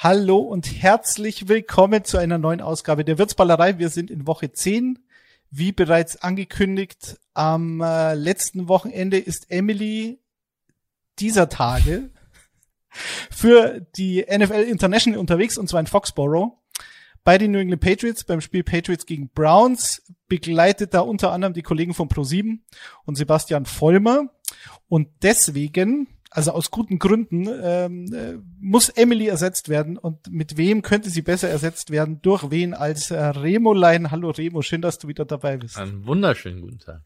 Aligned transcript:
Hallo 0.00 0.38
und 0.38 0.80
herzlich 0.80 1.48
willkommen 1.48 2.04
zu 2.04 2.18
einer 2.18 2.38
neuen 2.38 2.60
Ausgabe 2.60 3.04
der 3.04 3.18
Wirtsballerei. 3.18 3.78
Wir 3.78 3.88
sind 3.88 4.12
in 4.12 4.28
Woche 4.28 4.52
10. 4.52 5.00
Wie 5.50 5.72
bereits 5.72 6.22
angekündigt, 6.22 7.18
am 7.34 7.80
äh, 7.80 8.14
letzten 8.14 8.68
Wochenende 8.68 9.18
ist 9.18 9.50
Emily 9.50 10.20
dieser 11.18 11.48
Tage 11.48 12.10
für 13.28 13.84
die 13.96 14.24
NFL 14.24 14.62
International 14.68 15.18
unterwegs 15.18 15.58
und 15.58 15.68
zwar 15.68 15.80
in 15.80 15.88
Foxborough 15.88 16.52
bei 17.24 17.36
den 17.36 17.50
New 17.50 17.58
England 17.58 17.82
Patriots 17.82 18.22
beim 18.22 18.40
Spiel 18.40 18.62
Patriots 18.62 19.04
gegen 19.04 19.30
Browns 19.30 20.04
begleitet 20.28 20.94
da 20.94 21.00
unter 21.00 21.32
anderem 21.32 21.54
die 21.54 21.62
Kollegen 21.62 21.92
von 21.92 22.08
Pro7 22.08 22.60
und 23.04 23.16
Sebastian 23.16 23.66
Vollmer 23.66 24.30
und 24.88 25.08
deswegen 25.22 26.06
also 26.30 26.52
aus 26.52 26.70
guten 26.70 26.98
Gründen, 26.98 27.48
ähm, 27.62 28.12
äh, 28.12 28.38
muss 28.60 28.88
Emily 28.88 29.28
ersetzt 29.28 29.68
werden. 29.68 29.96
Und 29.96 30.30
mit 30.30 30.56
wem 30.56 30.82
könnte 30.82 31.10
sie 31.10 31.22
besser 31.22 31.48
ersetzt 31.48 31.90
werden? 31.90 32.20
Durch 32.22 32.50
wen 32.50 32.74
als 32.74 33.10
äh, 33.10 33.18
Remolein? 33.18 34.10
Hallo 34.10 34.30
Remo, 34.30 34.62
schön, 34.62 34.82
dass 34.82 34.98
du 34.98 35.08
wieder 35.08 35.24
dabei 35.24 35.56
bist. 35.56 35.78
Einen 35.78 36.06
wunderschönen 36.06 36.60
guten 36.60 36.78
Tag. 36.78 37.02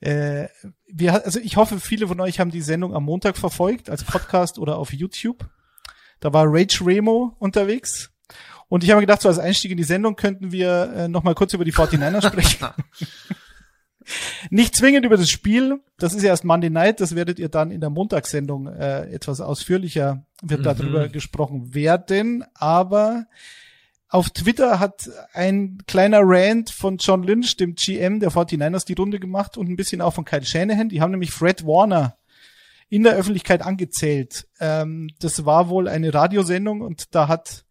Äh, 0.00 0.48
wir, 0.88 1.24
also 1.24 1.38
ich 1.38 1.56
hoffe, 1.56 1.78
viele 1.78 2.08
von 2.08 2.20
euch 2.20 2.40
haben 2.40 2.50
die 2.50 2.62
Sendung 2.62 2.94
am 2.94 3.04
Montag 3.04 3.36
verfolgt, 3.36 3.88
als 3.88 4.02
Podcast 4.04 4.58
oder 4.58 4.76
auf 4.76 4.92
YouTube. 4.92 5.48
Da 6.20 6.32
war 6.32 6.44
Rage 6.46 6.84
Remo 6.84 7.36
unterwegs. 7.38 8.10
Und 8.68 8.82
ich 8.82 8.90
habe 8.90 9.00
mir 9.00 9.06
gedacht, 9.06 9.22
so 9.22 9.28
als 9.28 9.38
Einstieg 9.38 9.70
in 9.70 9.76
die 9.76 9.84
Sendung 9.84 10.16
könnten 10.16 10.50
wir 10.50 10.92
äh, 10.96 11.08
noch 11.08 11.22
mal 11.22 11.34
kurz 11.34 11.52
über 11.52 11.64
die 11.64 11.72
49ers 11.74 12.26
sprechen. 12.26 12.66
Nicht 14.50 14.76
zwingend 14.76 15.06
über 15.06 15.16
das 15.16 15.30
Spiel, 15.30 15.80
das 15.98 16.14
ist 16.14 16.22
ja 16.22 16.30
erst 16.30 16.44
Monday 16.44 16.70
Night, 16.70 17.00
das 17.00 17.14
werdet 17.14 17.38
ihr 17.38 17.48
dann 17.48 17.70
in 17.70 17.80
der 17.80 17.90
Montagssendung 17.90 18.66
äh, 18.66 19.06
etwas 19.12 19.40
ausführlicher, 19.40 20.24
wird 20.42 20.60
mhm. 20.60 20.64
darüber 20.64 21.08
gesprochen 21.08 21.74
werden, 21.74 22.44
aber 22.54 23.26
auf 24.12 24.28
Twitter 24.28 24.78
hat 24.78 25.08
ein 25.32 25.78
kleiner 25.86 26.20
Rant 26.22 26.68
von 26.68 26.98
John 26.98 27.22
Lynch, 27.22 27.56
dem 27.56 27.74
GM 27.74 28.20
der 28.20 28.30
49ers, 28.30 28.84
die 28.84 28.92
Runde 28.92 29.18
gemacht 29.18 29.56
und 29.56 29.70
ein 29.70 29.76
bisschen 29.76 30.02
auch 30.02 30.12
von 30.12 30.26
Kyle 30.26 30.44
Shanahan. 30.44 30.90
Die 30.90 31.00
haben 31.00 31.12
nämlich 31.12 31.30
Fred 31.30 31.64
Warner 31.64 32.18
in 32.90 33.04
der 33.04 33.14
Öffentlichkeit 33.14 33.62
angezählt. 33.62 34.48
Ähm, 34.60 35.08
das 35.18 35.46
war 35.46 35.70
wohl 35.70 35.88
eine 35.88 36.12
Radiosendung 36.12 36.82
und 36.82 37.14
da 37.14 37.26
hat 37.26 37.64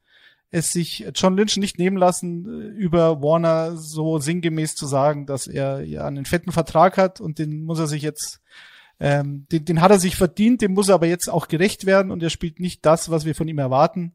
es 0.52 0.71
sich 0.71 1.07
John 1.16 1.35
Lynch 1.35 1.57
nicht 1.57 1.80
nehmen 1.80 1.97
lassen, 1.97 2.45
äh, 2.45 2.67
über 2.77 3.21
Warner 3.21 3.77
so 3.77 4.19
sinngemäß 4.19 4.75
zu 4.75 4.85
sagen, 4.85 5.25
dass 5.25 5.47
er 5.47 5.81
ja 5.81 6.05
einen 6.05 6.25
fetten 6.25 6.52
Vertrag 6.52 6.97
hat 6.97 7.21
und 7.21 7.39
den 7.39 7.63
muss 7.63 7.80
er 7.80 7.88
sich 7.88 8.02
jetzt, 8.02 8.41
ähm, 8.99 9.47
den, 9.52 9.66
den 9.66 9.81
hat 9.81 9.91
er 9.91 9.99
sich 9.99 10.16
verdient, 10.16 10.61
dem 10.61 10.73
muss 10.73 10.89
er 10.89 10.95
aber 10.95 11.07
jetzt 11.07 11.29
auch 11.29 11.47
gerecht 11.47 11.85
werden 11.85 12.11
und 12.11 12.22
er 12.22 12.29
spielt 12.29 12.59
nicht 12.59 12.85
das, 12.85 13.09
was 13.09 13.25
wir 13.25 13.33
von 13.33 13.47
ihm 13.47 13.59
erwarten. 13.59 14.13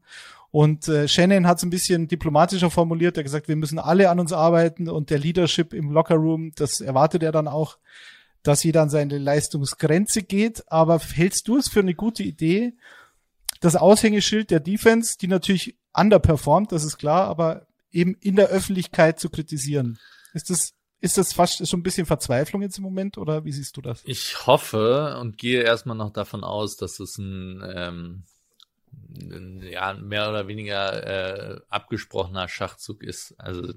Und 0.51 0.87
äh, 0.87 1.07
Shannon 1.07 1.47
hat 1.47 1.57
es 1.57 1.63
ein 1.63 1.71
bisschen 1.71 2.07
diplomatischer 2.07 2.69
formuliert, 2.69 3.17
er 3.17 3.21
hat 3.21 3.25
gesagt, 3.25 3.47
wir 3.47 3.55
müssen 3.55 3.79
alle 3.79 4.09
an 4.09 4.19
uns 4.19 4.31
arbeiten 4.31 4.87
und 4.89 5.09
der 5.09 5.19
Leadership 5.19 5.73
im 5.73 5.91
Lockerroom, 5.91 6.51
das 6.55 6.79
erwartet 6.79 7.23
er 7.23 7.31
dann 7.31 7.47
auch, 7.47 7.77
dass 8.43 8.63
jeder 8.63 8.83
an 8.83 8.89
seine 8.89 9.17
Leistungsgrenze 9.17 10.23
geht. 10.23 10.63
Aber 10.71 10.99
hältst 10.99 11.47
du 11.47 11.57
es 11.57 11.67
für 11.67 11.81
eine 11.81 11.95
gute 11.95 12.23
Idee, 12.23 12.73
das 13.59 13.75
Aushängeschild 13.75 14.51
der 14.51 14.59
Defense, 14.59 15.17
die 15.19 15.27
natürlich 15.27 15.75
underperformt, 15.97 16.71
das 16.71 16.83
ist 16.83 16.97
klar, 16.97 17.27
aber 17.27 17.67
eben 17.91 18.15
in 18.21 18.35
der 18.35 18.47
Öffentlichkeit 18.47 19.19
zu 19.19 19.29
kritisieren. 19.29 19.99
Ist 20.33 20.49
das 20.49 20.73
ist 20.99 21.17
das 21.17 21.33
fast 21.33 21.63
so 21.65 21.77
ein 21.77 21.83
bisschen 21.83 22.07
Verzweiflung 22.07 22.61
jetzt 22.63 22.77
im 22.77 22.83
Moment 22.83 23.17
oder 23.17 23.45
wie 23.45 23.51
siehst 23.51 23.77
du 23.77 23.81
das? 23.81 24.01
Ich 24.05 24.47
hoffe 24.47 25.17
und 25.19 25.37
gehe 25.37 25.61
erstmal 25.61 25.95
noch 25.95 26.11
davon 26.11 26.43
aus, 26.43 26.75
dass 26.75 26.99
es 26.99 27.19
ein, 27.19 27.63
ähm, 27.75 28.23
ein 29.15 29.61
ja, 29.61 29.93
mehr 29.93 30.29
oder 30.29 30.47
weniger 30.47 31.55
äh, 31.55 31.61
abgesprochener 31.69 32.47
Schachzug 32.47 33.03
ist. 33.03 33.35
Also 33.37 33.73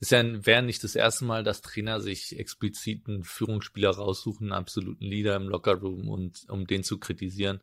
ist 0.00 0.12
ja 0.12 0.22
wäre 0.46 0.62
nicht 0.62 0.84
das 0.84 0.94
erste 0.94 1.24
Mal, 1.24 1.44
dass 1.44 1.62
Trainer 1.62 2.00
sich 2.00 2.38
explizit 2.38 3.08
einen 3.08 3.24
Führungsspieler 3.24 3.90
raussuchen, 3.90 4.48
einen 4.48 4.60
absoluten 4.60 5.04
Leader 5.04 5.36
im 5.36 5.48
Lockerroom 5.48 6.08
und 6.08 6.44
um 6.48 6.66
den 6.66 6.84
zu 6.84 6.98
kritisieren. 6.98 7.60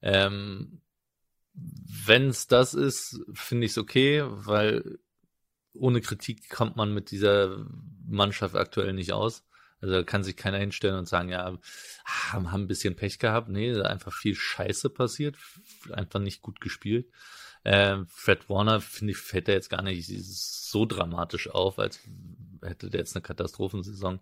Ähm, 0.00 0.80
wenn 1.54 2.28
es 2.28 2.46
das 2.46 2.74
ist, 2.74 3.20
finde 3.32 3.66
ich 3.66 3.72
es 3.72 3.78
okay, 3.78 4.22
weil 4.24 4.98
ohne 5.74 6.00
Kritik 6.00 6.50
kommt 6.50 6.76
man 6.76 6.92
mit 6.92 7.10
dieser 7.10 7.66
Mannschaft 8.06 8.54
aktuell 8.54 8.92
nicht 8.92 9.12
aus. 9.12 9.44
Also 9.80 10.04
kann 10.04 10.22
sich 10.22 10.36
keiner 10.36 10.58
hinstellen 10.58 10.96
und 10.96 11.08
sagen, 11.08 11.28
ja, 11.28 11.58
haben, 12.04 12.52
haben 12.52 12.62
ein 12.62 12.68
bisschen 12.68 12.94
Pech 12.94 13.18
gehabt. 13.18 13.48
Nee, 13.48 13.80
einfach 13.80 14.12
viel 14.12 14.34
Scheiße 14.34 14.90
passiert, 14.90 15.36
einfach 15.90 16.20
nicht 16.20 16.40
gut 16.40 16.60
gespielt. 16.60 17.10
Äh, 17.64 17.98
Fred 18.08 18.48
Warner, 18.48 18.80
finde 18.80 19.12
ich, 19.12 19.18
fällt 19.18 19.48
er 19.48 19.54
jetzt 19.54 19.70
gar 19.70 19.82
nicht 19.82 20.06
so 20.06 20.86
dramatisch 20.86 21.48
auf, 21.48 21.78
als 21.78 22.00
hätte 22.62 22.90
der 22.90 23.00
jetzt 23.00 23.16
eine 23.16 23.22
Katastrophensaison. 23.22 24.20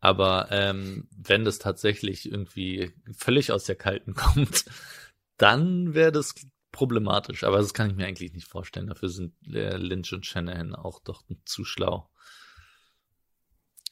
Aber 0.00 0.48
ähm, 0.50 1.08
wenn 1.16 1.44
das 1.44 1.58
tatsächlich 1.58 2.30
irgendwie 2.30 2.92
völlig 3.16 3.52
aus 3.52 3.64
der 3.64 3.76
Kalten 3.76 4.14
kommt, 4.14 4.66
dann 5.36 5.94
wäre 5.94 6.12
das 6.12 6.34
problematisch, 6.72 7.44
aber 7.44 7.58
das 7.58 7.74
kann 7.74 7.90
ich 7.90 7.96
mir 7.96 8.06
eigentlich 8.06 8.32
nicht 8.32 8.46
vorstellen. 8.46 8.86
Dafür 8.86 9.08
sind 9.08 9.34
äh, 9.46 9.76
Lynch 9.76 10.12
und 10.12 10.26
Shanahan 10.26 10.74
auch 10.74 11.00
doch 11.00 11.22
zu 11.44 11.64
schlau. 11.64 12.08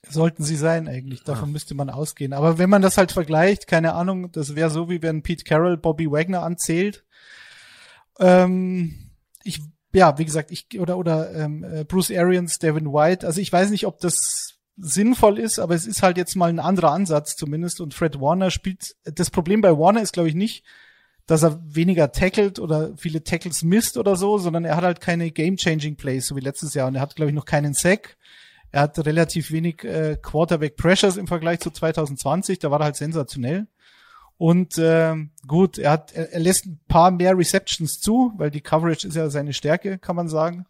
Sollten 0.09 0.45
sie 0.45 0.57
sein 0.57 0.87
eigentlich, 0.87 1.25
davon 1.25 1.49
ja. 1.49 1.53
müsste 1.53 1.75
man 1.75 1.91
ausgehen. 1.91 2.33
Aber 2.33 2.59
wenn 2.59 2.71
man 2.71 2.83
das 2.83 2.97
halt 2.97 3.11
vergleicht, 3.11 3.67
keine 3.67 3.95
Ahnung, 3.95 4.31
das 4.31 4.55
wäre 4.55 4.71
so, 4.71 4.89
wie 4.89 5.03
wenn 5.03 5.23
Pete 5.23 5.45
Carroll 5.45 5.77
Bobby 5.77 6.11
Wagner 6.11 6.43
anzählt. 6.43 7.05
Ähm, 8.21 9.11
ich, 9.43 9.61
ja, 9.93 10.17
wie 10.19 10.25
gesagt, 10.25 10.53
ich 10.53 10.79
oder 10.79 10.99
oder 10.99 11.35
ähm, 11.35 11.65
äh, 11.65 11.85
Bruce 11.85 12.13
Arians, 12.13 12.59
Devin 12.59 12.93
White. 12.93 13.27
Also 13.27 13.41
ich 13.41 13.53
weiß 13.53 13.71
nicht, 13.71 13.87
ob 13.87 13.99
das 13.99 14.59
sinnvoll 14.77 15.39
ist, 15.39 15.59
aber 15.59 15.75
es 15.75 15.87
ist 15.87 16.03
halt 16.03 16.17
jetzt 16.17 16.37
mal 16.37 16.49
ein 16.49 16.61
anderer 16.61 16.93
Ansatz 16.93 17.35
zumindest. 17.35 17.81
Und 17.81 17.93
Fred 17.93 18.21
Warner 18.21 18.53
spielt. 18.53 18.95
Das 19.03 19.31
Problem 19.31 19.61
bei 19.61 19.77
Warner 19.77 20.03
ist, 20.03 20.13
glaube 20.13 20.29
ich, 20.29 20.37
nicht, 20.37 20.65
dass 21.29 21.43
er 21.43 21.61
weniger 21.63 22.11
tackelt 22.11 22.59
oder 22.59 22.97
viele 22.97 23.23
Tackles 23.23 23.63
misst 23.63 23.99
oder 23.99 24.17
so, 24.17 24.39
sondern 24.39 24.65
er 24.65 24.77
hat 24.77 24.83
halt 24.83 25.01
keine 25.03 25.31
game-changing 25.31 25.97
Plays, 25.97 26.27
so 26.27 26.37
wie 26.37 26.41
letztes 26.41 26.73
Jahr. 26.73 26.89
Und 26.89 26.95
er 26.95 27.03
hat, 27.03 27.17
glaube 27.17 27.31
ich, 27.31 27.35
noch 27.35 27.45
keinen 27.45 27.75
Sack. 27.75 28.17
Er 28.73 28.81
hat 28.83 28.99
relativ 29.05 29.53
wenig 29.53 29.85
äh, 29.85 30.17
Quarterback-Pressures 30.21 31.19
im 31.19 31.27
Vergleich 31.27 31.61
zu 31.61 31.71
2020. 31.71 32.59
Da 32.59 32.71
war 32.71 32.81
er 32.81 32.87
halt 32.87 32.97
sensationell. 32.97 33.67
Und 34.39 34.79
äh, 34.79 35.17
gut, 35.47 35.77
er 35.77 35.91
hat, 35.91 36.13
er, 36.13 36.33
er 36.33 36.41
lässt 36.41 36.65
ein 36.65 36.81
paar 36.89 37.11
mehr 37.11 37.37
Receptions 37.37 38.01
zu, 38.01 38.33
weil 38.39 38.51
die 38.51 38.63
Coverage 38.63 39.07
ist 39.07 39.15
ja 39.15 39.29
seine 39.29 39.53
Stärke, 39.53 39.99
kann 39.99 40.17
man 40.17 40.31
sagen. 40.31 40.65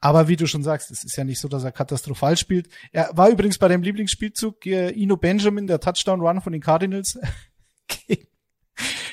Aber 0.00 0.26
wie 0.26 0.36
du 0.36 0.46
schon 0.46 0.62
sagst, 0.62 0.90
es 0.90 1.04
ist 1.04 1.16
ja 1.16 1.24
nicht 1.24 1.38
so, 1.38 1.48
dass 1.48 1.64
er 1.64 1.70
katastrophal 1.70 2.38
spielt. 2.38 2.70
Er 2.92 3.10
war 3.12 3.28
übrigens 3.28 3.58
bei 3.58 3.68
dem 3.68 3.82
Lieblingsspielzug 3.82 4.64
äh, 4.64 4.90
Ino 4.90 5.18
Benjamin, 5.18 5.66
der 5.66 5.80
Touchdown-Run 5.80 6.40
von 6.40 6.54
den 6.54 6.62
Cardinals 6.62 7.18
gegen 8.06 8.31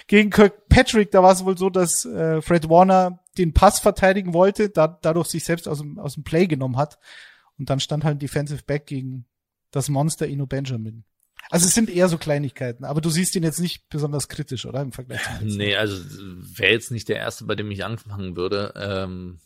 Kirkpatrick, 0.10 1.12
da 1.12 1.22
war 1.22 1.32
es 1.32 1.46
wohl 1.46 1.58
so, 1.58 1.70
dass 1.70 2.04
äh, 2.06 2.42
Fred 2.42 2.68
Warner 2.68 3.24
den 3.38 3.54
Pass 3.54 3.80
verteidigen 3.80 4.34
wollte, 4.34 4.70
da, 4.70 4.88
dadurch 4.88 5.28
sich 5.28 5.44
selbst 5.44 5.68
aus 5.68 5.80
dem, 5.80 6.00
aus 6.00 6.16
dem 6.16 6.24
Play 6.24 6.48
genommen 6.48 6.78
hat. 6.78 7.00
Und 7.58 7.70
dann 7.70 7.80
stand 7.80 8.04
halt 8.04 8.16
ein 8.16 8.20
Defensive 8.20 8.64
Back 8.64 8.88
gegen 8.88 9.26
das 9.72 9.90
Monster 9.90 10.28
Ino 10.28 10.48
Benjamin. 10.48 11.04
Also 11.50 11.68
es 11.68 11.74
sind 11.74 11.90
eher 11.90 12.10
so 12.10 12.18
Kleinigkeiten, 12.18 12.84
aber 12.84 13.02
du 13.02 13.10
siehst 13.10 13.36
ihn 13.36 13.44
jetzt 13.44 13.60
nicht 13.60 13.90
besonders 13.90 14.28
kritisch, 14.28 14.66
oder? 14.66 14.82
Im 14.82 14.92
Vergleich 14.92 15.22
zu 15.24 15.46
Nee, 15.46 15.76
also 15.76 15.96
wäre 16.58 16.74
jetzt 16.74 16.92
nicht 16.92 17.08
der 17.08 17.18
erste, 17.18 17.46
bei 17.46 17.56
dem 17.56 17.72
ich 17.72 17.86
anfangen 17.86 18.36
würde. 18.36 18.74
Ähm, 18.76 19.40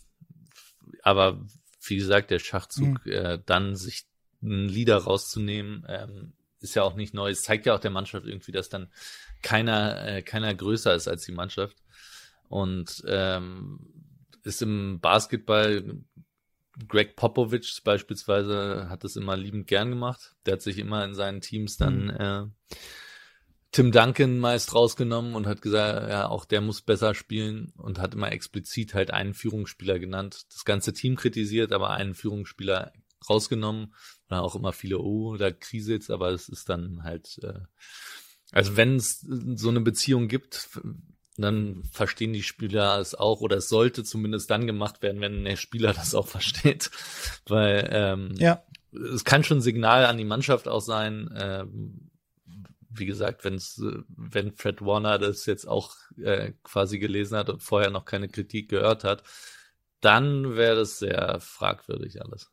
aber 1.01 1.45
wie 1.85 1.97
gesagt, 1.97 2.31
der 2.31 2.39
Schachzug, 2.39 3.05
mhm. 3.05 3.11
äh, 3.11 3.39
dann 3.45 3.75
sich 3.75 4.05
einen 4.41 4.67
Leader 4.67 4.97
rauszunehmen, 4.97 5.85
ähm, 5.87 6.33
ist 6.59 6.75
ja 6.75 6.83
auch 6.83 6.95
nicht 6.95 7.13
neu. 7.13 7.29
Es 7.29 7.43
zeigt 7.43 7.65
ja 7.65 7.75
auch 7.75 7.79
der 7.79 7.91
Mannschaft 7.91 8.25
irgendwie, 8.25 8.51
dass 8.51 8.69
dann 8.69 8.87
keiner, 9.43 10.07
äh, 10.07 10.21
keiner 10.21 10.53
größer 10.55 10.95
ist 10.95 11.07
als 11.07 11.25
die 11.25 11.31
Mannschaft. 11.31 11.77
Und 12.49 13.03
ähm, 13.07 13.79
ist 14.43 14.61
im 14.61 14.99
Basketball 14.99 16.03
Greg 16.87 17.15
Popovich 17.15 17.81
beispielsweise 17.83 18.87
hat 18.89 19.03
das 19.03 19.15
immer 19.15 19.37
liebend 19.37 19.67
gern 19.67 19.89
gemacht. 19.89 20.35
Der 20.45 20.53
hat 20.53 20.61
sich 20.61 20.79
immer 20.79 21.05
in 21.05 21.13
seinen 21.13 21.41
Teams 21.41 21.77
dann 21.77 22.05
mhm. 22.05 22.09
äh, 22.09 22.45
Tim 23.71 23.91
Duncan 23.91 24.37
meist 24.37 24.75
rausgenommen 24.75 25.33
und 25.33 25.47
hat 25.47 25.63
gesagt, 25.63 26.09
ja, 26.09 26.27
auch 26.29 26.45
der 26.45 26.61
muss 26.61 26.81
besser 26.81 27.15
spielen 27.15 27.73
und 27.75 27.97
hat 27.99 28.13
immer 28.13 28.31
explizit 28.31 28.93
halt 28.93 29.09
einen 29.09 29.33
Führungsspieler 29.33 29.97
genannt. 29.97 30.45
Das 30.53 30.63
ganze 30.63 30.93
Team 30.93 31.15
kritisiert, 31.15 31.71
aber 31.71 31.89
einen 31.89 32.13
Führungsspieler 32.13 32.93
rausgenommen. 33.27 33.95
Oder 34.29 34.43
auch 34.43 34.55
immer 34.55 34.73
viele, 34.73 34.99
oh, 34.99 35.37
da 35.37 35.51
kriselt's, 35.51 36.11
aber 36.11 36.29
es 36.29 36.49
ist 36.49 36.69
dann 36.69 37.03
halt 37.03 37.39
äh, 37.41 37.61
also 38.53 38.77
wenn 38.77 38.95
es 38.95 39.25
so 39.55 39.69
eine 39.69 39.81
Beziehung 39.81 40.27
gibt, 40.27 40.69
dann 41.37 41.83
verstehen 41.91 42.33
die 42.33 42.43
Spieler 42.43 42.99
es 42.99 43.15
auch 43.15 43.41
oder 43.41 43.57
es 43.57 43.67
sollte 43.67 44.03
zumindest 44.03 44.51
dann 44.51 44.67
gemacht 44.67 45.01
werden, 45.01 45.21
wenn 45.21 45.43
der 45.43 45.55
Spieler 45.55 45.93
das 45.93 46.15
auch 46.15 46.27
versteht. 46.27 46.91
Weil 47.47 47.89
ähm, 47.91 48.35
ja. 48.37 48.63
es 48.91 49.25
kann 49.25 49.43
schon 49.43 49.57
ein 49.57 49.61
Signal 49.61 50.05
an 50.05 50.17
die 50.17 50.25
Mannschaft 50.25 50.67
auch 50.67 50.81
sein, 50.81 51.33
ähm, 51.35 52.11
wie 52.95 53.07
gesagt, 53.07 53.43
wenn's, 53.43 53.81
wenn 54.07 54.51
Fred 54.51 54.81
Warner 54.83 55.17
das 55.17 55.47
jetzt 55.47 55.67
auch 55.67 55.95
äh, 56.21 56.53
quasi 56.61 56.99
gelesen 56.99 57.35
hat 57.35 57.49
und 57.49 57.63
vorher 57.63 57.89
noch 57.89 58.05
keine 58.05 58.29
Kritik 58.29 58.69
gehört 58.69 59.03
hat, 59.03 59.23
dann 59.99 60.55
wäre 60.55 60.75
das 60.75 60.99
sehr 60.99 61.39
fragwürdig 61.39 62.21
alles. 62.21 62.52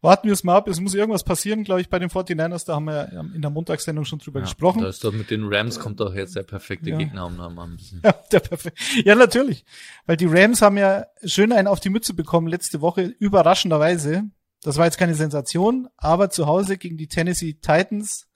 Warten 0.00 0.26
wir 0.28 0.32
es 0.32 0.44
mal 0.44 0.56
ab. 0.56 0.68
Es 0.68 0.80
muss 0.80 0.94
irgendwas 0.94 1.24
passieren, 1.24 1.64
glaube 1.64 1.80
ich, 1.80 1.88
bei 1.88 1.98
den 1.98 2.08
49ers. 2.08 2.66
Da 2.66 2.74
haben 2.74 2.86
wir 2.86 3.10
ja 3.12 3.20
in 3.20 3.42
der 3.42 3.50
Montagssendung 3.50 4.04
schon 4.04 4.18
drüber 4.18 4.40
ja, 4.40 4.44
gesprochen. 4.44 4.82
Da 4.82 4.88
ist 4.88 5.04
doch 5.04 5.12
mit 5.12 5.30
den 5.30 5.44
Rams 5.52 5.78
kommt 5.78 6.00
doch 6.00 6.14
jetzt 6.14 6.36
der 6.36 6.42
perfekte 6.42 6.90
ja. 6.90 6.98
Gegner, 6.98 7.26
um 7.26 7.40
ein 7.40 7.76
bisschen. 7.76 8.00
Ja, 8.04 8.14
der 8.30 8.40
perfekte. 8.40 8.80
ja, 9.04 9.14
natürlich. 9.14 9.64
Weil 10.06 10.16
die 10.16 10.26
Rams 10.26 10.62
haben 10.62 10.76
ja 10.76 11.06
schön 11.24 11.52
einen 11.52 11.68
auf 11.68 11.80
die 11.80 11.90
Mütze 11.90 12.14
bekommen 12.14 12.46
letzte 12.46 12.80
Woche, 12.80 13.02
überraschenderweise. 13.02 14.24
Das 14.62 14.76
war 14.76 14.84
jetzt 14.84 14.98
keine 14.98 15.14
Sensation, 15.14 15.88
aber 15.96 16.30
zu 16.30 16.46
Hause 16.46 16.76
gegen 16.76 16.96
die 16.96 17.08
Tennessee 17.08 17.54
Titans 17.54 18.26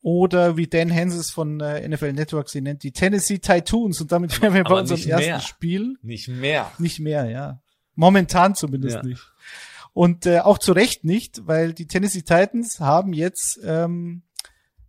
oder 0.00 0.56
wie 0.56 0.66
Dan 0.66 0.94
Hanses 0.94 1.30
von 1.30 1.60
äh, 1.60 1.86
NFL 1.86 2.12
Network 2.12 2.48
sie 2.48 2.60
nennt, 2.60 2.82
die 2.82 2.92
Tennessee 2.92 3.38
Titans. 3.38 4.00
Und 4.00 4.12
damit 4.12 4.40
wären 4.40 4.54
wir 4.54 4.64
bei 4.64 4.80
unserem 4.80 5.00
ersten 5.00 5.26
mehr. 5.26 5.40
Spiel. 5.40 5.96
Nicht 6.02 6.28
mehr. 6.28 6.70
Nicht 6.78 7.00
mehr, 7.00 7.24
ja. 7.26 7.60
Momentan 7.94 8.54
zumindest 8.54 8.96
ja. 8.96 9.02
nicht. 9.02 9.32
Und 9.98 10.26
äh, 10.26 10.38
auch 10.38 10.58
zu 10.58 10.70
Recht 10.70 11.02
nicht, 11.02 11.48
weil 11.48 11.72
die 11.72 11.88
Tennessee 11.88 12.22
Titans 12.22 12.78
haben 12.78 13.12
jetzt 13.12 13.58
ähm, 13.64 14.22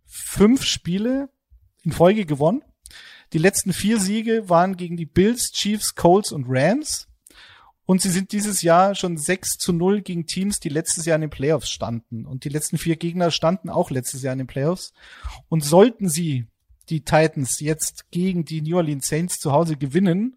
fünf 0.06 0.62
Spiele 0.62 1.30
in 1.82 1.90
Folge 1.90 2.24
gewonnen. 2.26 2.62
Die 3.32 3.38
letzten 3.38 3.72
vier 3.72 3.98
Siege 3.98 4.48
waren 4.48 4.76
gegen 4.76 4.96
die 4.96 5.06
Bills, 5.06 5.50
Chiefs, 5.50 5.96
Colts 5.96 6.30
und 6.30 6.46
Rams. 6.48 7.08
Und 7.86 8.00
sie 8.00 8.08
sind 8.08 8.30
dieses 8.30 8.62
Jahr 8.62 8.94
schon 8.94 9.16
6 9.16 9.58
zu 9.58 9.72
0 9.72 10.02
gegen 10.02 10.26
Teams, 10.26 10.60
die 10.60 10.68
letztes 10.68 11.06
Jahr 11.06 11.16
in 11.16 11.22
den 11.22 11.30
Playoffs 11.30 11.70
standen. 11.70 12.24
Und 12.24 12.44
die 12.44 12.48
letzten 12.48 12.78
vier 12.78 12.94
Gegner 12.94 13.32
standen 13.32 13.68
auch 13.68 13.90
letztes 13.90 14.22
Jahr 14.22 14.34
in 14.34 14.38
den 14.38 14.46
Playoffs. 14.46 14.92
Und 15.48 15.64
sollten 15.64 16.08
sie 16.08 16.46
die 16.88 17.00
Titans 17.00 17.58
jetzt 17.58 18.12
gegen 18.12 18.44
die 18.44 18.62
New 18.62 18.76
Orleans 18.76 19.08
Saints 19.08 19.40
zu 19.40 19.50
Hause 19.50 19.76
gewinnen, 19.76 20.36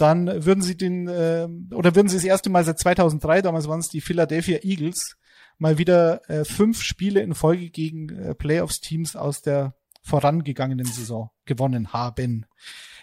dann 0.00 0.44
würden 0.44 0.62
sie 0.62 0.76
den, 0.76 1.08
äh, 1.08 1.48
oder 1.74 1.94
würden 1.94 2.08
sie 2.08 2.16
das 2.16 2.24
erste 2.24 2.50
Mal 2.50 2.64
seit 2.64 2.78
2003, 2.78 3.42
damals 3.42 3.68
waren 3.68 3.80
es 3.80 3.88
die 3.88 4.00
Philadelphia 4.00 4.58
Eagles, 4.62 5.16
mal 5.58 5.78
wieder 5.78 6.28
äh, 6.28 6.44
fünf 6.44 6.82
Spiele 6.82 7.20
in 7.20 7.34
Folge 7.34 7.70
gegen 7.70 8.08
äh, 8.08 8.34
Playoffs-Teams 8.34 9.16
aus 9.16 9.42
der 9.42 9.74
vorangegangenen 10.02 10.86
Saison 10.86 11.30
gewonnen 11.44 11.92
haben. 11.92 12.46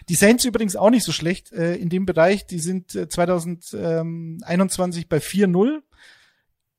Die 0.08 0.16
Saints 0.16 0.44
übrigens 0.44 0.74
auch 0.74 0.90
nicht 0.90 1.04
so 1.04 1.12
schlecht 1.12 1.52
äh, 1.52 1.76
in 1.76 1.88
dem 1.88 2.06
Bereich. 2.06 2.46
Die 2.46 2.58
sind 2.58 2.94
äh, 2.94 3.08
2021 3.08 5.08
bei 5.08 5.18
4-0 5.18 5.80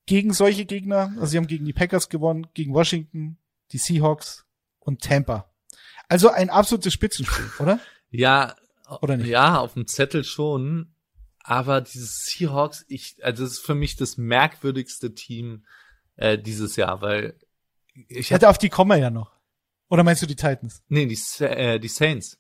gegen 0.06 0.34
solche 0.34 0.66
Gegner. 0.66 1.14
Also 1.16 1.28
sie 1.28 1.38
haben 1.38 1.48
gegen 1.48 1.66
die 1.66 1.74
Packers 1.74 2.10
gewonnen, 2.10 2.48
gegen 2.54 2.74
Washington, 2.74 3.38
die 3.72 3.78
Seahawks 3.78 4.46
und 4.80 5.02
Tampa. 5.02 5.50
Also 6.10 6.30
ein 6.30 6.50
absolutes 6.50 6.92
Spitzenspiel, 6.92 7.50
oder? 7.60 7.80
Ja, 8.10 8.56
oder 9.02 9.18
nicht? 9.18 9.28
Ja, 9.28 9.60
auf 9.60 9.74
dem 9.74 9.88
Zettel 9.88 10.24
schon. 10.24 10.94
Aber 11.42 11.82
dieses 11.82 12.26
Seahawks, 12.26 12.86
ich, 12.88 13.18
also 13.24 13.44
das 13.44 13.54
ist 13.54 13.66
für 13.66 13.76
mich 13.76 13.96
das 13.96 14.18
merkwürdigste 14.18 15.16
Team 15.16 15.66
äh, 16.16 16.38
dieses 16.38 16.76
Jahr, 16.76 17.02
weil 17.02 17.40
ich 18.08 18.32
hätte 18.32 18.50
auf 18.50 18.58
die 18.58 18.70
kommen 18.70 18.92
wir 18.92 18.98
ja 18.98 19.10
noch. 19.10 19.32
Oder 19.90 20.04
meinst 20.04 20.22
du 20.22 20.28
die 20.28 20.36
Titans? 20.36 20.84
Nee, 20.88 21.08
die, 21.08 21.44
äh, 21.44 21.80
die 21.80 21.88
Saints. 21.88 22.38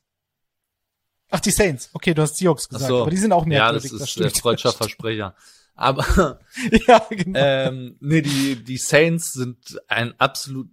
Ach, 1.31 1.39
die 1.39 1.51
Saints. 1.51 1.89
Okay, 1.93 2.13
du 2.13 2.21
hast 2.21 2.37
Seahawks 2.37 2.69
gesagt, 2.69 2.89
so. 2.89 3.01
aber 3.01 3.11
die 3.11 3.17
sind 3.17 3.31
auch 3.31 3.45
merkwürdig. 3.45 3.91
Ja, 3.91 3.97
das 3.97 4.09
ist 4.09 4.17
das 4.17 4.33
der 4.33 4.41
freudscher 4.41 4.73
Versprecher. 4.73 5.35
Aber 5.75 6.39
ja, 6.87 6.99
genau. 7.09 7.39
ähm, 7.39 7.97
nee, 7.99 8.21
die, 8.21 8.63
die 8.63 8.77
Saints 8.77 9.31
sind 9.31 9.81
ein 9.87 10.13
absolut 10.19 10.69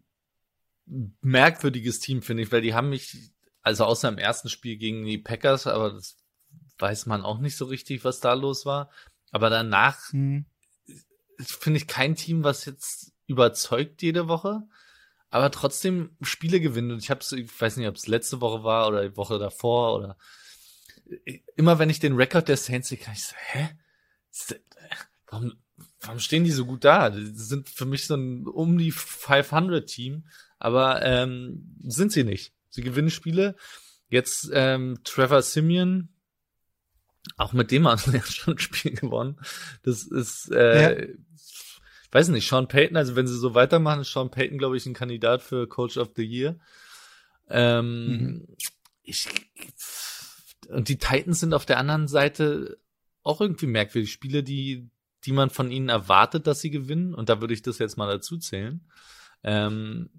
merkwürdiges 1.21 2.01
Team, 2.01 2.23
finde 2.23 2.43
ich, 2.43 2.53
weil 2.53 2.63
die 2.63 2.75
haben 2.75 2.91
mich 2.91 3.17
also 3.67 3.85
außer 3.85 4.09
im 4.09 4.17
ersten 4.17 4.49
Spiel 4.49 4.77
gegen 4.77 5.05
die 5.05 5.19
Packers, 5.19 5.67
aber 5.67 5.91
das 5.91 6.17
weiß 6.79 7.07
man 7.07 7.25
auch 7.25 7.41
nicht 7.41 7.57
so 7.57 7.65
richtig, 7.65 8.05
was 8.05 8.21
da 8.21 8.33
los 8.35 8.65
war. 8.65 8.93
Aber 9.33 9.51
danach 9.51 10.13
hm. 10.13 10.47
finde 11.37 11.79
ich 11.79 11.89
kein 11.89 12.15
Team, 12.15 12.45
was 12.45 12.65
jetzt 12.65 13.13
überzeugt 13.27 14.03
jede 14.03 14.29
Woche, 14.29 14.63
aber 15.31 15.51
trotzdem 15.51 16.17
Spiele 16.21 16.61
gewinnt. 16.61 16.93
Und 16.93 16.99
ich 16.99 17.11
habe 17.11 17.25
ich 17.37 17.61
weiß 17.61 17.77
nicht, 17.79 17.89
ob 17.89 17.97
es 17.97 18.07
letzte 18.07 18.41
Woche 18.41 18.63
war 18.63 18.87
oder 18.87 19.03
die 19.03 19.17
Woche 19.17 19.41
davor 19.41 19.97
oder 19.97 20.17
immer 21.57 21.81
wenn 21.81 21.91
ich 21.91 21.99
den 21.99 22.15
Rekord 22.15 22.47
der 22.47 22.59
Saints 22.59 22.87
sehe, 22.87 22.99
kann 22.99 23.15
ich 23.15 23.25
so, 23.25 23.35
hä? 23.37 23.71
Warum, 25.27 25.55
warum 26.03 26.21
stehen 26.21 26.45
die 26.45 26.53
so 26.53 26.67
gut 26.67 26.85
da? 26.85 27.11
Die 27.11 27.33
sind 27.35 27.69
für 27.69 27.85
mich 27.85 28.07
so 28.07 28.15
ein 28.15 28.47
um 28.47 28.79
die 28.79 28.93
500 28.93 29.89
Team, 29.89 30.29
aber 30.61 31.03
ähm, 31.03 31.77
sind 31.83 32.13
sie 32.13 32.23
nicht. 32.23 32.56
Sie 32.77 32.83
gewinnen 32.83 33.11
Spiele. 33.11 33.57
Jetzt 34.09 34.51
ähm, 34.53 34.99
Trevor 35.03 35.43
Simeon, 35.43 36.11
auch 37.37 37.53
mit 37.53 37.71
dem 37.71 37.89
haben 37.89 37.99
sie 38.05 38.17
ja 38.17 38.23
schon 38.23 38.55
ein 38.55 38.59
Spiel 38.59 38.93
gewonnen. 38.93 39.41
Das 39.83 40.05
ist, 40.05 40.51
äh, 40.53 41.01
ja. 41.01 41.15
weiß 42.13 42.29
nicht, 42.29 42.49
Sean 42.49 42.69
Payton, 42.69 42.97
also 42.97 43.17
wenn 43.17 43.27
sie 43.27 43.39
so 43.39 43.55
weitermachen, 43.55 44.03
ist 44.03 44.13
Sean 44.13 44.31
Payton, 44.31 44.59
glaube 44.59 44.77
ich, 44.77 44.87
ein 44.87 44.95
Kandidat 44.95 45.43
für 45.43 45.67
Coach 45.67 45.97
of 45.97 46.11
the 46.17 46.25
Year. 46.25 46.59
Ähm, 47.49 48.07
mhm. 48.07 48.57
Ich, 49.03 49.27
und 50.69 50.89
die 50.89 50.99
Titans 50.99 51.41
sind 51.41 51.55
auf 51.55 51.65
der 51.65 51.79
anderen 51.79 52.09
Seite 52.09 52.79
auch 53.23 53.41
irgendwie 53.41 53.67
merkwürdig. 53.67 54.13
Spiele, 54.13 54.43
die, 54.43 54.91
die 55.25 55.33
man 55.33 55.51
von 55.51 55.71
ihnen 55.71 55.89
erwartet, 55.89 56.47
dass 56.47 56.61
sie 56.61 56.71
gewinnen. 56.71 57.15
Und 57.15 57.29
da 57.29 57.41
würde 57.41 57.55
ich 57.55 57.63
das 57.63 57.79
jetzt 57.79 57.97
mal 57.97 58.07
dazu 58.07 58.37
zählen. 58.37 58.87
Ähm, 59.43 60.11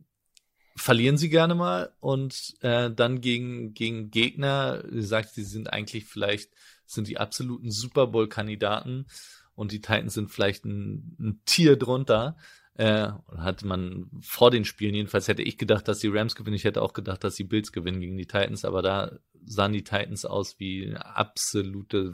verlieren 0.78 1.18
sie 1.18 1.30
gerne 1.30 1.56
mal 1.56 1.92
und 2.00 2.54
äh, 2.62 2.92
dann 2.92 3.20
gegen, 3.20 3.74
gegen 3.74 4.12
Gegner, 4.12 4.84
wie 4.88 4.98
gesagt, 4.98 5.34
sie 5.34 5.44
sind 5.44 5.74
eigentlich 5.74 6.06
vielleicht, 6.06 6.52
sind 6.86 7.08
die 7.08 7.18
absoluten 7.18 7.72
Super 7.72 8.08
Bowl-Kandidaten 8.08 9.08
und 9.56 9.72
die 9.72 9.82
Titans 9.82 10.14
sind 10.14 10.32
vielleicht 10.32 10.66
ein, 10.66 11.18
ein 11.20 11.42
Tier 11.46 11.76
drunter. 11.78 12.38
Äh, 12.76 13.12
hatte 13.36 13.66
man 13.66 14.06
vor 14.22 14.52
den 14.52 14.66
Spielen, 14.66 14.94
jedenfalls 14.94 15.28
hätte 15.28 15.42
ich 15.42 15.58
gedacht, 15.58 15.88
dass 15.88 15.98
die 15.98 16.10
Rams 16.10 16.36
gewinnen. 16.36 16.56
Ich 16.56 16.64
hätte 16.64 16.84
auch 16.84 16.94
gedacht, 16.94 17.24
dass 17.24 17.34
die 17.34 17.44
Bills 17.44 17.72
gewinnen 17.72 18.00
gegen 18.00 18.18
die 18.18 18.28
Titans, 18.28 18.64
aber 18.64 18.84
da 18.84 19.18
sahen 19.46 19.74
die 19.74 19.84
Titans 19.84 20.26
aus 20.26 20.60
wie 20.60 20.96
absolute 20.96 22.14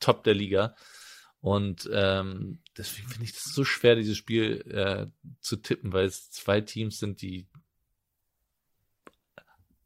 Top 0.00 0.22
der 0.24 0.34
Liga. 0.34 0.74
Und 1.40 1.88
ähm, 1.92 2.58
deswegen 2.78 3.08
finde 3.08 3.24
ich 3.24 3.32
das 3.32 3.44
so 3.44 3.64
schwer, 3.64 3.96
dieses 3.96 4.16
Spiel 4.16 4.62
äh, 4.70 5.06
zu 5.40 5.56
tippen, 5.56 5.92
weil 5.92 6.06
es 6.06 6.30
zwei 6.30 6.60
Teams 6.60 6.98
sind, 6.98 7.20
die 7.20 7.46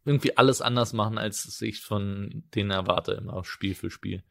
irgendwie 0.04 0.36
alles 0.36 0.60
anders 0.60 0.92
machen, 0.92 1.18
als 1.18 1.60
ich 1.62 1.80
von 1.80 2.44
denen 2.54 2.70
erwarte, 2.70 3.12
immer 3.12 3.44
Spiel 3.44 3.74
für 3.74 3.90
Spiel. 3.90 4.22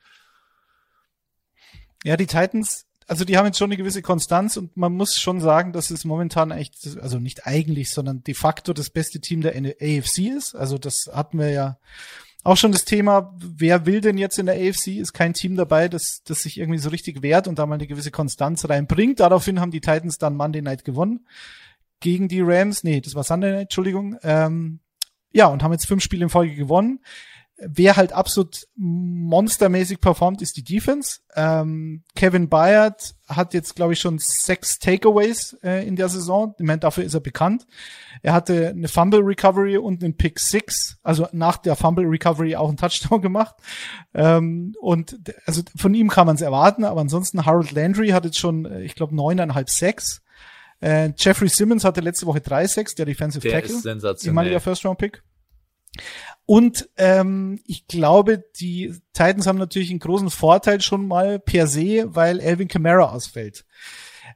Ja, 2.04 2.18
die 2.18 2.28
Titans, 2.28 2.88
also 3.08 3.26
die 3.26 3.38
haben 3.38 3.46
jetzt 3.46 3.58
schon 3.58 3.70
eine 3.70 3.78
gewisse 3.78 4.02
Konstanz 4.02 4.58
und 4.58 4.76
man 4.76 4.94
muss 4.94 5.20
schon 5.20 5.40
sagen, 5.40 5.72
dass 5.72 5.92
es 5.92 6.04
momentan 6.04 6.52
echt, 6.52 6.98
also 7.00 7.20
nicht 7.20 7.46
eigentlich, 7.46 7.92
sondern 7.92 8.24
de 8.24 8.34
facto 8.34 8.74
das 8.74 8.90
beste 8.90 9.22
Team 9.22 9.42
der 9.42 9.56
AFC 9.56 10.20
ist. 10.36 10.56
Also 10.56 10.78
das 10.78 11.10
hatten 11.14 11.40
wir 11.40 11.52
ja 11.52 11.80
auch 12.44 12.58
schon 12.58 12.72
das 12.72 12.86
Thema, 12.86 13.36
wer 13.38 13.86
will 13.86 14.02
denn 14.02 14.18
jetzt 14.18 14.40
in 14.40 14.48
der 14.48 14.56
AFC? 14.56 14.88
Ist 14.98 15.14
kein 15.14 15.34
Team 15.34 15.56
dabei, 15.56 15.88
das, 15.88 16.22
das 16.26 16.42
sich 16.42 16.58
irgendwie 16.58 16.80
so 16.80 16.90
richtig 16.90 17.22
wehrt 17.22 17.48
und 17.48 17.60
da 17.60 17.66
mal 17.66 17.76
eine 17.76 17.88
gewisse 17.88 18.12
Konstanz 18.12 18.68
reinbringt. 18.68 19.20
Daraufhin 19.20 19.60
haben 19.60 19.72
die 19.72 19.82
Titans 19.82 20.18
dann 20.18 20.36
Monday 20.36 20.62
Night 20.62 20.84
gewonnen 20.84 21.26
gegen 22.00 22.28
die 22.28 22.42
Rams. 22.42 22.84
Nee, 22.84 23.00
das 23.00 23.16
war 23.16 23.24
Sunday 23.24 23.52
Night, 23.52 23.62
Entschuldigung. 23.64 24.18
Ähm, 24.24 24.80
ja, 25.32 25.48
und 25.48 25.64
haben 25.64 25.72
jetzt 25.72 25.86
fünf 25.86 26.04
Spiele 26.04 26.24
in 26.24 26.30
Folge 26.30 26.56
gewonnen. 26.56 27.00
Wer 27.64 27.96
halt 27.96 28.12
absolut 28.14 28.68
monstermäßig 28.76 30.02
performt, 30.02 30.42
ist 30.42 30.58
die 30.58 30.64
Defense. 30.64 31.20
Ähm, 31.36 32.04
Kevin 32.16 32.50
Byard 32.50 33.14
hat 33.28 33.54
jetzt, 33.54 33.76
glaube 33.76 33.94
ich, 33.94 34.00
schon 34.00 34.18
sechs 34.20 34.80
Takeaways 34.80 35.58
äh, 35.64 35.88
in 35.88 35.96
der 35.96 36.10
Saison. 36.10 36.56
Ich 36.58 36.66
meine, 36.66 36.80
dafür 36.80 37.04
ist 37.04 37.14
er 37.14 37.20
bekannt. 37.20 37.68
Er 38.24 38.34
hatte 38.34 38.70
eine 38.70 38.88
Fumble 38.88 39.22
Recovery 39.22 39.78
und 39.78 40.04
einen 40.04 40.18
Pick 40.18 40.40
Six, 40.40 40.98
also 41.04 41.28
nach 41.32 41.58
der 41.58 41.76
Fumble 41.76 42.06
Recovery 42.06 42.56
auch 42.56 42.68
einen 42.68 42.78
Touchdown 42.78 43.22
gemacht. 43.22 43.56
Ähm, 44.14 44.76
und 44.80 45.20
also 45.46 45.62
von 45.76 45.94
ihm 45.94 46.10
kann 46.10 46.28
man 46.28 46.36
es 46.36 46.42
erwarten, 46.42 46.84
aber 46.84 47.02
ansonsten 47.02 47.46
Harold 47.46 47.72
Landry 47.72 48.10
hat 48.10 48.26
jetzt 48.26 48.40
schon, 48.40 48.66
äh, 48.66 48.82
ich 48.82 48.96
glaube, 48.96 49.16
neuneinhalb 49.16 49.70
Sacks. 49.70 50.22
Äh, 50.82 51.12
Jeffrey 51.16 51.48
Simmons 51.48 51.86
hatte 51.86 52.02
letzte 52.02 52.26
Woche 52.26 52.42
drei 52.42 52.66
Sacks, 52.66 52.96
der 52.96 53.06
Defensive 53.06 53.42
der 53.42 53.62
Tackle. 53.62 53.76
Ist 53.76 53.84
sensationell. 53.84 54.32
Ehemaliger 54.32 54.60
First 54.60 54.84
Round 54.86 54.98
Pick. 54.98 55.22
Und 56.46 56.90
ähm, 56.98 57.60
ich 57.66 57.88
glaube, 57.88 58.44
die 58.60 58.96
Titans 59.14 59.48
haben 59.48 59.60
natürlich 59.60 59.90
einen 59.90 60.00
großen 60.00 60.30
Vorteil 60.30 60.82
schon 60.82 61.08
mal 61.08 61.40
per 61.40 61.68
se, 61.68 62.06
weil 62.08 62.40
Elvin 62.40 62.68
Kamara 62.68 63.12
ausfällt. 63.12 63.66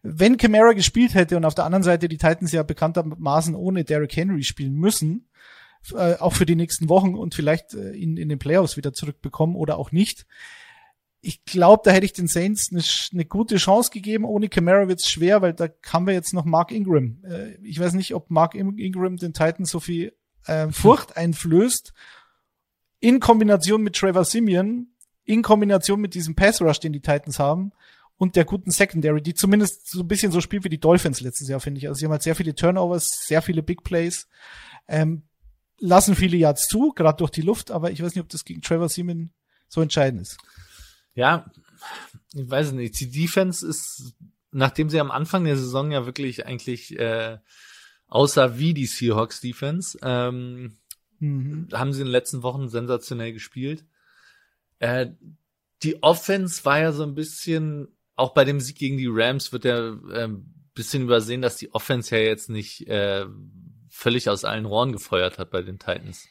Wenn 0.03 0.37
Kamara 0.37 0.73
gespielt 0.73 1.13
hätte 1.13 1.37
und 1.37 1.45
auf 1.45 1.55
der 1.55 1.65
anderen 1.65 1.83
Seite 1.83 2.07
die 2.07 2.17
Titans 2.17 2.51
ja 2.51 2.63
bekanntermaßen 2.63 3.55
ohne 3.55 3.83
Derrick 3.83 4.15
Henry 4.15 4.43
spielen 4.43 4.75
müssen, 4.75 5.29
äh, 5.93 6.15
auch 6.15 6.33
für 6.33 6.45
die 6.45 6.55
nächsten 6.55 6.89
Wochen 6.89 7.15
und 7.15 7.35
vielleicht 7.35 7.73
äh, 7.73 7.93
ihn 7.93 8.17
in 8.17 8.29
den 8.29 8.39
Playoffs 8.39 8.77
wieder 8.77 8.93
zurückbekommen 8.93 9.55
oder 9.55 9.77
auch 9.77 9.91
nicht, 9.91 10.25
ich 11.25 11.43
glaube, 11.43 11.81
da 11.83 11.91
hätte 11.91 12.05
ich 12.05 12.13
den 12.13 12.27
Saints 12.27 12.69
eine, 12.71 12.83
eine 13.13 13.25
gute 13.25 13.55
Chance 13.55 13.89
gegeben. 13.91 14.25
Ohne 14.25 14.47
Camara 14.47 14.87
wird's 14.87 15.09
schwer, 15.09 15.41
weil 15.41 15.53
da 15.53 15.69
haben 15.87 16.05
wir 16.05 16.13
jetzt 16.13 16.33
noch 16.33 16.45
Mark 16.45 16.71
Ingram. 16.71 17.17
Äh, 17.23 17.55
ich 17.63 17.79
weiß 17.79 17.93
nicht, 17.93 18.13
ob 18.13 18.29
Mark 18.29 18.53
Ingram 18.53 19.17
den 19.17 19.33
Titans 19.33 19.71
so 19.71 19.79
viel 19.79 20.13
äh, 20.45 20.71
Furcht 20.71 21.17
einflößt. 21.17 21.93
In 22.99 23.19
Kombination 23.19 23.81
mit 23.81 23.95
Trevor 23.95 24.25
Simeon, 24.25 24.87
in 25.25 25.41
Kombination 25.41 25.99
mit 25.99 26.13
diesem 26.15 26.35
Pass 26.35 26.61
Rush, 26.61 26.79
den 26.79 26.93
die 26.93 27.01
Titans 27.01 27.39
haben 27.39 27.71
und 28.17 28.35
der 28.35 28.45
guten 28.45 28.71
Secondary, 28.71 29.21
die 29.21 29.33
zumindest 29.33 29.89
so 29.89 30.01
ein 30.01 30.07
bisschen 30.07 30.31
so 30.31 30.41
spielt 30.41 30.63
wie 30.63 30.69
die 30.69 30.79
Dolphins 30.79 31.21
letztes 31.21 31.49
Jahr, 31.49 31.59
finde 31.59 31.79
ich. 31.79 31.87
Also 31.87 31.99
sie 31.99 32.05
haben 32.05 32.11
halt 32.11 32.23
sehr 32.23 32.35
viele 32.35 32.55
Turnovers, 32.55 33.25
sehr 33.25 33.41
viele 33.41 33.61
Big 33.61 33.83
Plays, 33.83 34.27
ähm, 34.87 35.23
lassen 35.79 36.15
viele 36.15 36.37
Yards 36.37 36.67
zu, 36.67 36.93
gerade 36.93 37.17
durch 37.17 37.31
die 37.31 37.41
Luft, 37.41 37.71
aber 37.71 37.91
ich 37.91 38.01
weiß 38.01 38.15
nicht, 38.15 38.23
ob 38.23 38.29
das 38.29 38.45
gegen 38.45 38.61
Trevor 38.61 38.89
Simeon 38.89 39.31
so 39.67 39.81
entscheidend 39.81 40.21
ist. 40.21 40.37
Ja, 41.13 41.51
ich 42.33 42.49
weiß 42.49 42.71
nicht. 42.71 42.99
Die 42.99 43.09
Defense 43.09 43.65
ist, 43.67 44.13
nachdem 44.51 44.89
sie 44.89 44.99
am 44.99 45.11
Anfang 45.11 45.43
der 45.43 45.57
Saison 45.57 45.91
ja 45.91 46.05
wirklich 46.05 46.45
eigentlich 46.45 46.97
äh, 46.97 47.37
außer 48.15 48.57
wie 48.57 48.73
die 48.73 48.85
Seahawks 48.85 49.41
Defense, 49.41 49.99
ähm, 50.01 50.77
mhm. 51.19 51.67
haben 51.73 51.91
sie 51.91 51.99
in 51.99 52.07
den 52.07 52.13
letzten 52.13 52.43
Wochen 52.43 52.69
sensationell 52.69 53.33
gespielt. 53.33 53.83
Äh, 54.79 55.07
die 55.83 56.01
Offense 56.01 56.63
war 56.63 56.79
ja 56.79 56.93
so 56.93 57.03
ein 57.03 57.13
bisschen, 57.13 57.89
auch 58.15 58.33
bei 58.33 58.45
dem 58.45 58.61
Sieg 58.61 58.77
gegen 58.77 58.97
die 58.97 59.09
Rams 59.09 59.51
wird 59.51 59.65
ja 59.65 59.89
äh, 60.11 60.29
bisschen 60.73 61.03
übersehen, 61.03 61.41
dass 61.41 61.57
die 61.57 61.73
Offense 61.73 62.15
ja 62.15 62.21
jetzt 62.21 62.49
nicht 62.49 62.87
äh, 62.87 63.25
völlig 63.89 64.29
aus 64.29 64.45
allen 64.45 64.65
Rohren 64.65 64.93
gefeuert 64.93 65.37
hat 65.37 65.51
bei 65.51 65.61
den 65.61 65.77
Titans. 65.77 66.29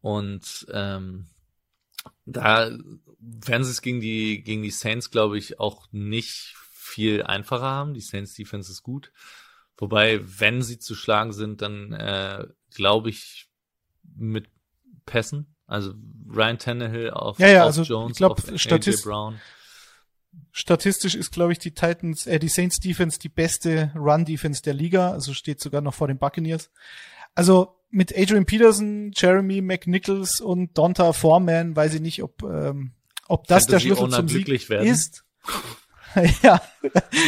Und 0.00 0.66
ähm, 0.72 1.26
da 2.24 2.70
werden 3.18 3.64
sie 3.64 3.70
es 3.70 3.82
gegen 3.82 4.00
die, 4.00 4.42
gegen 4.42 4.62
die 4.62 4.70
Saints, 4.70 5.10
glaube 5.10 5.36
ich, 5.36 5.60
auch 5.60 5.88
nicht 5.92 6.56
viel 6.72 7.22
einfacher 7.22 7.66
haben. 7.66 7.92
Die 7.92 8.00
Saints 8.00 8.32
Defense 8.32 8.72
ist 8.72 8.82
gut. 8.82 9.12
Wobei, 9.82 10.20
wenn 10.38 10.62
sie 10.62 10.78
zu 10.78 10.94
schlagen 10.94 11.32
sind, 11.32 11.60
dann 11.60 11.92
äh, 11.92 12.46
glaube 12.72 13.10
ich 13.10 13.48
mit 14.14 14.48
Pässen. 15.06 15.56
Also 15.66 15.94
Ryan 16.28 16.56
Tannehill 16.56 17.10
auf, 17.10 17.40
ja, 17.40 17.48
ja, 17.48 17.60
auf 17.62 17.66
also, 17.66 17.82
Jones, 17.82 18.12
ich 18.12 18.18
glaub, 18.18 18.38
auf 18.38 18.60
Statist 18.60 19.02
Brown. 19.02 19.40
Statistisch 20.52 21.16
ist, 21.16 21.32
glaube 21.32 21.50
ich, 21.50 21.58
die 21.58 21.72
Titans, 21.72 22.28
äh, 22.28 22.38
die 22.38 22.46
Saints 22.46 22.78
Defense 22.78 23.18
die 23.18 23.28
beste 23.28 23.90
Run 23.96 24.24
Defense 24.24 24.62
der 24.62 24.74
Liga. 24.74 25.10
Also 25.10 25.34
steht 25.34 25.60
sogar 25.60 25.80
noch 25.80 25.94
vor 25.94 26.06
den 26.06 26.18
Buccaneers. 26.18 26.70
Also 27.34 27.76
mit 27.90 28.16
Adrian 28.16 28.46
Peterson, 28.46 29.10
Jeremy 29.16 29.62
McNichols 29.62 30.40
und 30.40 30.78
Donta 30.78 31.12
Foreman 31.12 31.74
weiß 31.74 31.94
ich 31.94 32.00
nicht, 32.00 32.22
ob, 32.22 32.44
ähm, 32.44 32.92
ob 33.26 33.48
das 33.48 33.64
Fantasy 33.64 33.88
der 33.88 33.96
Schlüssel 33.96 34.10
zum 34.12 34.28
Sieg 34.28 34.68
werden. 34.68 34.86
ist. 34.86 35.24
ja, 36.42 36.60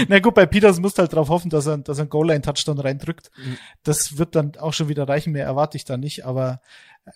na 0.08 0.18
gut, 0.20 0.34
bei 0.34 0.46
Peterson 0.46 0.82
musst 0.82 0.98
du 0.98 1.02
halt 1.02 1.12
darauf 1.12 1.28
hoffen, 1.28 1.50
dass 1.50 1.66
er, 1.66 1.78
dass 1.78 1.98
er 1.98 2.02
einen 2.02 2.10
Goal-Line-Touchdown 2.10 2.78
reindrückt. 2.78 3.30
Mhm. 3.36 3.58
Das 3.82 4.18
wird 4.18 4.34
dann 4.34 4.56
auch 4.56 4.72
schon 4.72 4.88
wieder 4.88 5.08
reichen, 5.08 5.32
mehr 5.32 5.44
erwarte 5.44 5.76
ich 5.76 5.84
da 5.84 5.96
nicht, 5.96 6.24
aber 6.24 6.60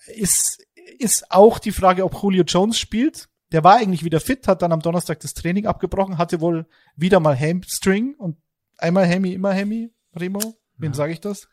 ist, 0.06 0.64
ist 0.98 1.30
auch 1.30 1.58
die 1.58 1.72
Frage, 1.72 2.04
ob 2.04 2.22
Julio 2.22 2.44
Jones 2.44 2.78
spielt. 2.78 3.28
Der 3.52 3.64
war 3.64 3.76
eigentlich 3.76 4.04
wieder 4.04 4.20
fit, 4.20 4.46
hat 4.46 4.62
dann 4.62 4.72
am 4.72 4.80
Donnerstag 4.80 5.20
das 5.20 5.34
Training 5.34 5.66
abgebrochen, 5.66 6.18
hatte 6.18 6.40
wohl 6.40 6.66
wieder 6.96 7.20
mal 7.20 7.38
Hamstring 7.38 8.14
und 8.16 8.36
einmal 8.76 9.06
Hemi, 9.06 9.32
immer 9.32 9.52
Hemi, 9.52 9.90
Remo. 10.14 10.58
Wem 10.76 10.92
ja. 10.92 10.96
sage 10.96 11.12
ich 11.12 11.20
das? 11.20 11.48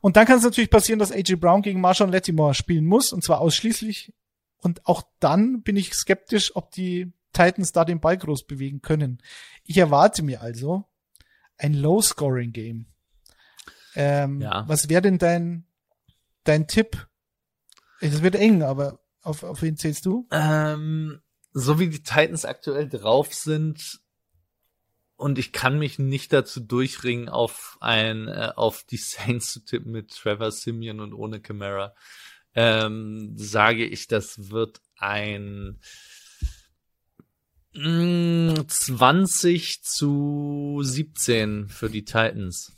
Und 0.00 0.16
dann 0.16 0.26
kann 0.26 0.38
es 0.38 0.44
natürlich 0.44 0.70
passieren, 0.70 0.98
dass 0.98 1.12
AJ 1.12 1.36
Brown 1.36 1.62
gegen 1.62 1.80
Marshawn 1.80 2.12
Lattimore 2.12 2.54
spielen 2.54 2.84
muss, 2.84 3.12
und 3.12 3.24
zwar 3.24 3.40
ausschließlich. 3.40 4.12
Und 4.58 4.86
auch 4.86 5.02
dann 5.20 5.62
bin 5.62 5.76
ich 5.76 5.94
skeptisch, 5.94 6.54
ob 6.56 6.70
die 6.72 7.12
Titans 7.34 7.72
da 7.72 7.84
den 7.84 8.00
Ball 8.00 8.16
groß 8.16 8.46
bewegen 8.46 8.80
können. 8.80 9.22
Ich 9.64 9.76
erwarte 9.76 10.22
mir 10.22 10.40
also 10.40 10.84
ein 11.58 11.74
Low-Scoring-Game. 11.74 12.86
Ähm, 13.94 14.40
ja. 14.40 14.64
Was 14.66 14.88
wäre 14.88 15.02
denn 15.02 15.18
dein, 15.18 15.66
dein 16.44 16.66
Tipp? 16.66 17.06
Es 18.00 18.22
wird 18.22 18.34
eng, 18.36 18.62
aber 18.62 19.00
auf, 19.20 19.42
auf 19.42 19.60
wen 19.60 19.76
zählst 19.76 20.06
du? 20.06 20.26
Ähm, 20.30 21.20
so 21.52 21.78
wie 21.78 21.88
die 21.88 22.02
Titans 22.02 22.44
aktuell 22.44 22.88
drauf 22.88 23.34
sind, 23.34 24.00
und 25.16 25.38
ich 25.38 25.52
kann 25.52 25.78
mich 25.78 25.98
nicht 25.98 26.32
dazu 26.32 26.60
durchringen, 26.60 27.28
auf 27.28 27.78
ein, 27.80 28.28
äh, 28.28 28.52
auf 28.56 28.84
die 28.84 28.96
Saints 28.96 29.52
zu 29.52 29.64
tippen 29.64 29.92
mit 29.92 30.10
Trevor 30.10 30.50
Simeon 30.50 31.00
und 31.00 31.12
ohne 31.12 31.40
Camara. 31.40 31.94
Ähm, 32.54 33.32
sage 33.36 33.84
ich, 33.84 34.06
das 34.06 34.50
wird 34.50 34.80
ein 34.96 35.80
20 37.74 39.82
zu 39.82 40.80
17 40.82 41.68
für 41.68 41.90
die 41.90 42.04
Titans. 42.04 42.72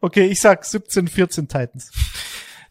Okay, 0.00 0.26
ich 0.26 0.40
sag 0.40 0.64
17, 0.64 1.08
14 1.08 1.48
Titans. 1.48 1.90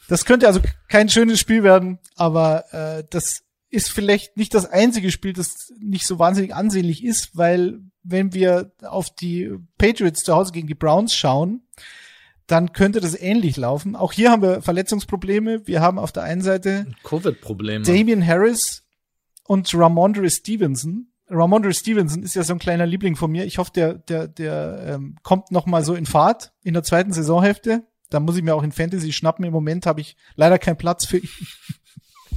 Das 0.07 0.25
könnte 0.25 0.47
also 0.47 0.61
kein 0.89 1.09
schönes 1.09 1.39
Spiel 1.39 1.63
werden, 1.63 1.99
aber 2.15 2.73
äh, 2.73 3.03
das 3.09 3.43
ist 3.69 3.89
vielleicht 3.89 4.37
nicht 4.37 4.53
das 4.53 4.65
einzige 4.65 5.11
Spiel, 5.11 5.33
das 5.33 5.73
nicht 5.79 6.07
so 6.07 6.19
wahnsinnig 6.19 6.55
ansehnlich 6.55 7.03
ist, 7.03 7.35
weil 7.35 7.81
wenn 8.03 8.33
wir 8.33 8.71
auf 8.81 9.13
die 9.13 9.51
Patriots 9.77 10.23
zu 10.23 10.33
Hause 10.33 10.53
gegen 10.53 10.67
die 10.67 10.75
Browns 10.75 11.13
schauen, 11.13 11.67
dann 12.47 12.71
könnte 12.71 13.01
das 13.01 13.19
ähnlich 13.19 13.57
laufen. 13.57 13.97
Auch 13.97 14.13
hier 14.13 14.31
haben 14.31 14.41
wir 14.41 14.61
Verletzungsprobleme. 14.61 15.67
Wir 15.67 15.81
haben 15.81 15.99
auf 15.99 16.13
der 16.13 16.23
einen 16.23 16.41
Seite 16.41 16.87
Covid-Probleme. 17.03 17.83
Damian 17.83 18.25
Harris 18.25 18.86
und 19.47 19.73
Ramondre 19.73 20.29
Stevenson. 20.29 21.07
Ramondre 21.29 21.73
Stevenson 21.73 22.23
ist 22.23 22.35
ja 22.35 22.43
so 22.43 22.53
ein 22.53 22.59
kleiner 22.59 22.85
Liebling 22.85 23.15
von 23.15 23.31
mir. 23.31 23.45
Ich 23.45 23.57
hoffe, 23.57 23.71
der, 23.73 23.93
der, 23.95 24.27
der 24.27 24.95
ähm, 24.95 25.15
kommt 25.23 25.51
noch 25.51 25.65
mal 25.65 25.83
so 25.83 25.95
in 25.95 26.05
Fahrt 26.05 26.53
in 26.63 26.73
der 26.73 26.83
zweiten 26.83 27.11
Saisonhälfte. 27.11 27.85
Da 28.09 28.19
muss 28.19 28.37
ich 28.37 28.43
mir 28.43 28.55
auch 28.55 28.63
in 28.63 28.71
Fantasy 28.71 29.11
schnappen. 29.11 29.43
Im 29.43 29.51
Moment 29.51 29.85
habe 29.85 29.99
ich 29.99 30.15
leider 30.35 30.57
keinen 30.59 30.77
Platz 30.77 31.05
für 31.05 31.17
ihn. 31.17 31.29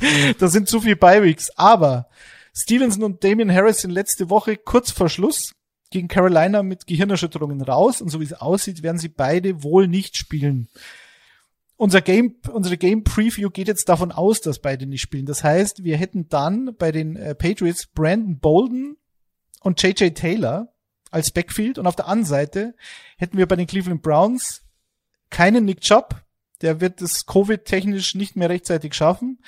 da 0.39 0.49
sind 0.49 0.69
zu 0.69 0.81
viel 0.81 0.97
Bi-Weeks. 0.97 1.51
Aber 1.57 2.09
Stevenson 2.53 3.05
und 3.05 3.23
Damian 3.23 3.53
Harris 3.53 3.83
sind 3.83 3.93
letzte 3.93 4.31
Woche 4.31 4.57
kurz 4.57 4.91
vor 4.91 5.09
Schluss 5.09 5.55
gegen 5.91 6.09
Carolina 6.09 6.63
mit 6.63 6.87
Gehirnerschütterungen 6.87 7.63
raus. 7.63 8.01
Und 8.01 8.09
so 8.09 8.21
wie 8.21 8.25
es 8.25 8.33
aussieht, 8.33 8.83
werden 8.83 8.99
sie 8.99 9.09
beide 9.09 9.63
wohl 9.63 9.87
nicht 9.87 10.17
spielen. 10.17 10.69
Unser 11.81 12.03
Game, 12.03 12.37
unsere 12.53 12.77
Game 12.77 13.05
Preview 13.05 13.49
geht 13.49 13.69
jetzt 13.69 13.89
davon 13.89 14.13
aus, 14.13 14.41
dass 14.41 14.59
beide 14.59 14.87
nicht 14.87 15.01
spielen. 15.01 15.25
Das 15.25 15.43
heißt, 15.43 15.83
wir 15.83 15.97
hätten 15.97 16.29
dann 16.29 16.77
bei 16.77 16.93
den 16.93 17.17
äh, 17.17 17.35
Patriots 17.35 17.87
Brandon 17.87 18.39
Bolden 18.39 18.97
und 19.63 19.83
JJ 19.83 20.11
Taylor 20.11 20.75
als 21.11 21.31
Backfield 21.31 21.79
und 21.79 21.87
auf 21.87 21.97
der 21.97 22.07
anderen 22.07 22.27
Seite 22.27 22.75
hätten 23.17 23.39
wir 23.39 23.47
bei 23.47 23.57
den 23.57 23.67
Cleveland 23.67 24.03
Browns 24.03 24.63
keinen 25.31 25.65
Nick 25.65 25.81
Chubb. 25.81 26.23
Der 26.61 26.83
wird 26.83 27.01
es 27.01 27.25
Covid-technisch 27.25 28.15
nicht 28.15 28.37
mehr 28.37 28.51
rechtzeitig 28.51 28.93
schaffen 28.93 29.39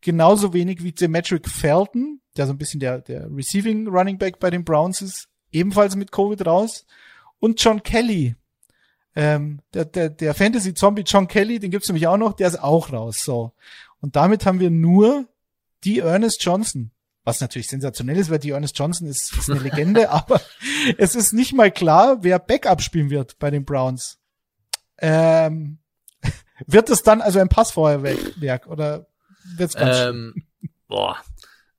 genauso 0.00 0.52
wenig 0.52 0.82
wie 0.82 0.92
Demetric 0.92 1.48
Felton, 1.48 2.20
der 2.36 2.46
so 2.46 2.52
ein 2.52 2.58
bisschen 2.58 2.80
der, 2.80 3.00
der 3.00 3.28
Receiving 3.30 3.88
Running 3.88 4.18
Back 4.18 4.38
bei 4.38 4.50
den 4.50 4.64
Browns 4.64 5.02
ist, 5.02 5.28
ebenfalls 5.50 5.96
mit 5.96 6.12
Covid 6.12 6.46
raus. 6.46 6.86
Und 7.38 7.62
John 7.62 7.82
Kelly, 7.82 8.36
ähm, 9.16 9.60
der, 9.72 9.86
der, 9.86 10.10
der 10.10 10.34
Fantasy-Zombie 10.34 11.02
John 11.06 11.26
Kelly, 11.26 11.58
den 11.58 11.70
gibt's 11.70 11.88
nämlich 11.88 12.06
auch 12.06 12.18
noch, 12.18 12.34
der 12.34 12.48
ist 12.48 12.62
auch 12.62 12.92
raus. 12.92 13.22
So. 13.24 13.54
Und 14.00 14.14
damit 14.14 14.44
haben 14.44 14.60
wir 14.60 14.70
nur 14.70 15.26
die 15.84 16.00
Ernest 16.00 16.44
Johnson. 16.44 16.90
Was 17.24 17.40
natürlich 17.40 17.66
sensationell 17.66 18.18
ist, 18.18 18.30
weil 18.30 18.38
die 18.38 18.50
Ernest 18.50 18.78
Johnson 18.78 19.08
ist, 19.08 19.36
ist 19.36 19.50
eine 19.50 19.58
Legende, 19.58 20.10
aber 20.10 20.40
es 20.98 21.16
ist 21.16 21.32
nicht 21.32 21.54
mal 21.54 21.72
klar, 21.72 22.18
wer 22.22 22.38
Backup 22.38 22.82
spielen 22.82 23.10
wird 23.10 23.38
bei 23.38 23.50
den 23.50 23.64
Browns. 23.64 24.18
Ähm, 24.98 25.78
wird 26.66 26.90
es 26.90 27.02
dann 27.02 27.22
also 27.22 27.40
ein 27.40 27.48
Passfeuerwerk 27.48 28.66
oder 28.68 29.06
wird's 29.56 29.74
ganz 29.74 29.96
ähm, 29.98 30.46
Boah, 30.88 31.16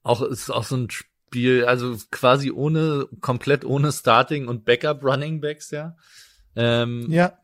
auch 0.02 0.22
ist 0.22 0.50
auch 0.50 0.64
so 0.64 0.76
ein 0.76 0.90
Spiel, 0.90 1.64
also 1.64 1.96
quasi 2.10 2.50
ohne, 2.50 3.06
komplett 3.20 3.64
ohne 3.64 3.92
Starting 3.92 4.48
und 4.48 4.64
Backup 4.64 5.02
Running 5.04 5.40
Backs, 5.40 5.70
ja. 5.70 5.96
Ähm, 6.58 7.06
ja. 7.08 7.38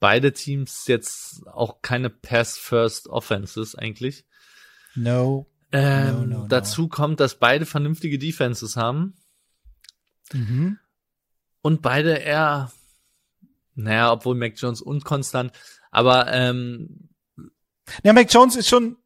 Beide 0.00 0.32
Teams 0.32 0.86
jetzt 0.86 1.46
auch 1.46 1.82
keine 1.82 2.10
Pass-First 2.10 3.08
Offenses 3.08 3.76
eigentlich. 3.76 4.24
No. 4.96 5.46
Ähm, 5.72 6.28
no, 6.28 6.38
no, 6.38 6.46
dazu 6.48 6.88
kommt, 6.88 7.20
dass 7.20 7.38
beide 7.38 7.64
vernünftige 7.64 8.18
Defenses 8.18 8.76
haben. 8.76 9.14
Mhm. 10.32 10.78
Und 11.62 11.80
beide 11.80 12.14
eher, 12.14 12.72
naja, 13.74 14.10
obwohl 14.10 14.34
Mac 14.34 14.54
Jones 14.56 14.82
unkonstant, 14.82 15.52
aber 15.92 16.32
ähm, 16.32 17.10
ja, 18.02 18.12
Mac 18.12 18.32
Jones 18.32 18.56
ist 18.56 18.68
schon, 18.68 18.96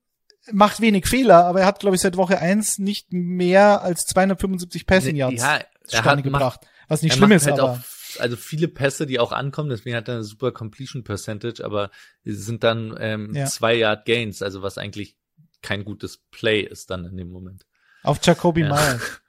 macht 0.53 0.81
wenig 0.81 1.07
Fehler, 1.07 1.45
aber 1.45 1.61
er 1.61 1.67
hat, 1.67 1.81
glaube 1.81 1.97
ich, 1.97 2.03
seit 2.03 2.17
Woche 2.17 2.39
eins 2.39 2.79
nicht 2.79 3.13
mehr 3.13 3.83
als 3.83 4.07
275 4.07 4.87
Passing 4.87 5.17
Yards 5.17 5.43
ja, 5.43 5.61
er 5.91 6.05
hat 6.05 6.23
gebracht. 6.23 6.63
Macht, 6.63 6.71
was 6.89 7.03
nicht 7.03 7.15
schlimm 7.15 7.33
ist, 7.33 7.47
halt 7.47 7.61
aber. 7.61 7.83
Also 8.21 8.37
viele 8.37 8.69
Pässe, 8.69 9.07
die 9.07 9.19
auch 9.19 9.33
ankommen, 9.33 9.71
deswegen 9.71 9.97
hat 9.97 10.09
er 10.09 10.15
eine 10.15 10.25
super 10.25 10.53
Completion 10.53 11.05
Percentage, 11.05 11.65
aber 11.65 11.91
sind 12.25 12.65
dann 12.65 12.95
ähm, 12.99 13.35
ja. 13.35 13.47
zwei 13.47 13.75
Yard 13.75 14.05
Gains, 14.07 14.43
also 14.43 14.63
was 14.63 14.79
eigentlich 14.79 15.17
kein 15.63 15.85
gutes 15.85 16.19
Play 16.31 16.61
ist 16.61 16.91
dann 16.91 17.05
in 17.05 17.17
dem 17.17 17.31
Moment. 17.31 17.67
Auf 18.03 18.19
Jacoby 18.23 18.63
ja. 18.63 18.69
Myers. 18.69 19.21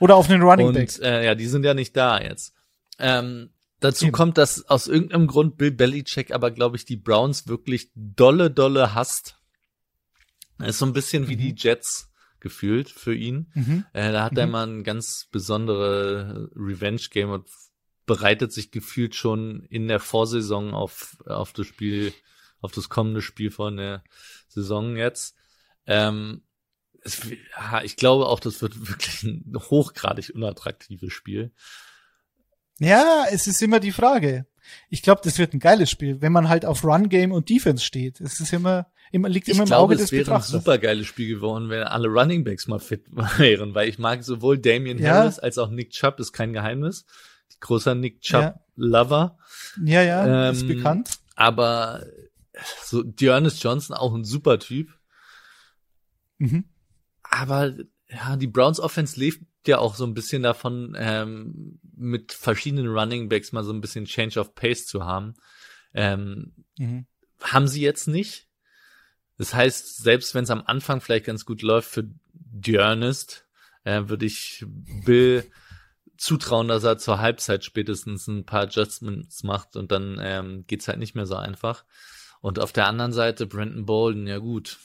Oder 0.00 0.16
auf 0.16 0.28
den 0.28 0.42
Running 0.42 0.72
Back. 0.72 0.98
Äh, 1.00 1.24
ja, 1.24 1.34
die 1.34 1.46
sind 1.46 1.64
ja 1.64 1.74
nicht 1.74 1.96
da 1.96 2.20
jetzt. 2.20 2.54
Ähm, 2.98 3.50
dazu 3.80 4.06
Eben. 4.06 4.12
kommt, 4.12 4.38
dass 4.38 4.68
aus 4.68 4.86
irgendeinem 4.86 5.26
Grund 5.26 5.56
Bill 5.56 5.72
Belichick 5.72 6.32
aber, 6.32 6.50
glaube 6.50 6.76
ich, 6.76 6.84
die 6.84 6.96
Browns 6.96 7.48
wirklich 7.48 7.90
dolle, 7.94 8.50
dolle 8.50 8.94
hasst. 8.94 9.40
Das 10.58 10.70
ist 10.70 10.78
so 10.78 10.86
ein 10.86 10.92
bisschen 10.92 11.24
mhm. 11.24 11.28
wie 11.28 11.36
die 11.36 11.54
Jets 11.56 12.12
gefühlt 12.40 12.88
für 12.88 13.14
ihn. 13.14 13.50
Mhm. 13.54 13.84
Äh, 13.92 14.12
da 14.12 14.24
hat 14.24 14.32
mhm. 14.32 14.38
er 14.38 14.44
immer 14.44 14.66
ein 14.66 14.84
ganz 14.84 15.28
besondere 15.32 16.50
Revenge-Game 16.54 17.30
und 17.30 17.48
bereitet 18.08 18.52
sich 18.52 18.72
gefühlt 18.72 19.14
schon 19.14 19.62
in 19.70 19.86
der 19.86 20.00
Vorsaison 20.00 20.74
auf, 20.74 21.16
auf 21.26 21.52
das 21.52 21.68
Spiel, 21.68 22.12
auf 22.60 22.72
das 22.72 22.88
kommende 22.88 23.22
Spiel 23.22 23.52
von 23.52 23.76
der 23.76 24.02
Saison 24.48 24.96
jetzt. 24.96 25.36
Ähm, 25.86 26.42
es, 27.04 27.20
ich 27.84 27.94
glaube 27.94 28.26
auch, 28.26 28.40
das 28.40 28.60
wird 28.60 28.88
wirklich 28.88 29.22
ein 29.22 29.54
hochgradig 29.56 30.30
unattraktives 30.34 31.12
Spiel. 31.12 31.52
Ja, 32.80 33.26
es 33.30 33.46
ist 33.46 33.62
immer 33.62 33.78
die 33.78 33.92
Frage. 33.92 34.46
Ich 34.88 35.02
glaube, 35.02 35.20
das 35.24 35.38
wird 35.38 35.54
ein 35.54 35.60
geiles 35.60 35.90
Spiel, 35.90 36.20
wenn 36.20 36.32
man 36.32 36.48
halt 36.48 36.64
auf 36.64 36.84
Run 36.84 37.08
Game 37.08 37.32
und 37.32 37.48
Defense 37.48 37.84
steht. 37.84 38.20
Es 38.20 38.40
ist 38.40 38.52
immer, 38.52 38.86
immer 39.12 39.28
liegt 39.28 39.48
immer 39.48 39.56
ich 39.56 39.60
im 39.60 39.66
glaube, 39.66 39.82
Auge 39.82 39.96
des 39.96 40.10
Betrachters. 40.10 40.20
Ich 40.20 40.24
glaube, 40.24 40.40
es 40.40 40.52
wäre 40.52 40.58
ein 40.58 40.62
super 40.62 40.78
geiles 40.78 41.06
Spiel 41.06 41.28
geworden, 41.28 41.70
wenn 41.70 41.82
alle 41.82 42.08
Running 42.08 42.44
Backs 42.44 42.66
mal 42.66 42.78
fit 42.78 43.04
wären, 43.38 43.74
weil 43.74 43.88
ich 43.88 43.98
mag 43.98 44.24
sowohl 44.24 44.58
Damian 44.58 44.98
ja. 44.98 45.14
Harris 45.14 45.38
als 45.38 45.58
auch 45.58 45.70
Nick 45.70 45.90
Chubb, 45.90 46.20
ist 46.20 46.32
kein 46.32 46.52
Geheimnis. 46.52 47.04
Großer 47.60 47.94
Nick 47.94 48.20
Chubb 48.20 48.42
ja. 48.42 48.60
Lover. 48.76 49.38
Ja, 49.84 50.02
ja, 50.02 50.48
ähm, 50.48 50.54
ist 50.54 50.66
bekannt. 50.66 51.18
Aber 51.34 52.04
so 52.84 53.02
Dearness 53.02 53.62
Johnson 53.62 53.96
auch 53.96 54.14
ein 54.14 54.24
super 54.24 54.58
Typ. 54.58 54.92
Mhm. 56.38 56.64
Aber 57.22 57.74
ja, 58.08 58.36
die 58.36 58.46
Browns 58.46 58.80
Offense 58.80 59.18
lebt 59.18 59.44
ja 59.66 59.78
auch 59.78 59.94
so 59.94 60.04
ein 60.04 60.14
bisschen 60.14 60.42
davon, 60.42 60.96
ähm, 60.98 61.78
mit 61.94 62.32
verschiedenen 62.32 62.88
Running 62.88 63.28
Backs 63.28 63.52
mal 63.52 63.64
so 63.64 63.72
ein 63.72 63.80
bisschen 63.80 64.06
Change 64.06 64.40
of 64.40 64.54
Pace 64.54 64.86
zu 64.86 65.04
haben. 65.04 65.34
Ähm, 65.92 66.52
mhm. 66.78 67.06
Haben 67.42 67.68
sie 67.68 67.82
jetzt 67.82 68.08
nicht. 68.08 68.48
Das 69.36 69.54
heißt, 69.54 69.98
selbst 69.98 70.34
wenn 70.34 70.44
es 70.44 70.50
am 70.50 70.64
Anfang 70.64 71.00
vielleicht 71.00 71.26
ganz 71.26 71.44
gut 71.44 71.62
läuft 71.62 71.90
für 71.90 72.08
Dearnest, 72.32 73.46
äh, 73.84 74.08
würde 74.08 74.26
ich 74.26 74.64
Bill 75.04 75.48
zutrauen, 76.18 76.68
dass 76.68 76.84
er 76.84 76.98
zur 76.98 77.20
Halbzeit 77.20 77.64
spätestens 77.64 78.26
ein 78.26 78.44
paar 78.44 78.62
Adjustments 78.62 79.44
macht 79.44 79.76
und 79.76 79.92
dann 79.92 80.18
ähm, 80.20 80.64
geht's 80.66 80.88
halt 80.88 80.98
nicht 80.98 81.14
mehr 81.14 81.26
so 81.26 81.36
einfach. 81.36 81.84
Und 82.40 82.58
auf 82.58 82.72
der 82.72 82.86
anderen 82.86 83.12
Seite 83.12 83.46
Brandon 83.46 83.86
Bolden, 83.86 84.26
ja 84.26 84.38
gut. 84.38 84.78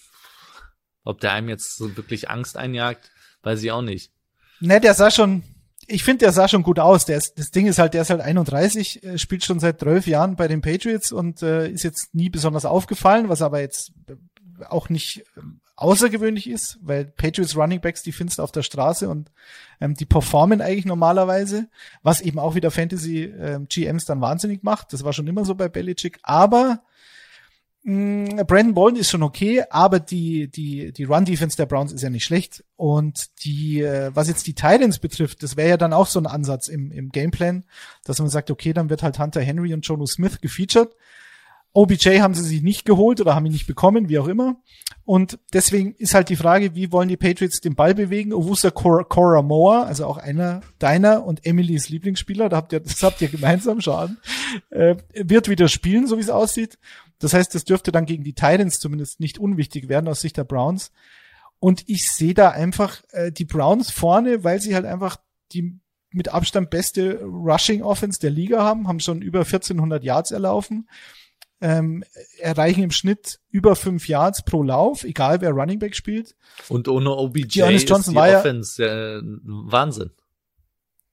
Ob 1.03 1.19
der 1.19 1.33
einem 1.33 1.49
jetzt 1.49 1.75
so 1.75 1.97
wirklich 1.97 2.29
Angst 2.29 2.55
einjagt, 2.55 3.11
weiß 3.41 3.61
ich 3.61 3.71
auch 3.71 3.81
nicht. 3.81 4.11
Ne, 4.59 4.79
der 4.79 4.93
sah 4.93 5.11
schon, 5.11 5.43
ich 5.87 6.03
finde, 6.03 6.19
der 6.19 6.31
sah 6.31 6.47
schon 6.47 6.63
gut 6.63 6.79
aus. 6.79 7.05
Der 7.05 7.17
ist, 7.17 7.37
das 7.37 7.51
Ding 7.51 7.67
ist 7.67 7.79
halt, 7.79 7.93
der 7.93 8.03
ist 8.03 8.09
halt 8.09 8.21
31, 8.21 9.03
äh, 9.03 9.17
spielt 9.17 9.43
schon 9.43 9.59
seit 9.59 9.79
12 9.79 10.07
Jahren 10.07 10.35
bei 10.35 10.47
den 10.47 10.61
Patriots 10.61 11.11
und 11.11 11.41
äh, 11.41 11.69
ist 11.69 11.83
jetzt 11.83 12.13
nie 12.15 12.29
besonders 12.29 12.65
aufgefallen, 12.65 13.29
was 13.29 13.41
aber 13.41 13.59
jetzt 13.59 13.91
auch 14.69 14.89
nicht 14.89 15.25
ähm, 15.35 15.61
außergewöhnlich 15.75 16.49
ist, 16.49 16.77
weil 16.81 17.05
Patriots 17.05 17.55
Running 17.55 17.81
Backs, 17.81 18.03
die 18.03 18.11
findest 18.11 18.39
auf 18.39 18.51
der 18.51 18.63
Straße 18.63 19.09
und 19.09 19.31
ähm, 19.81 19.95
die 19.95 20.05
performen 20.05 20.61
eigentlich 20.61 20.85
normalerweise, 20.85 21.67
was 22.03 22.21
eben 22.21 22.39
auch 22.39 22.55
wieder 22.55 22.69
Fantasy 22.69 23.23
ähm, 23.23 23.67
GMs 23.67 24.05
dann 24.05 24.21
wahnsinnig 24.21 24.63
macht. 24.63 24.93
Das 24.93 25.03
war 25.03 25.13
schon 25.13 25.27
immer 25.27 25.45
so 25.45 25.55
bei 25.55 25.69
Belichick, 25.69 26.19
aber 26.21 26.83
mh, 27.83 27.93
mm, 28.43 28.45
Brandon 28.45 28.73
Bolden 28.75 28.99
ist 28.99 29.09
schon 29.09 29.23
okay, 29.23 29.63
aber 29.71 29.99
die 29.99 30.47
die 30.47 30.91
die 30.93 31.03
Run 31.05 31.25
Defense 31.25 31.57
der 31.57 31.65
Browns 31.65 31.91
ist 31.91 32.03
ja 32.03 32.11
nicht 32.11 32.23
schlecht. 32.23 32.63
Und 32.75 33.29
die 33.43 33.81
äh, 33.81 34.11
was 34.13 34.27
jetzt 34.27 34.45
die 34.45 34.53
Titans 34.53 34.99
betrifft, 34.99 35.41
das 35.41 35.57
wäre 35.57 35.69
ja 35.69 35.77
dann 35.77 35.93
auch 35.93 36.07
so 36.07 36.19
ein 36.19 36.27
Ansatz 36.27 36.67
im 36.67 36.91
im 36.91 37.09
Gameplan, 37.09 37.65
dass 38.03 38.19
man 38.19 38.29
sagt, 38.29 38.51
okay, 38.51 38.73
dann 38.73 38.91
wird 38.91 39.01
halt 39.01 39.17
Hunter 39.17 39.41
Henry 39.41 39.73
und 39.73 39.87
Jono 39.87 40.05
Smith 40.05 40.39
gefeatured 40.39 40.95
OBJ 41.73 42.19
haben 42.19 42.35
sie 42.35 42.43
sich 42.43 42.61
nicht 42.61 42.85
geholt 42.85 43.19
oder 43.19 43.33
haben 43.33 43.47
ihn 43.47 43.51
nicht 43.51 43.65
bekommen, 43.65 44.07
wie 44.07 44.19
auch 44.19 44.27
immer. 44.27 44.61
Und 45.05 45.39
deswegen 45.53 45.93
ist 45.95 46.13
halt 46.13 46.29
die 46.29 46.35
Frage, 46.35 46.75
wie 46.75 46.91
wollen 46.91 47.09
die 47.09 47.17
Patriots 47.17 47.61
den 47.61 47.75
Ball 47.75 47.95
bewegen? 47.95 48.31
Owusa 48.31 48.69
Cora 48.69 49.41
Moore, 49.41 49.85
also 49.85 50.05
auch 50.05 50.17
einer 50.17 50.61
deiner 50.77 51.25
und 51.25 51.45
Emilys 51.45 51.89
Lieblingsspieler, 51.89 52.47
da 52.47 52.57
habt 52.57 52.73
ihr, 52.73 52.79
das 52.79 53.01
habt 53.01 53.21
ihr 53.21 53.27
gemeinsam 53.27 53.81
schon, 53.81 54.17
äh, 54.69 54.95
wird 55.13 55.49
wieder 55.49 55.67
spielen, 55.67 56.07
so 56.07 56.17
wie 56.17 56.21
es 56.21 56.29
aussieht. 56.29 56.77
Das 57.17 57.33
heißt, 57.33 57.55
das 57.55 57.65
dürfte 57.65 57.91
dann 57.91 58.05
gegen 58.05 58.23
die 58.23 58.33
Titans 58.33 58.79
zumindest 58.79 59.19
nicht 59.19 59.39
unwichtig 59.39 59.89
werden 59.89 60.07
aus 60.07 60.21
Sicht 60.21 60.37
der 60.37 60.43
Browns. 60.43 60.91
Und 61.59 61.83
ich 61.87 62.11
sehe 62.11 62.35
da 62.35 62.49
einfach 62.49 63.01
äh, 63.11 63.31
die 63.31 63.45
Browns 63.45 63.89
vorne, 63.89 64.43
weil 64.43 64.61
sie 64.61 64.75
halt 64.75 64.85
einfach 64.85 65.17
die 65.53 65.79
mit 66.11 66.29
Abstand 66.29 66.69
beste 66.69 67.21
Rushing 67.23 67.81
Offense 67.81 68.19
der 68.19 68.29
Liga 68.29 68.61
haben, 68.61 68.87
haben 68.87 68.99
schon 68.99 69.23
über 69.23 69.39
1400 69.39 70.03
Yards 70.03 70.29
erlaufen 70.29 70.87
ähm, 71.63 72.03
erreichen 72.39 72.83
im 72.83 72.91
Schnitt 72.91 73.39
über 73.49 73.77
fünf 73.77 74.09
Yards 74.09 74.43
pro 74.43 74.63
Lauf, 74.63 75.05
egal 75.05 75.39
wer 75.39 75.51
Running 75.51 75.79
Back 75.79 75.95
spielt. 75.95 76.35
Und 76.67 76.89
ohne 76.89 77.11
OBJ 77.11 77.43
Giannis 77.43 77.85
Johnson 77.87 78.15
ist 78.15 78.23
die 78.25 78.35
Offense 78.35 78.83
ja, 78.83 79.17
äh, 79.17 79.21
Wahnsinn. 79.23 80.11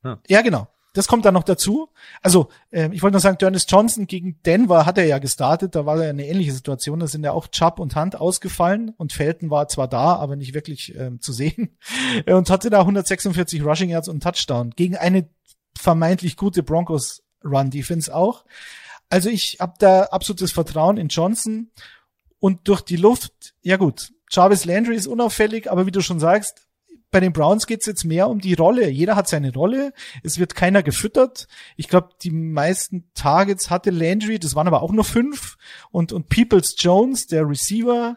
Ja. 0.02 0.20
ja, 0.28 0.42
genau. 0.42 0.66
Das 0.92 1.06
kommt 1.06 1.24
dann 1.24 1.34
noch 1.34 1.44
dazu. 1.44 1.90
Also, 2.20 2.48
äh, 2.72 2.88
ich 2.92 3.00
wollte 3.00 3.14
noch 3.14 3.22
sagen, 3.22 3.38
Dennis 3.38 3.66
Johnson 3.68 4.08
gegen 4.08 4.42
Denver 4.42 4.86
hat 4.86 4.98
er 4.98 5.04
ja 5.04 5.18
gestartet. 5.18 5.76
Da 5.76 5.86
war 5.86 6.02
ja 6.02 6.10
eine 6.10 6.26
ähnliche 6.26 6.52
Situation. 6.52 6.98
Da 6.98 7.06
sind 7.06 7.22
ja 7.22 7.30
auch 7.30 7.46
Chubb 7.46 7.78
und 7.78 7.94
Hunt 7.94 8.16
ausgefallen 8.16 8.92
und 8.96 9.12
Felton 9.12 9.50
war 9.50 9.68
zwar 9.68 9.86
da, 9.86 10.16
aber 10.16 10.34
nicht 10.34 10.52
wirklich 10.52 10.96
ähm, 10.96 11.20
zu 11.20 11.32
sehen. 11.32 11.78
Und 12.26 12.50
hatte 12.50 12.70
da 12.70 12.80
146 12.80 13.64
Rushing 13.64 13.90
Yards 13.90 14.08
und 14.08 14.20
Touchdown 14.20 14.70
gegen 14.70 14.96
eine 14.96 15.28
vermeintlich 15.78 16.36
gute 16.36 16.64
Broncos 16.64 17.22
Run 17.44 17.70
Defense 17.70 18.12
auch. 18.12 18.44
Also 19.10 19.28
ich 19.28 19.58
habe 19.60 19.74
da 19.78 20.04
absolutes 20.04 20.52
Vertrauen 20.52 20.96
in 20.96 21.08
Johnson 21.08 21.70
und 22.38 22.66
durch 22.68 22.80
die 22.80 22.96
Luft, 22.96 23.54
ja 23.60 23.76
gut, 23.76 24.12
Jarvis 24.30 24.64
Landry 24.64 24.94
ist 24.94 25.08
unauffällig, 25.08 25.70
aber 25.70 25.84
wie 25.86 25.90
du 25.90 26.00
schon 26.00 26.20
sagst, 26.20 26.66
bei 27.10 27.18
den 27.18 27.32
Browns 27.32 27.66
geht's 27.66 27.86
jetzt 27.86 28.04
mehr 28.04 28.28
um 28.28 28.40
die 28.40 28.54
Rolle. 28.54 28.88
Jeder 28.88 29.16
hat 29.16 29.28
seine 29.28 29.52
Rolle. 29.52 29.92
Es 30.22 30.38
wird 30.38 30.54
keiner 30.54 30.84
gefüttert. 30.84 31.48
Ich 31.76 31.88
glaube, 31.88 32.10
die 32.22 32.30
meisten 32.30 33.10
Targets 33.14 33.68
hatte 33.68 33.90
Landry, 33.90 34.38
das 34.38 34.54
waren 34.54 34.68
aber 34.68 34.82
auch 34.82 34.92
nur 34.92 35.04
fünf. 35.04 35.56
Und, 35.90 36.12
und 36.12 36.28
Peoples 36.28 36.76
Jones, 36.78 37.26
der 37.26 37.48
Receiver, 37.48 38.16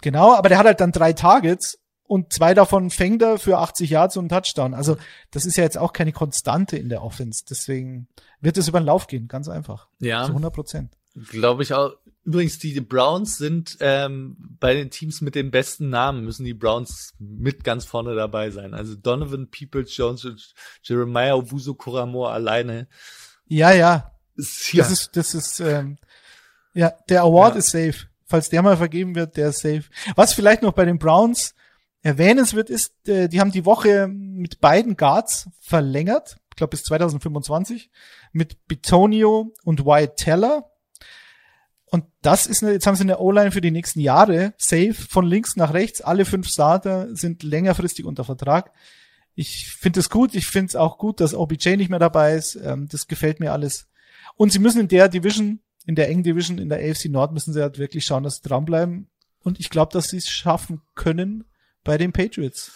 genau, 0.00 0.34
aber 0.34 0.48
der 0.48 0.58
hat 0.58 0.66
halt 0.66 0.80
dann 0.80 0.92
drei 0.92 1.12
Targets 1.12 1.78
und 2.10 2.32
zwei 2.32 2.54
davon 2.54 2.90
fängt 2.90 3.22
er 3.22 3.38
für 3.38 3.58
80 3.58 3.88
Yards 3.88 4.16
und 4.16 4.30
Touchdown. 4.30 4.74
Also 4.74 4.96
das 5.30 5.46
ist 5.46 5.56
ja 5.56 5.62
jetzt 5.62 5.78
auch 5.78 5.92
keine 5.92 6.10
Konstante 6.10 6.76
in 6.76 6.88
der 6.88 7.04
Offense. 7.04 7.44
Deswegen 7.48 8.08
wird 8.40 8.58
es 8.58 8.66
über 8.66 8.80
den 8.80 8.86
Lauf 8.86 9.06
gehen, 9.06 9.28
ganz 9.28 9.48
einfach. 9.48 9.86
Ja. 10.00 10.24
Zu 10.24 10.30
100 10.30 10.52
Prozent. 10.52 10.96
Glaube 11.28 11.62
ich 11.62 11.72
auch. 11.72 11.92
Übrigens, 12.24 12.58
die 12.58 12.80
Browns 12.80 13.38
sind 13.38 13.76
ähm, 13.78 14.36
bei 14.58 14.74
den 14.74 14.90
Teams 14.90 15.20
mit 15.20 15.36
den 15.36 15.52
besten 15.52 15.88
Namen, 15.88 16.24
müssen 16.24 16.44
die 16.44 16.52
Browns 16.52 17.14
mit 17.20 17.62
ganz 17.62 17.84
vorne 17.84 18.16
dabei 18.16 18.50
sein. 18.50 18.74
Also 18.74 18.96
Donovan 18.96 19.48
Peoples 19.48 19.96
Jones 19.96 20.24
und 20.24 20.52
Jeremiah 20.82 21.34
Owusu 21.34 21.74
Koramor 21.74 22.32
alleine. 22.32 22.88
Ja, 23.46 23.70
ja. 23.70 24.12
ja. 24.72 24.82
Das 24.82 24.90
ist, 24.90 25.16
das 25.16 25.34
ist, 25.34 25.60
ähm, 25.60 25.96
ja, 26.74 26.92
der 27.08 27.22
Award 27.22 27.54
ja. 27.54 27.58
ist 27.60 27.70
safe. 27.70 28.08
Falls 28.26 28.48
der 28.48 28.62
mal 28.62 28.76
vergeben 28.76 29.14
wird, 29.14 29.36
der 29.36 29.50
ist 29.50 29.60
safe. 29.60 29.84
Was 30.16 30.34
vielleicht 30.34 30.62
noch 30.62 30.72
bei 30.72 30.84
den 30.84 30.98
Browns 30.98 31.54
erwähnenswert 32.02 32.70
ist, 32.70 33.08
äh, 33.08 33.28
die 33.28 33.40
haben 33.40 33.52
die 33.52 33.64
Woche 33.64 34.08
mit 34.08 34.60
beiden 34.60 34.96
Guards 34.96 35.48
verlängert 35.60 36.40
glaube 36.60 36.70
bis 36.70 36.84
2025, 36.84 37.90
mit 38.32 38.66
Bitonio 38.68 39.52
und 39.64 39.84
Wyatt 39.84 40.16
Teller. 40.16 40.70
Und 41.86 42.04
das 42.22 42.46
ist, 42.46 42.62
eine, 42.62 42.72
jetzt 42.72 42.86
haben 42.86 42.94
sie 42.94 43.02
eine 43.02 43.18
O-Line 43.18 43.50
für 43.50 43.60
die 43.60 43.72
nächsten 43.72 43.98
Jahre, 43.98 44.54
safe, 44.58 44.94
von 44.94 45.26
links 45.26 45.56
nach 45.56 45.74
rechts. 45.74 46.02
Alle 46.02 46.24
fünf 46.24 46.48
Starter 46.48 47.14
sind 47.16 47.42
längerfristig 47.42 48.04
unter 48.04 48.24
Vertrag. 48.24 48.72
Ich 49.34 49.68
finde 49.68 50.00
es 50.00 50.10
gut. 50.10 50.34
Ich 50.34 50.46
finde 50.46 50.68
es 50.68 50.76
auch 50.76 50.98
gut, 50.98 51.20
dass 51.20 51.34
OBJ 51.34 51.76
nicht 51.76 51.88
mehr 51.88 51.98
dabei 51.98 52.34
ist. 52.34 52.56
Ähm, 52.56 52.88
das 52.88 53.08
gefällt 53.08 53.40
mir 53.40 53.52
alles. 53.52 53.88
Und 54.36 54.52
sie 54.52 54.60
müssen 54.60 54.80
in 54.80 54.88
der 54.88 55.08
Division, 55.08 55.60
in 55.86 55.96
der 55.96 56.08
engen 56.08 56.22
Division, 56.22 56.58
in 56.58 56.68
der 56.68 56.78
AFC 56.78 57.06
Nord, 57.06 57.32
müssen 57.32 57.52
sie 57.52 57.62
halt 57.62 57.78
wirklich 57.78 58.04
schauen, 58.04 58.22
dass 58.22 58.36
sie 58.36 58.48
dranbleiben. 58.48 59.08
Und 59.42 59.58
ich 59.58 59.70
glaube, 59.70 59.92
dass 59.92 60.10
sie 60.10 60.18
es 60.18 60.28
schaffen 60.28 60.82
können 60.94 61.44
bei 61.84 61.98
den 61.98 62.12
Patriots. 62.12 62.72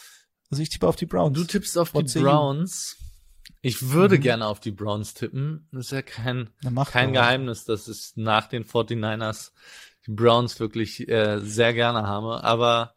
Also 0.51 0.63
ich 0.63 0.69
tippe 0.69 0.87
auf 0.87 0.97
die 0.97 1.07
Browns. 1.07 1.37
Du 1.37 1.45
tippst 1.45 1.77
auf 1.79 1.95
What 1.95 2.15
die 2.15 2.21
Browns. 2.21 2.97
Ich 3.61 3.91
würde 3.91 4.17
mhm. 4.17 4.21
gerne 4.21 4.47
auf 4.47 4.61
die 4.61 4.71
Browns 4.71 5.15
tippen. 5.15 5.69
Das 5.73 5.87
ist 5.87 5.93
ja 5.93 6.03
kein, 6.03 6.51
kein 6.87 7.13
Geheimnis, 7.13 7.65
dass 7.65 7.89
ich 7.89 8.13
nach 8.17 8.47
den 8.49 8.65
49ers 8.65 9.53
die 10.07 10.13
Browns 10.13 10.61
wirklich 10.61 11.09
äh, 11.09 11.41
sehr 11.41 11.73
gerne 11.73 12.07
habe. 12.07 12.45
Aber 12.45 12.95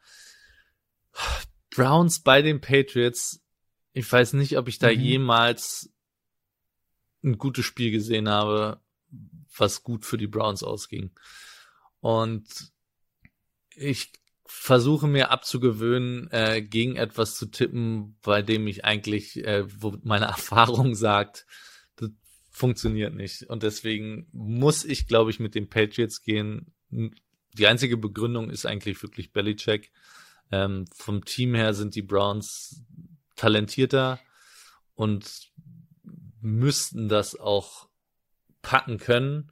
Browns 1.69 2.19
bei 2.19 2.41
den 2.41 2.59
Patriots, 2.59 3.41
ich 3.93 4.11
weiß 4.11 4.33
nicht, 4.33 4.57
ob 4.57 4.67
ich 4.67 4.79
da 4.79 4.91
mhm. 4.91 4.99
jemals 4.99 5.89
ein 7.23 7.37
gutes 7.37 7.65
Spiel 7.65 7.91
gesehen 7.91 8.29
habe, 8.29 8.81
was 9.55 9.83
gut 9.83 10.05
für 10.05 10.17
die 10.17 10.27
Browns 10.27 10.63
ausging. 10.63 11.11
Und 11.99 12.71
ich 13.75 14.11
versuche 14.47 15.07
mir 15.07 15.31
abzugewöhnen, 15.31 16.29
äh, 16.31 16.61
gegen 16.61 16.95
etwas 16.95 17.35
zu 17.35 17.47
tippen, 17.47 18.17
bei 18.21 18.41
dem 18.41 18.67
ich 18.67 18.85
eigentlich, 18.85 19.43
äh, 19.45 19.65
wo 19.81 19.97
meine 20.03 20.25
Erfahrung 20.27 20.95
sagt, 20.95 21.45
das 21.95 22.11
funktioniert 22.49 23.13
nicht. 23.13 23.43
Und 23.43 23.63
deswegen 23.63 24.27
muss 24.31 24.85
ich, 24.85 25.07
glaube 25.07 25.31
ich, 25.31 25.39
mit 25.39 25.55
den 25.55 25.69
Patriots 25.69 26.21
gehen. 26.21 26.73
Die 26.89 27.67
einzige 27.67 27.97
Begründung 27.97 28.49
ist 28.49 28.65
eigentlich 28.65 29.01
wirklich 29.03 29.31
Belichick. 29.31 29.91
Ähm, 30.51 30.85
vom 30.95 31.25
Team 31.25 31.55
her 31.55 31.73
sind 31.73 31.95
die 31.95 32.01
Browns 32.01 32.83
talentierter 33.35 34.19
und 34.95 35.51
müssten 36.41 37.09
das 37.09 37.39
auch 37.39 37.89
packen 38.61 38.97
können, 38.97 39.51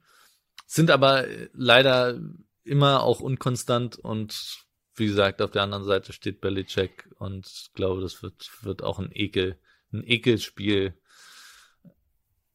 sind 0.66 0.90
aber 0.90 1.26
leider 1.52 2.20
immer 2.64 3.02
auch 3.02 3.20
unkonstant 3.20 3.96
und 3.96 4.65
wie 4.96 5.06
gesagt, 5.06 5.42
auf 5.42 5.50
der 5.50 5.62
anderen 5.62 5.84
Seite 5.84 6.12
steht 6.12 6.40
Belichick 6.40 7.08
und 7.18 7.46
ich 7.46 7.72
glaube, 7.74 8.00
das 8.00 8.22
wird, 8.22 8.50
wird 8.62 8.82
auch 8.82 8.98
ein 8.98 9.10
Ekel, 9.12 9.58
ein 9.92 10.02
Ekelspiel. 10.04 10.94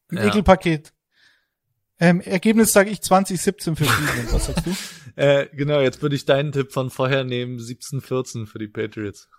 Ein 0.10 0.18
ja. 0.18 0.28
Ekelpaket. 0.28 0.94
Ähm, 2.00 2.20
Ergebnis 2.22 2.74
sage 2.74 2.90
ich 2.90 3.02
2017 3.02 3.76
für 3.76 3.86
Cleveland. 3.86 4.34
Was 4.34 4.48
sagst 4.48 4.66
du? 4.66 4.76
äh, 5.22 5.48
genau, 5.54 5.82
jetzt 5.82 6.02
würde 6.02 6.16
ich 6.16 6.26
deinen 6.26 6.52
Tipp 6.52 6.72
von 6.72 6.90
vorher 6.90 7.24
nehmen, 7.24 7.60
17-14 7.60 8.48
für 8.48 8.58
die 8.58 8.68
Patriots. 8.68 9.30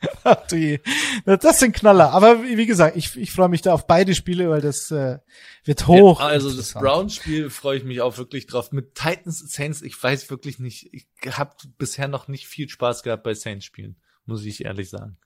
Ach 0.24 0.46
du 0.48 0.56
je. 0.56 0.80
Das 1.24 1.60
sind 1.60 1.74
Knaller. 1.74 2.12
Aber 2.12 2.42
wie 2.42 2.66
gesagt, 2.66 2.96
ich, 2.96 3.16
ich 3.16 3.32
freue 3.32 3.48
mich 3.48 3.62
da 3.62 3.74
auf 3.74 3.86
beide 3.86 4.14
Spiele, 4.14 4.48
weil 4.48 4.60
das 4.60 4.90
äh, 4.90 5.18
wird 5.64 5.86
hoch. 5.86 6.20
Ja, 6.20 6.26
also 6.26 6.54
das 6.54 6.72
Browns-Spiel 6.72 7.50
freue 7.50 7.78
ich 7.78 7.84
mich 7.84 8.00
auch 8.00 8.16
wirklich 8.16 8.46
drauf. 8.46 8.72
Mit 8.72 8.94
Titans 8.94 9.40
Saints, 9.52 9.82
ich 9.82 10.02
weiß 10.02 10.30
wirklich 10.30 10.58
nicht, 10.58 10.92
ich 10.92 11.06
habe 11.26 11.54
bisher 11.76 12.08
noch 12.08 12.28
nicht 12.28 12.46
viel 12.46 12.68
Spaß 12.68 13.02
gehabt 13.02 13.24
bei 13.24 13.34
Saints-Spielen, 13.34 13.96
muss 14.24 14.44
ich 14.44 14.64
ehrlich 14.64 14.88
sagen. 14.88 15.18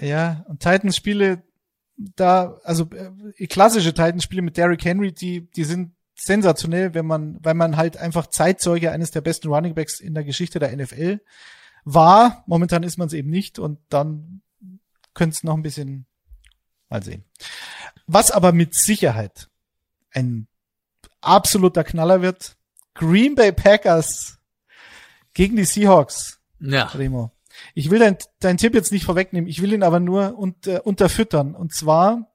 Ja, 0.00 0.44
und 0.48 0.60
Titans-Spiele, 0.60 1.42
da, 1.96 2.58
also 2.64 2.88
äh, 3.36 3.46
klassische 3.46 3.92
Titans-Spiele 3.92 4.42
mit 4.42 4.56
Derrick 4.56 4.84
Henry, 4.84 5.12
die, 5.12 5.50
die 5.50 5.64
sind 5.64 5.94
sensationell, 6.14 6.94
wenn 6.94 7.06
man, 7.06 7.38
weil 7.42 7.54
man 7.54 7.76
halt 7.76 7.98
einfach 7.98 8.26
Zeitzeuge 8.28 8.90
eines 8.90 9.10
der 9.10 9.20
besten 9.20 9.48
Runningbacks 9.48 10.00
in 10.00 10.14
der 10.14 10.24
Geschichte 10.24 10.58
der 10.58 10.74
NFL 10.74 11.20
war. 11.84 12.44
Momentan 12.46 12.82
ist 12.82 12.98
man 12.98 13.08
es 13.08 13.12
eben 13.12 13.30
nicht 13.30 13.58
und 13.58 13.78
dann 13.88 14.42
könnte 15.14 15.34
es 15.34 15.44
noch 15.44 15.54
ein 15.54 15.62
bisschen 15.62 16.06
mal 16.88 17.02
sehen. 17.02 17.24
Was 18.06 18.30
aber 18.30 18.52
mit 18.52 18.74
Sicherheit 18.74 19.48
ein 20.12 20.46
absoluter 21.20 21.84
Knaller 21.84 22.22
wird, 22.22 22.56
Green 22.94 23.34
Bay 23.34 23.52
Packers 23.52 24.38
gegen 25.34 25.56
die 25.56 25.64
Seahawks. 25.64 26.40
Ja. 26.60 26.84
Remo. 26.84 27.32
Ich 27.74 27.90
will 27.90 27.98
deinen 27.98 28.18
dein 28.40 28.56
Tipp 28.56 28.74
jetzt 28.74 28.92
nicht 28.92 29.04
vorwegnehmen, 29.04 29.48
ich 29.48 29.62
will 29.62 29.72
ihn 29.72 29.82
aber 29.82 30.00
nur 30.00 30.38
unter, 30.38 30.86
unterfüttern. 30.86 31.54
Und 31.54 31.74
zwar 31.74 32.32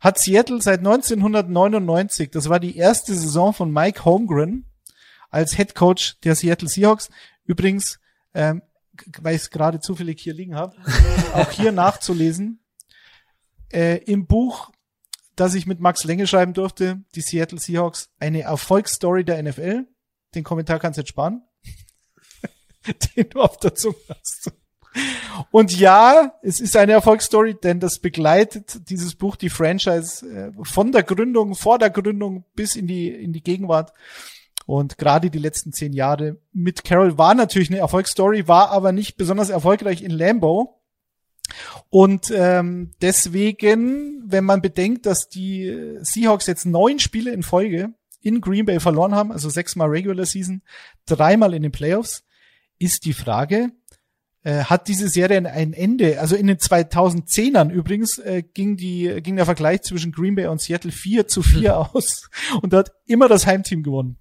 hat 0.00 0.18
Seattle 0.18 0.62
seit 0.62 0.78
1999, 0.80 2.30
das 2.30 2.48
war 2.48 2.60
die 2.60 2.76
erste 2.76 3.14
Saison 3.14 3.52
von 3.52 3.72
Mike 3.72 4.04
Holmgren 4.04 4.64
als 5.30 5.56
Head 5.56 5.74
Coach 5.74 6.18
der 6.20 6.34
Seattle 6.34 6.68
Seahawks. 6.68 7.10
Übrigens 7.44 7.98
ähm, 8.34 8.62
weil 9.20 9.36
ich 9.36 9.42
es 9.42 9.50
gerade 9.50 9.80
zufällig 9.80 10.20
hier 10.20 10.34
liegen 10.34 10.54
habe, 10.54 10.76
auch 11.34 11.50
hier 11.50 11.72
nachzulesen. 11.72 12.60
Äh, 13.72 13.98
Im 14.04 14.26
Buch, 14.26 14.70
das 15.36 15.54
ich 15.54 15.66
mit 15.66 15.80
Max 15.80 16.04
Länge 16.04 16.26
schreiben 16.26 16.54
durfte, 16.54 17.02
die 17.14 17.20
Seattle 17.20 17.58
Seahawks, 17.58 18.10
eine 18.18 18.42
Erfolgsstory 18.42 19.24
der 19.24 19.42
NFL. 19.42 19.86
Den 20.34 20.44
Kommentar 20.44 20.78
kannst 20.78 20.96
du 20.96 21.02
jetzt 21.02 21.10
sparen. 21.10 21.42
Den 23.16 23.28
du 23.30 23.40
auf 23.40 23.58
der 23.58 23.74
Zunge 23.74 23.96
hast. 24.08 24.52
Und 25.50 25.78
ja, 25.78 26.34
es 26.42 26.60
ist 26.60 26.76
eine 26.76 26.92
Erfolgsstory, 26.92 27.54
denn 27.54 27.80
das 27.80 27.98
begleitet 27.98 28.88
dieses 28.90 29.14
Buch 29.14 29.36
die 29.36 29.50
Franchise 29.50 30.26
äh, 30.26 30.52
von 30.64 30.92
der 30.92 31.02
Gründung, 31.02 31.54
vor 31.54 31.78
der 31.78 31.90
Gründung 31.90 32.44
bis 32.54 32.74
in 32.74 32.86
die, 32.86 33.08
in 33.08 33.32
die 33.32 33.42
Gegenwart. 33.42 33.92
Und 34.68 34.98
gerade 34.98 35.30
die 35.30 35.38
letzten 35.38 35.72
zehn 35.72 35.94
Jahre 35.94 36.36
mit 36.52 36.84
Carroll 36.84 37.16
war 37.16 37.34
natürlich 37.34 37.70
eine 37.70 37.78
Erfolgsstory, 37.78 38.48
war 38.48 38.70
aber 38.70 38.92
nicht 38.92 39.16
besonders 39.16 39.48
erfolgreich 39.48 40.02
in 40.02 40.10
Lambo. 40.10 40.82
Und 41.88 42.30
ähm, 42.36 42.90
deswegen, 43.00 44.24
wenn 44.26 44.44
man 44.44 44.60
bedenkt, 44.60 45.06
dass 45.06 45.30
die 45.30 45.96
Seahawks 46.02 46.46
jetzt 46.46 46.66
neun 46.66 46.98
Spiele 46.98 47.32
in 47.32 47.42
Folge 47.42 47.94
in 48.20 48.42
Green 48.42 48.66
Bay 48.66 48.78
verloren 48.78 49.14
haben, 49.14 49.32
also 49.32 49.48
sechsmal 49.48 49.88
Regular 49.88 50.26
Season, 50.26 50.60
dreimal 51.06 51.54
in 51.54 51.62
den 51.62 51.72
Playoffs, 51.72 52.24
ist 52.78 53.06
die 53.06 53.14
Frage, 53.14 53.70
äh, 54.42 54.64
hat 54.64 54.88
diese 54.88 55.08
Serie 55.08 55.38
ein 55.50 55.72
Ende? 55.72 56.20
Also 56.20 56.36
in 56.36 56.46
den 56.46 56.58
2010ern 56.58 57.70
übrigens 57.70 58.18
äh, 58.18 58.42
ging 58.42 58.76
die 58.76 59.22
ging 59.22 59.36
der 59.36 59.46
Vergleich 59.46 59.80
zwischen 59.80 60.12
Green 60.12 60.34
Bay 60.34 60.48
und 60.48 60.60
Seattle 60.60 60.92
4 60.92 61.26
zu 61.26 61.42
4 61.42 61.78
aus 61.94 62.28
und 62.60 62.74
da 62.74 62.80
hat 62.80 62.92
immer 63.06 63.28
das 63.28 63.46
Heimteam 63.46 63.82
gewonnen. 63.82 64.18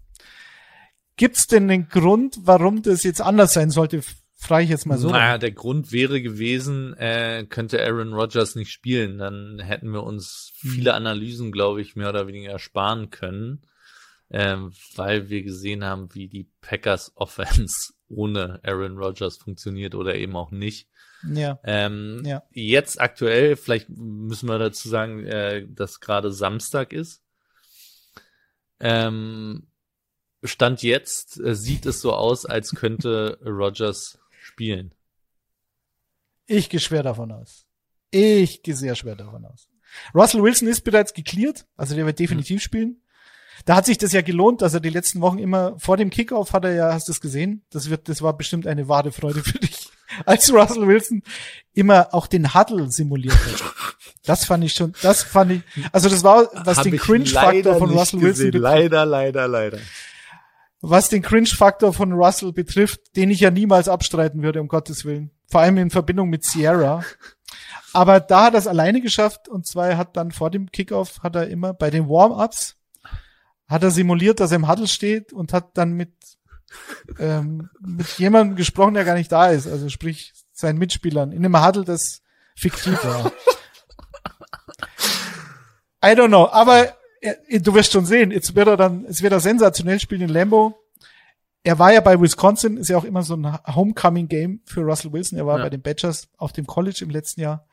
Gibt's 1.17 1.47
denn 1.47 1.67
den 1.67 1.89
Grund, 1.89 2.37
warum 2.43 2.83
das 2.83 3.03
jetzt 3.03 3.21
anders 3.21 3.53
sein 3.53 3.71
sollte? 3.71 4.01
Frage 4.39 4.65
ich 4.65 4.69
jetzt 4.69 4.85
mal 4.85 4.99
so. 4.99 5.09
Naja, 5.09 5.39
der 5.39 5.51
Grund 5.51 5.91
wäre 5.91 6.21
gewesen, 6.21 6.93
äh, 6.93 7.43
könnte 7.49 7.83
Aaron 7.83 8.13
Rodgers 8.13 8.53
nicht 8.53 8.71
spielen. 8.71 9.17
Dann 9.17 9.59
hätten 9.59 9.91
wir 9.91 10.03
uns 10.03 10.53
hm. 10.61 10.71
viele 10.71 10.93
Analysen, 10.93 11.51
glaube 11.51 11.81
ich, 11.81 11.95
mehr 11.95 12.09
oder 12.09 12.27
weniger 12.27 12.59
sparen 12.59 13.09
können, 13.09 13.63
ähm, 14.29 14.73
weil 14.95 15.29
wir 15.29 15.41
gesehen 15.41 15.83
haben, 15.83 16.13
wie 16.13 16.27
die 16.27 16.51
Packers 16.61 17.11
Offense 17.15 17.93
ohne 18.09 18.59
Aaron 18.63 18.97
Rodgers 18.97 19.37
funktioniert 19.37 19.95
oder 19.95 20.15
eben 20.15 20.35
auch 20.35 20.51
nicht. 20.51 20.87
Ja. 21.33 21.59
Ähm, 21.63 22.21
ja. 22.23 22.43
Jetzt 22.51 23.01
aktuell, 23.01 23.55
vielleicht 23.55 23.89
müssen 23.89 24.47
wir 24.47 24.59
dazu 24.59 24.87
sagen, 24.87 25.25
äh, 25.25 25.65
dass 25.67 25.99
gerade 25.99 26.31
Samstag 26.31 26.93
ist. 26.93 27.23
Ähm, 28.79 29.67
Stand 30.47 30.83
jetzt 30.83 31.39
äh, 31.39 31.55
sieht 31.55 31.85
es 31.85 32.01
so 32.01 32.13
aus, 32.13 32.45
als 32.45 32.71
könnte 32.71 33.39
Rogers 33.45 34.19
spielen. 34.39 34.93
Ich 36.45 36.69
gehe 36.69 36.79
schwer 36.79 37.03
davon 37.03 37.31
aus. 37.31 37.65
Ich 38.09 38.63
gehe 38.63 38.75
sehr 38.75 38.95
schwer 38.95 39.15
davon 39.15 39.45
aus. 39.45 39.67
Russell 40.15 40.43
Wilson 40.43 40.67
ist 40.67 40.81
bereits 40.81 41.13
geklärt, 41.13 41.65
also 41.75 41.95
der 41.95 42.05
wird 42.05 42.19
definitiv 42.19 42.57
mhm. 42.57 42.61
spielen. 42.61 43.01
Da 43.65 43.75
hat 43.75 43.85
sich 43.85 43.97
das 43.97 44.13
ja 44.13 44.21
gelohnt, 44.21 44.61
dass 44.61 44.73
er 44.73 44.79
die 44.79 44.89
letzten 44.89 45.19
Wochen 45.19 45.39
immer 45.39 45.77
vor 45.79 45.97
dem 45.97 46.09
Kickoff 46.09 46.53
hat 46.53 46.63
er 46.63 46.73
ja, 46.73 46.93
hast 46.93 47.07
du 47.07 47.11
es 47.11 47.19
gesehen? 47.19 47.65
Das 47.71 47.89
wird, 47.89 48.07
das 48.07 48.21
war 48.21 48.37
bestimmt 48.37 48.67
eine 48.67 48.87
wahre 48.87 49.11
Freude 49.11 49.43
für 49.43 49.57
dich, 49.59 49.89
als 50.25 50.51
Russell 50.53 50.87
Wilson 50.87 51.23
immer 51.73 52.13
auch 52.13 52.27
den 52.27 52.53
Huddle 52.53 52.89
simuliert 52.91 53.35
hat. 53.35 53.63
Das 54.23 54.45
fand 54.45 54.63
ich 54.63 54.73
schon, 54.73 54.93
das 55.01 55.23
fand 55.23 55.51
ich, 55.51 55.61
also 55.91 56.07
das 56.07 56.23
war, 56.23 56.49
was 56.53 56.77
Hab 56.77 56.83
den 56.83 56.97
Cringe-Faktor 56.97 57.77
von 57.77 57.89
Russell 57.91 58.21
Wilson 58.21 58.51
betrifft. 58.51 58.63
Leider, 58.63 59.05
leider, 59.05 59.47
leider 59.47 59.79
was 60.81 61.09
den 61.09 61.21
Cringe-Faktor 61.21 61.93
von 61.93 62.13
Russell 62.13 62.53
betrifft, 62.53 63.15
den 63.15 63.31
ich 63.31 63.39
ja 63.39 63.51
niemals 63.51 63.89
abstreiten 63.89 64.43
würde, 64.43 64.61
um 64.61 64.67
Gottes 64.67 65.05
Willen. 65.05 65.31
Vor 65.49 65.61
allem 65.61 65.77
in 65.77 65.89
Verbindung 65.89 66.29
mit 66.29 66.43
Sierra. 66.43 67.03
Aber 67.93 68.19
da 68.19 68.45
hat 68.45 68.53
er 68.53 68.59
es 68.59 68.67
alleine 68.67 69.01
geschafft 69.01 69.47
und 69.47 69.65
zwar 69.65 69.97
hat 69.97 70.17
dann 70.17 70.31
vor 70.31 70.51
dem 70.51 70.71
Kickoff 70.71 71.19
hat 71.23 71.35
er 71.35 71.47
immer 71.47 71.73
bei 71.73 71.89
den 71.89 72.09
Warm-ups 72.09 72.77
hat 73.67 73.83
er 73.83 73.91
simuliert, 73.91 74.39
dass 74.39 74.51
er 74.51 74.57
im 74.57 74.67
Huddle 74.67 74.87
steht 74.87 75.33
und 75.33 75.53
hat 75.53 75.77
dann 75.77 75.93
mit 75.93 76.13
ähm, 77.19 77.69
mit 77.79 78.07
jemandem 78.17 78.55
gesprochen, 78.55 78.93
der 78.93 79.05
gar 79.05 79.15
nicht 79.15 79.31
da 79.31 79.47
ist, 79.47 79.67
also 79.67 79.89
sprich 79.89 80.33
seinen 80.53 80.79
Mitspielern 80.79 81.31
in 81.31 81.45
einem 81.45 81.65
Huddle, 81.65 81.85
das 81.85 82.21
fiktiv 82.55 83.03
war. 83.03 83.31
I 86.03 86.09
don't 86.09 86.27
know, 86.27 86.47
aber 86.49 86.95
du 87.21 87.73
wirst 87.73 87.91
schon 87.91 88.05
sehen, 88.05 88.31
jetzt 88.31 88.55
wird 88.55 88.67
er 88.67 88.77
dann, 88.77 89.05
es 89.05 89.21
wird 89.21 89.33
er 89.33 89.39
sensationell 89.39 89.99
spielen 89.99 90.21
in 90.21 90.29
Lambo. 90.29 90.77
Er 91.63 91.79
war 91.79 91.91
ja 91.91 92.01
bei 92.01 92.19
Wisconsin, 92.19 92.77
ist 92.77 92.89
ja 92.89 92.97
auch 92.97 93.03
immer 93.03 93.23
so 93.23 93.35
ein 93.35 93.57
Homecoming-Game 93.65 94.61
für 94.65 94.81
Russell 94.81 95.11
Wilson. 95.11 95.37
Er 95.37 95.45
war 95.45 95.57
ja. 95.57 95.63
bei 95.63 95.69
den 95.69 95.81
Badgers 95.81 96.29
auf 96.37 96.53
dem 96.53 96.65
College 96.65 96.99
im 97.01 97.09
letzten 97.09 97.41
Jahr. 97.41 97.67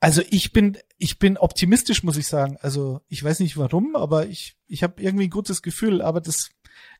Also 0.00 0.22
ich 0.30 0.52
bin, 0.52 0.78
ich 0.98 1.20
bin 1.20 1.38
optimistisch, 1.38 2.02
muss 2.02 2.16
ich 2.16 2.26
sagen. 2.26 2.58
Also 2.60 3.02
ich 3.08 3.22
weiß 3.22 3.38
nicht 3.38 3.56
warum, 3.56 3.94
aber 3.94 4.26
ich, 4.26 4.56
ich 4.66 4.82
habe 4.82 5.00
irgendwie 5.00 5.28
ein 5.28 5.30
gutes 5.30 5.62
Gefühl, 5.62 6.02
aber 6.02 6.20
das 6.20 6.50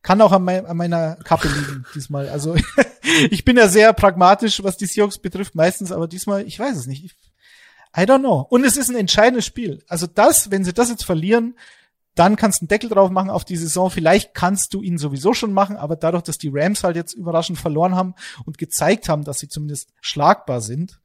kann 0.03 0.21
auch 0.21 0.31
an, 0.31 0.45
mein, 0.45 0.67
an 0.67 0.77
meiner 0.77 1.17
Kappe 1.17 1.49
liegen 1.49 1.85
diesmal. 1.97 2.29
Also 2.29 2.55
ich 3.31 3.45
bin 3.45 3.57
ja 3.57 3.67
sehr 3.67 3.93
pragmatisch, 3.93 4.63
was 4.63 4.77
die 4.77 4.87
Seahawks 4.87 5.19
betrifft, 5.19 5.57
meistens, 5.57 5.91
aber 5.91 6.07
diesmal, 6.07 6.47
ich 6.47 6.59
weiß 6.59 6.77
es 6.77 6.87
nicht. 6.87 7.05
Ich, 7.05 7.17
I 7.97 8.03
don't 8.03 8.21
know. 8.21 8.47
Und 8.49 8.65
es 8.65 8.77
ist 8.77 8.89
ein 8.89 8.97
entscheidendes 8.97 9.45
Spiel. 9.45 9.85
Also 9.89 10.07
das, 10.07 10.51
wenn 10.51 10.65
sie 10.65 10.73
das 10.73 10.89
jetzt 10.89 11.05
verlieren, 11.05 11.57
dann 12.15 12.37
kannst 12.37 12.61
du 12.61 12.65
einen 12.65 12.69
Deckel 12.69 12.91
drauf 12.91 13.11
machen 13.11 13.31
auf 13.31 13.45
die 13.45 13.57
Saison. 13.57 13.91
Vielleicht 13.91 14.35
kannst 14.35 14.75
du 14.75 14.83
ihn 14.83 14.99
sowieso 14.99 15.35
schon 15.35 15.53
machen, 15.53 15.77
aber 15.77 15.97
dadurch, 15.97 16.23
dass 16.23 16.39
die 16.39 16.51
Rams 16.53 16.85
halt 16.85 16.97
jetzt 16.97 17.15
überraschend 17.15 17.59
verloren 17.59 17.95
haben 17.95 18.15
und 18.45 18.59
gezeigt 18.59 19.09
haben, 19.09 19.25
dass 19.25 19.39
sie 19.39 19.49
zumindest 19.49 19.91
schlagbar 20.01 20.61
sind, 20.61 21.01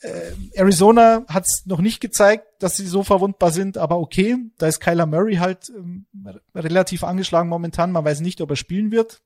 äh, 0.00 0.32
Arizona 0.54 1.24
hat 1.28 1.44
es 1.46 1.66
noch 1.66 1.80
nicht 1.80 2.00
gezeigt, 2.00 2.46
dass 2.60 2.76
sie 2.76 2.86
so 2.86 3.02
verwundbar 3.02 3.50
sind, 3.50 3.78
aber 3.78 3.98
okay, 3.98 4.36
da 4.58 4.68
ist 4.68 4.78
Kyler 4.78 5.06
Murray 5.06 5.36
halt 5.36 5.72
ähm, 5.76 6.06
relativ 6.54 7.02
angeschlagen 7.02 7.48
momentan. 7.48 7.90
Man 7.90 8.04
weiß 8.04 8.20
nicht, 8.20 8.40
ob 8.40 8.50
er 8.50 8.56
spielen 8.56 8.92
wird. 8.92 9.20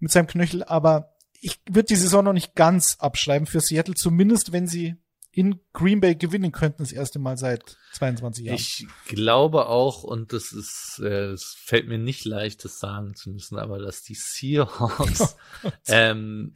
mit 0.00 0.12
seinem 0.12 0.26
Knöchel, 0.26 0.64
aber 0.64 1.14
ich 1.40 1.60
würde 1.68 1.86
die 1.86 1.96
Saison 1.96 2.24
noch 2.24 2.32
nicht 2.32 2.54
ganz 2.54 2.96
abschreiben 2.98 3.46
für 3.46 3.60
Seattle, 3.60 3.94
zumindest 3.94 4.52
wenn 4.52 4.66
sie 4.66 4.96
in 5.34 5.60
Green 5.72 6.00
Bay 6.00 6.14
gewinnen 6.14 6.52
könnten, 6.52 6.82
das 6.82 6.92
erste 6.92 7.18
Mal 7.18 7.36
seit 7.36 7.76
22 7.94 8.44
Jahren. 8.44 8.56
Ich 8.56 8.86
glaube 9.06 9.66
auch, 9.66 10.04
und 10.04 10.32
das 10.32 10.52
ist, 10.52 11.00
äh, 11.02 11.32
es 11.32 11.56
fällt 11.58 11.88
mir 11.88 11.98
nicht 11.98 12.24
leicht, 12.24 12.64
das 12.64 12.78
sagen 12.78 13.14
zu 13.14 13.30
müssen, 13.30 13.58
aber 13.58 13.78
dass 13.78 14.02
die 14.02 14.14
Seahawks 14.14 15.36
oh 15.64 15.70
ähm, 15.88 16.54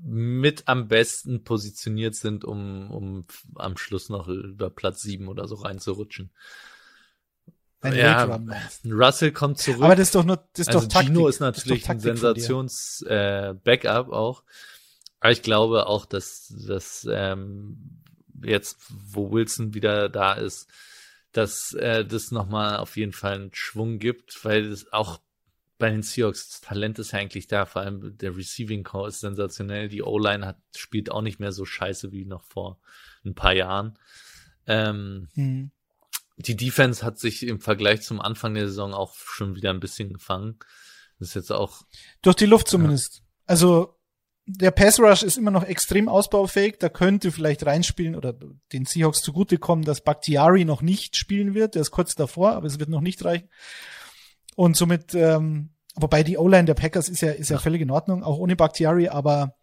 mit 0.00 0.68
am 0.68 0.88
besten 0.88 1.44
positioniert 1.44 2.14
sind, 2.14 2.44
um, 2.44 2.90
um 2.90 3.24
am 3.56 3.76
Schluss 3.76 4.10
noch 4.10 4.28
über 4.28 4.70
Platz 4.70 5.02
sieben 5.02 5.28
oder 5.28 5.48
so 5.48 5.56
reinzurutschen. 5.56 6.30
Ein 7.80 7.94
ja, 7.94 8.40
Russell 8.84 9.32
kommt 9.32 9.58
zurück. 9.58 9.82
Aber 9.82 9.94
das 9.94 10.08
ist 10.08 10.14
doch 10.14 10.24
nur, 10.24 10.36
das 10.52 10.66
ist 10.66 10.68
also 10.68 10.80
doch 10.80 10.88
Taktik. 10.88 11.14
Gino 11.14 11.28
ist 11.28 11.40
natürlich 11.40 11.82
ist 11.82 11.90
ein 11.90 12.00
Sensations-Backup 12.00 14.08
äh, 14.08 14.12
auch. 14.12 14.42
Aber 15.20 15.32
ich 15.32 15.42
glaube 15.42 15.86
auch, 15.86 16.06
dass, 16.06 16.54
dass 16.66 17.06
ähm, 17.10 18.02
jetzt, 18.42 18.78
wo 18.88 19.30
Wilson 19.32 19.74
wieder 19.74 20.08
da 20.08 20.34
ist, 20.34 20.68
dass 21.32 21.72
äh, 21.74 22.04
das 22.04 22.30
nochmal 22.30 22.76
auf 22.78 22.96
jeden 22.96 23.12
Fall 23.12 23.34
einen 23.34 23.54
Schwung 23.54 23.98
gibt, 23.98 24.44
weil 24.44 24.66
es 24.66 24.92
auch 24.92 25.20
bei 25.78 25.90
den 25.90 26.02
Seahawks 26.02 26.48
das 26.48 26.60
Talent 26.60 26.98
ist 26.98 27.12
ja 27.12 27.20
eigentlich 27.20 27.46
da, 27.46 27.64
vor 27.64 27.82
allem 27.82 28.16
der 28.18 28.36
Receiving 28.36 28.82
Core 28.82 29.08
ist 29.08 29.20
sensationell, 29.20 29.88
die 29.88 30.02
O-Line 30.02 30.44
hat 30.44 30.58
spielt 30.76 31.10
auch 31.10 31.22
nicht 31.22 31.38
mehr 31.38 31.52
so 31.52 31.64
scheiße 31.64 32.10
wie 32.10 32.24
noch 32.24 32.42
vor 32.44 32.80
ein 33.24 33.34
paar 33.34 33.52
Jahren. 33.52 33.98
Ähm, 34.66 35.28
mhm. 35.34 35.70
Die 36.36 36.56
Defense 36.56 37.04
hat 37.04 37.18
sich 37.18 37.44
im 37.44 37.60
Vergleich 37.60 38.02
zum 38.02 38.20
Anfang 38.20 38.54
der 38.54 38.68
Saison 38.68 38.92
auch 38.92 39.14
schon 39.16 39.56
wieder 39.56 39.70
ein 39.70 39.80
bisschen 39.80 40.12
gefangen. 40.12 40.58
Das 41.18 41.28
ist 41.28 41.34
jetzt 41.34 41.52
auch 41.52 41.82
durch 42.22 42.36
die 42.36 42.46
Luft 42.46 42.68
zumindest. 42.68 43.18
Ja. 43.18 43.22
Also 43.46 43.97
der 44.50 44.70
Pass 44.70 44.98
Rush 44.98 45.22
ist 45.22 45.36
immer 45.36 45.50
noch 45.50 45.64
extrem 45.64 46.08
ausbaufähig. 46.08 46.76
Da 46.78 46.88
könnte 46.88 47.30
vielleicht 47.30 47.66
reinspielen 47.66 48.16
oder 48.16 48.34
den 48.72 48.86
Seahawks 48.86 49.20
zugutekommen, 49.20 49.84
dass 49.84 50.00
Bakhtiari 50.00 50.64
noch 50.64 50.80
nicht 50.80 51.16
spielen 51.16 51.54
wird. 51.54 51.74
Der 51.74 51.82
ist 51.82 51.90
kurz 51.90 52.14
davor, 52.14 52.52
aber 52.52 52.66
es 52.66 52.78
wird 52.78 52.88
noch 52.88 53.02
nicht 53.02 53.22
reichen. 53.24 53.50
Und 54.56 54.74
somit, 54.74 55.14
ähm, 55.14 55.74
wobei 55.96 56.22
die 56.22 56.38
O-Line 56.38 56.64
der 56.64 56.74
Packers 56.74 57.10
ist 57.10 57.20
ja, 57.20 57.30
ist 57.30 57.50
ja 57.50 57.58
völlig 57.58 57.82
in 57.82 57.90
Ordnung, 57.90 58.24
auch 58.24 58.38
ohne 58.38 58.56
Bakhtiari, 58.56 59.08
aber 59.08 59.54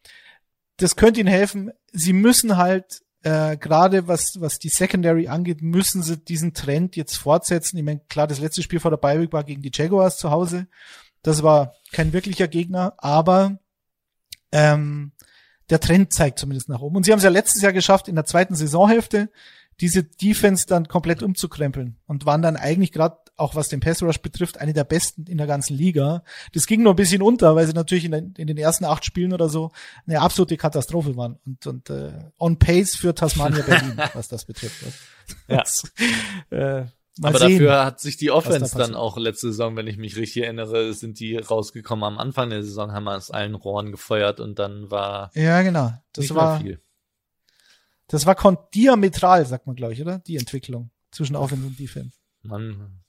das 0.77 0.95
könnte 0.95 1.19
ihnen 1.19 1.29
helfen. 1.29 1.71
Sie 1.91 2.13
müssen 2.13 2.55
halt, 2.55 3.01
äh, 3.23 3.57
gerade 3.57 4.07
was, 4.07 4.39
was 4.39 4.59
die 4.59 4.69
Secondary 4.69 5.27
angeht, 5.27 5.63
müssen 5.63 6.03
sie 6.03 6.17
diesen 6.17 6.53
Trend 6.53 6.95
jetzt 6.95 7.17
fortsetzen. 7.17 7.77
Ich 7.77 7.83
meine, 7.83 8.01
klar, 8.07 8.27
das 8.27 8.39
letzte 8.39 8.61
Spiel 8.61 8.79
vor 8.79 8.91
der 8.91 8.97
Bye 8.97 9.31
war 9.31 9.43
gegen 9.43 9.63
die 9.63 9.71
Jaguars 9.73 10.17
zu 10.17 10.29
Hause. 10.29 10.67
Das 11.23 11.41
war 11.41 11.73
kein 11.91 12.13
wirklicher 12.13 12.47
Gegner, 12.47 12.93
aber 12.99 13.57
ähm, 14.55 15.11
der 15.69 15.79
Trend 15.79 16.13
zeigt 16.13 16.39
zumindest 16.39 16.69
nach 16.69 16.81
oben. 16.81 16.95
Und 16.95 17.05
sie 17.05 17.11
haben 17.11 17.17
es 17.17 17.23
ja 17.23 17.29
letztes 17.29 17.61
Jahr 17.61 17.73
geschafft, 17.73 18.07
in 18.07 18.15
der 18.15 18.25
zweiten 18.25 18.55
Saisonhälfte 18.55 19.29
diese 19.81 20.03
Defense 20.03 20.65
dann 20.67 20.87
komplett 20.87 21.21
umzukrempeln 21.21 21.97
und 22.07 22.25
waren 22.25 22.41
dann 22.41 22.55
eigentlich 22.55 22.93
gerade 22.93 23.17
auch 23.37 23.55
was 23.55 23.67
den 23.67 23.81
Pass 23.81 24.01
Rush 24.01 24.19
betrifft, 24.19 24.59
eine 24.59 24.71
der 24.71 24.85
besten 24.85 25.25
in 25.25 25.37
der 25.37 25.47
ganzen 25.47 25.75
Liga. 25.75 26.23
Das 26.53 26.67
ging 26.67 26.83
nur 26.83 26.93
ein 26.93 26.95
bisschen 26.95 27.21
unter, 27.21 27.55
weil 27.57 27.67
sie 27.67 27.73
natürlich 27.73 28.05
in, 28.05 28.11
den, 28.11 28.33
in 28.37 28.47
den 28.47 28.57
ersten 28.57 28.85
acht 28.85 29.03
Spielen 29.03 29.33
oder 29.33 29.49
so 29.49 29.71
eine 30.07 30.21
absolute 30.21 30.55
Katastrophe 30.55 31.17
waren 31.17 31.37
und, 31.45 31.67
und 31.67 31.89
äh, 31.89 32.13
on 32.39 32.57
pace 32.57 32.95
für 32.95 33.13
Tasmania 33.13 33.63
Berlin, 33.63 33.97
was 34.13 34.29
das 34.29 34.45
betrifft. 34.45 34.81
Ja. 34.81 34.91
Das, 35.47 35.91
äh, 36.51 36.85
Mal 37.17 37.29
Aber 37.29 37.39
sehen, 37.39 37.59
dafür 37.59 37.85
hat 37.85 38.01
sich 38.01 38.17
die 38.17 38.29
Offense 38.29 38.73
da 38.73 38.79
dann 38.79 38.95
auch 38.95 39.17
letzte 39.17 39.47
Saison, 39.47 39.77
wenn 39.77 39.87
ich 39.87 39.97
mich 39.97 40.17
richtig 40.17 40.43
erinnere, 40.43 40.93
sind 40.93 41.19
die 41.19 41.37
rausgekommen. 41.37 42.03
Am 42.03 42.17
Anfang 42.17 42.49
der 42.49 42.61
Saison 42.61 42.91
haben 42.91 43.05
wir 43.05 43.15
es 43.15 43.31
allen 43.31 43.55
Rohren 43.55 43.91
gefeuert 43.91 44.41
und 44.41 44.59
dann 44.59 44.91
war 44.91 45.31
ja 45.33 45.61
genau. 45.61 45.93
Das 46.13 46.33
war 46.35 46.59
viel. 46.59 46.81
Das 48.07 48.25
war 48.25 48.35
diametral, 48.73 49.45
sagt 49.45 49.65
man 49.65 49.75
glaube 49.75 49.93
ich, 49.93 50.01
oder? 50.01 50.19
Die 50.19 50.35
Entwicklung 50.35 50.91
zwischen 51.11 51.37
Offense 51.37 51.65
und 51.65 51.79
Defense. 51.79 52.17
Man, 52.43 53.01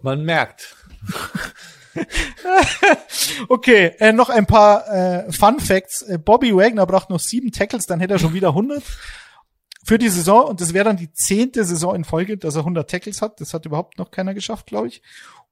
man 0.00 0.24
merkt. 0.24 0.74
okay, 3.48 3.94
äh, 3.98 4.12
noch 4.12 4.30
ein 4.30 4.46
paar 4.46 4.88
äh, 4.88 5.30
Fun 5.30 5.60
Facts. 5.60 6.02
Äh, 6.02 6.18
Bobby 6.18 6.54
Wagner 6.54 6.86
braucht 6.86 7.10
noch 7.10 7.20
sieben 7.20 7.52
Tackles, 7.52 7.86
dann 7.86 8.00
hätte 8.00 8.14
er 8.14 8.18
schon 8.18 8.34
wieder 8.34 8.48
100 8.48 8.82
für 9.84 9.98
die 9.98 10.08
Saison 10.08 10.46
und 10.46 10.60
das 10.60 10.74
wäre 10.74 10.84
dann 10.84 10.96
die 10.96 11.12
zehnte 11.12 11.64
Saison 11.64 11.94
in 11.94 12.04
Folge, 12.04 12.36
dass 12.36 12.54
er 12.54 12.60
100 12.60 12.88
Tackles 12.88 13.22
hat. 13.22 13.40
Das 13.40 13.54
hat 13.54 13.66
überhaupt 13.66 13.98
noch 13.98 14.10
keiner 14.10 14.34
geschafft, 14.34 14.66
glaube 14.66 14.88
ich. 14.88 15.02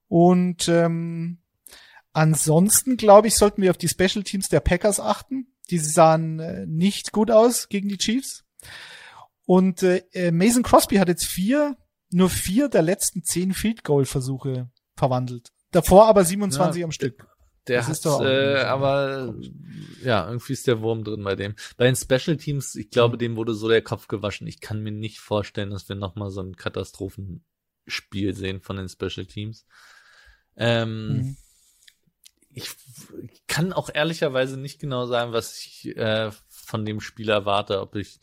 Und 0.07 0.67
ähm, 0.67 1.39
ansonsten, 2.13 2.97
glaube 2.97 3.27
ich, 3.27 3.35
sollten 3.35 3.61
wir 3.61 3.71
auf 3.71 3.77
die 3.77 3.87
Special 3.87 4.23
Teams 4.23 4.49
der 4.49 4.59
Packers 4.59 4.99
achten. 4.99 5.47
Die 5.69 5.79
sahen 5.79 6.39
äh, 6.39 6.65
nicht 6.65 7.11
gut 7.11 7.31
aus 7.31 7.69
gegen 7.69 7.89
die 7.89 7.97
Chiefs. 7.97 8.43
Und 9.45 9.83
äh, 9.83 10.03
äh 10.13 10.31
Mason 10.31 10.63
Crosby 10.63 10.97
hat 10.97 11.07
jetzt 11.07 11.25
vier, 11.25 11.75
nur 12.11 12.29
vier 12.29 12.69
der 12.69 12.81
letzten 12.81 13.23
zehn 13.23 13.53
Field 13.53 13.83
Goal 13.83 14.05
Versuche 14.05 14.69
verwandelt. 14.95 15.51
Davor 15.71 16.07
aber 16.07 16.23
27 16.23 16.79
ja, 16.79 16.85
am 16.85 16.91
Stück. 16.91 17.27
Der 17.67 17.85
das 17.85 18.05
hat, 18.05 18.21
äh, 18.25 18.61
aber 18.61 19.35
ja, 20.03 20.27
irgendwie 20.27 20.53
ist 20.53 20.67
der 20.67 20.81
Wurm 20.81 21.03
drin 21.03 21.23
bei 21.23 21.35
dem. 21.35 21.55
Bei 21.77 21.85
den 21.85 21.95
Special 21.95 22.37
Teams, 22.37 22.75
ich 22.75 22.89
glaube, 22.89 23.15
mhm. 23.15 23.19
dem 23.19 23.35
wurde 23.35 23.53
so 23.53 23.67
der 23.67 23.81
Kopf 23.81 24.07
gewaschen. 24.07 24.47
Ich 24.47 24.59
kann 24.61 24.81
mir 24.81 24.91
nicht 24.91 25.19
vorstellen, 25.19 25.69
dass 25.69 25.87
wir 25.89 25.95
nochmal 25.95 26.31
so 26.31 26.41
ein 26.41 26.55
Katastrophenspiel 26.55 28.33
sehen 28.33 28.61
von 28.61 28.77
den 28.77 28.89
Special 28.89 29.25
Teams. 29.25 29.65
Ähm, 30.55 31.07
mhm. 31.09 31.37
ich, 32.51 32.69
kann 33.47 33.73
auch 33.73 33.89
ehrlicherweise 33.93 34.57
nicht 34.57 34.79
genau 34.79 35.05
sagen, 35.05 35.33
was 35.33 35.59
ich 35.59 35.95
äh, 35.97 36.31
von 36.49 36.85
dem 36.85 37.01
Spiel 37.01 37.29
erwarte, 37.29 37.81
ob 37.81 37.95
ich 37.95 38.19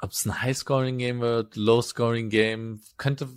ob 0.00 0.10
es 0.10 0.24
ein 0.24 0.40
High-Scoring-Game 0.40 1.20
wird, 1.20 1.56
Low-Scoring-Game, 1.56 2.80
könnte, 2.96 3.28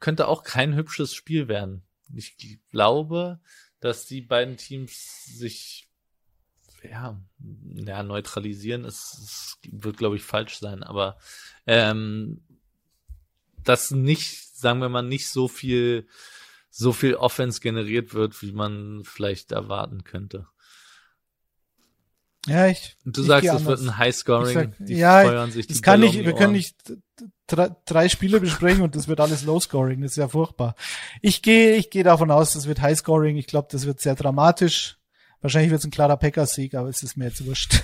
könnte 0.00 0.28
auch 0.28 0.42
kein 0.42 0.74
hübsches 0.74 1.14
Spiel 1.14 1.48
werden. 1.48 1.82
Ich 2.14 2.36
glaube, 2.70 3.40
dass 3.80 4.06
die 4.06 4.20
beiden 4.20 4.56
Teams 4.56 5.24
sich 5.24 5.88
ja, 6.82 7.20
ja 7.74 8.02
neutralisieren. 8.02 8.84
Es, 8.84 9.58
wird, 9.70 9.98
glaube 9.98 10.16
ich, 10.16 10.22
falsch 10.22 10.58
sein, 10.58 10.82
aber 10.82 11.18
ähm, 11.66 12.42
dass 13.62 13.90
nicht, 13.90 14.56
sagen 14.56 14.80
wir 14.80 14.88
mal, 14.88 15.02
nicht 15.02 15.28
so 15.28 15.48
viel 15.48 16.06
so 16.70 16.92
viel 16.92 17.14
Offense 17.14 17.60
generiert 17.60 18.14
wird, 18.14 18.40
wie 18.42 18.52
man 18.52 19.02
vielleicht 19.04 19.52
erwarten 19.52 20.04
könnte. 20.04 20.46
Ja, 22.48 22.66
ich. 22.66 22.96
du 23.04 23.20
ich 23.20 23.26
sagst, 23.26 23.52
es 23.52 23.64
wird 23.64 23.80
ein 23.80 23.98
High-Scoring, 23.98 24.54
sag, 24.54 24.70
die 24.78 24.94
ja, 24.94 25.22
feuern 25.22 25.50
sich 25.50 25.66
das 25.66 25.82
kann 25.82 26.00
nicht, 26.00 26.24
wir 26.24 26.32
können 26.34 26.52
nicht 26.52 26.76
drei, 27.46 27.70
drei 27.84 28.08
Spiele 28.08 28.40
besprechen 28.40 28.82
und 28.82 28.94
das 28.96 29.08
wird 29.08 29.20
alles 29.20 29.44
Low-Scoring, 29.44 30.00
das 30.00 30.12
ist 30.12 30.16
ja 30.16 30.28
furchtbar. 30.28 30.74
Ich 31.22 31.42
gehe, 31.42 31.76
ich 31.76 31.90
gehe 31.90 32.04
davon 32.04 32.30
aus, 32.30 32.52
das 32.52 32.66
wird 32.66 32.80
High-Scoring, 32.80 33.36
ich 33.36 33.46
glaube, 33.46 33.68
das 33.70 33.86
wird 33.86 34.00
sehr 34.00 34.14
dramatisch. 34.14 34.96
Wahrscheinlich 35.40 35.70
wird 35.70 35.80
es 35.80 35.86
ein 35.86 35.92
klarer 35.92 36.16
Packers-Sieg, 36.16 36.74
aber 36.74 36.88
es 36.88 37.02
ist 37.02 37.16
mir 37.16 37.26
jetzt 37.26 37.44
wurscht. 37.46 37.82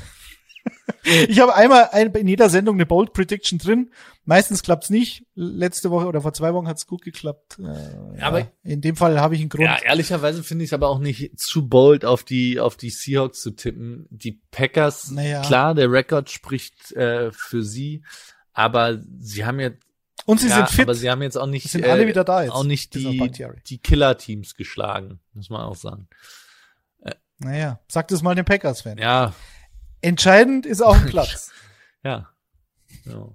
ich 1.29 1.41
habe 1.41 1.55
einmal 1.55 1.89
ein, 1.93 2.13
in 2.15 2.29
jeder 2.29 2.49
Sendung 2.49 2.77
eine 2.77 2.87
Bold 2.87 3.13
Prediction 3.13 3.59
drin. 3.59 3.91
Meistens 4.25 4.63
klappt's 4.63 4.91
nicht. 4.91 5.27
Letzte 5.35 5.91
Woche 5.91 6.07
oder 6.07 6.23
vor 6.23 6.33
zwei 6.33 6.55
Wochen 6.55 6.67
hat's 6.67 6.87
gut 6.87 7.03
geklappt. 7.03 7.59
Äh, 7.59 8.19
ja, 8.19 8.27
aber 8.27 8.51
in 8.63 8.81
dem 8.81 8.97
Fall 8.97 9.21
habe 9.21 9.35
ich 9.35 9.41
einen 9.41 9.51
Grund. 9.51 9.65
Ja, 9.65 9.79
ehrlicherweise 9.83 10.43
finde 10.43 10.65
ich 10.65 10.71
es 10.71 10.75
aber 10.75 10.89
auch 10.89 10.99
nicht 10.99 11.39
zu 11.39 11.69
bold, 11.69 12.05
auf 12.05 12.25
die 12.25 12.61
auf 12.61 12.77
die 12.77 12.91
Seahawks 12.91 13.41
zu 13.41 13.51
tippen. 13.51 14.07
Die 14.11 14.41
Packers, 14.51 15.11
naja. 15.11 15.43
klar, 15.43 15.75
der 15.75 15.91
Rekord 15.91 16.31
spricht 16.31 16.93
äh, 16.93 17.31
für 17.33 17.63
sie, 17.63 18.03
aber 18.53 18.99
sie 19.21 19.45
haben 19.45 19.61
jetzt 19.61 19.83
und 20.27 20.41
sie 20.41 20.49
ja, 20.49 20.57
sind 20.57 20.71
fit. 20.71 20.85
Aber 20.85 20.95
sie 20.95 21.11
haben 21.11 21.23
jetzt 21.23 21.37
auch 21.37 21.47
nicht, 21.47 21.71
sind 21.71 21.85
alle 21.85 22.05
äh, 22.05 22.09
wieder 22.09 22.25
da 22.25 22.45
jetzt, 22.45 22.53
auch 22.53 22.65
nicht 22.65 22.95
die, 22.95 23.31
die 23.67 23.79
Killer-Teams 23.79 24.55
geschlagen, 24.55 25.21
muss 25.35 25.51
man 25.51 25.61
auch 25.61 25.77
sagen. 25.77 26.09
Naja, 27.39 27.81
sag 27.89 28.09
das 28.09 28.23
mal 28.23 28.35
den 28.35 28.45
Packers-Fan. 28.45 28.99
Ja. 28.99 29.35
Entscheidend 30.05 30.67
ist 30.67 30.83
auch 30.83 30.97
ein 30.97 31.07
Platz. 31.07 31.51
ja. 32.05 32.29
ja. 33.07 33.29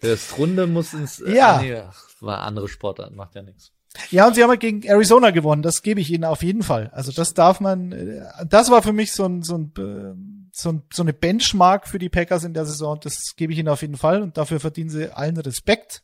Das 0.00 0.36
Runde 0.38 0.66
muss 0.66 0.92
ins, 0.92 1.20
äh, 1.20 1.36
ja. 1.36 1.62
nee, 1.62 1.82
war 2.20 2.40
andere 2.40 2.68
Sportart, 2.68 3.14
macht 3.14 3.36
ja 3.36 3.42
nichts. 3.42 3.70
Ja, 4.10 4.26
und 4.26 4.34
sie 4.34 4.42
haben 4.42 4.50
halt 4.50 4.60
gegen 4.60 4.82
Arizona 4.82 5.30
gewonnen, 5.30 5.62
das 5.62 5.82
gebe 5.82 6.00
ich 6.00 6.10
ihnen 6.10 6.24
auf 6.24 6.42
jeden 6.42 6.64
Fall. 6.64 6.90
Also 6.92 7.12
das 7.12 7.34
darf 7.34 7.60
man, 7.60 7.92
äh, 7.92 8.22
das 8.44 8.70
war 8.70 8.82
für 8.82 8.92
mich 8.92 9.12
so 9.12 9.24
ein, 9.24 9.42
so 9.42 9.56
ein, 9.56 9.72
äh, 9.78 10.50
so, 10.52 10.72
ein, 10.72 10.82
so 10.92 11.02
eine 11.02 11.12
Benchmark 11.12 11.86
für 11.86 12.00
die 12.00 12.08
Packers 12.08 12.42
in 12.42 12.54
der 12.54 12.66
Saison, 12.66 12.98
das 13.00 13.36
gebe 13.36 13.52
ich 13.52 13.58
ihnen 13.60 13.68
auf 13.68 13.82
jeden 13.82 13.96
Fall 13.96 14.22
und 14.22 14.36
dafür 14.36 14.58
verdienen 14.58 14.90
sie 14.90 15.14
allen 15.14 15.36
Respekt, 15.36 16.02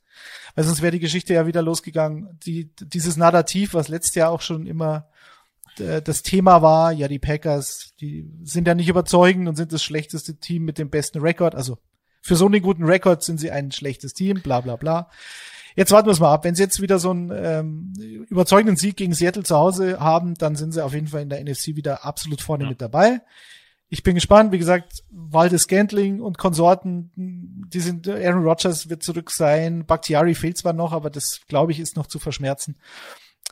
weil 0.55 0.65
sonst 0.65 0.83
wäre 0.83 0.93
die 0.93 1.01
Geschichte 1.01 1.35
ja 1.35 1.49
wieder 1.49 1.63
losgegangen. 1.63 2.39
Die, 2.45 2.73
dieses 2.77 3.17
Narrativ, 3.17 3.75
was 3.75 3.89
letztes 3.89 4.15
Jahr 4.15 4.31
auch 4.31 4.41
schon 4.41 4.67
immer 4.67 5.09
äh, 5.11 5.16
das 5.77 6.23
Thema 6.23 6.63
war, 6.63 6.93
ja, 6.93 7.09
die 7.09 7.19
Packers, 7.19 7.93
die 8.01 8.29
sind 8.43 8.67
ja 8.67 8.75
nicht 8.75 8.89
überzeugend 8.89 9.49
und 9.49 9.57
sind 9.57 9.73
das 9.73 9.83
schlechteste 9.83 10.37
Team 10.37 10.65
mit 10.65 10.79
dem 10.79 10.91
besten 10.91 11.21
Rekord. 11.21 11.55
Also 11.55 11.79
für 12.23 12.37
so 12.37 12.47
einen 12.47 12.63
guten 12.63 12.85
Rekord 12.85 13.23
sind 13.23 13.39
sie 13.39 13.51
ein 13.51 13.71
schlechtes 13.73 14.13
Team, 14.13 14.41
bla 14.43 14.61
bla 14.61 14.77
bla. 14.77 15.11
Jetzt 15.77 15.93
warten 15.93 16.09
wir 16.09 16.13
es 16.13 16.21
mal 16.21 16.33
ab. 16.33 16.45
Wenn 16.45 16.55
sie 16.55 16.63
jetzt 16.63 16.81
wieder 16.81 16.99
so 16.99 17.11
einen 17.11 17.31
ähm, 17.35 17.93
überzeugenden 18.29 18.77
Sieg 18.77 18.97
gegen 18.97 19.13
Seattle 19.13 19.43
zu 19.43 19.57
Hause 19.57 20.01
haben, 20.01 20.35
dann 20.35 20.57
sind 20.57 20.73
sie 20.73 20.83
auf 20.83 20.95
jeden 20.95 21.09
Fall 21.09 21.21
in 21.21 21.29
der 21.29 21.45
NFC 21.45 21.77
wieder 21.77 22.05
absolut 22.05 22.41
vorne 22.41 22.65
ja. 22.65 22.71
mit 22.71 22.81
dabei. 22.81 23.21
Ich 23.89 24.03
bin 24.03 24.15
gespannt. 24.15 24.53
Wie 24.53 24.59
gesagt, 24.59 25.05
Waldes 25.11 25.63
Scantling 25.63 26.21
und 26.21 26.39
Konsorten, 26.39 27.13
die 27.15 27.81
sind, 27.81 28.09
Aaron 28.09 28.43
Rodgers 28.43 28.89
wird 28.89 29.03
zurück 29.03 29.31
sein. 29.31 29.85
Bakhtiari 29.87 30.35
fehlt 30.35 30.57
zwar 30.57 30.73
noch, 30.73 30.93
aber 30.93 31.11
das, 31.11 31.43
glaube 31.47 31.73
ich, 31.73 31.79
ist 31.79 31.95
noch 31.95 32.07
zu 32.07 32.19
verschmerzen. 32.19 32.77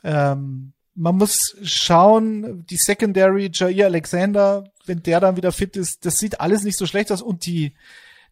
Ähm, 0.03 0.73
man 0.95 1.17
muss 1.17 1.55
schauen, 1.61 2.65
die 2.67 2.77
Secondary, 2.77 3.51
Jair 3.53 3.87
Alexander, 3.87 4.71
wenn 4.85 5.03
der 5.03 5.19
dann 5.19 5.35
wieder 5.35 5.51
fit 5.51 5.75
ist, 5.75 6.05
das 6.05 6.19
sieht 6.19 6.39
alles 6.39 6.63
nicht 6.63 6.77
so 6.77 6.85
schlecht 6.85 7.11
aus 7.11 7.21
und 7.21 7.45
die, 7.45 7.75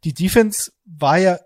die 0.04 0.14
Defense 0.14 0.72
war 0.86 1.18
ja 1.18 1.40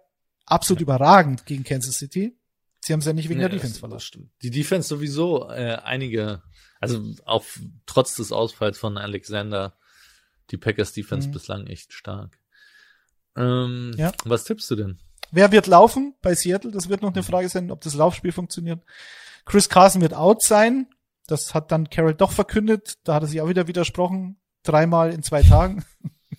absolut 0.46 0.82
überragend 0.82 1.46
gegen 1.46 1.64
Kansas 1.64 1.96
City. 1.96 2.38
Sie 2.80 2.94
haben 2.94 3.00
es 3.00 3.06
ja 3.06 3.14
nicht 3.14 3.30
wegen 3.30 3.40
nee, 3.40 3.50
der 3.50 3.58
Defense 3.58 3.80
verlassen. 3.80 4.32
Die 4.44 4.52
Defense 4.52 4.88
sowieso 4.88 5.50
äh, 5.50 5.78
einige, 5.84 6.44
also 6.80 7.04
auch 7.26 7.44
trotz 7.86 8.16
des 8.16 8.32
Ausfalls 8.32 8.78
von 8.78 8.98
Alexander, 8.98 9.76
die 10.52 10.58
Packers 10.58 10.94
Defense 10.94 11.28
mhm. 11.28 11.34
bislang 11.34 11.68
echt 11.68 11.94
stark. 11.94 12.38
Ähm, 13.36 13.94
ja. 13.98 14.14
Was 14.24 14.46
tippst 14.46 14.70
du 14.72 14.76
denn? 14.76 15.00
Wer 15.32 15.52
wird 15.52 15.68
laufen 15.68 16.16
bei 16.22 16.36
Seattle? 16.36 16.72
Das 16.72 16.90
wird 16.90 17.02
noch 17.02 17.14
eine 17.14 17.24
Frage 17.24 17.50
sein, 17.50 17.72
ob 17.72 17.82
das 17.82 17.96
Laufspiel 17.96 18.32
funktioniert. 18.32 18.82
Chris 19.46 19.68
Carson 19.68 20.02
wird 20.02 20.14
out 20.14 20.42
sein. 20.42 20.88
Das 21.28 21.54
hat 21.54 21.72
dann 21.72 21.90
Carroll 21.90 22.16
doch 22.16 22.32
verkündet. 22.32 22.98
Da 23.04 23.16
hat 23.16 23.24
er 23.24 23.28
sich 23.28 23.42
auch 23.42 23.50
wieder 23.50 23.68
widersprochen. 23.68 24.38
Dreimal 24.64 25.12
in 25.12 25.24
zwei 25.24 25.44
Tagen. 25.44 25.86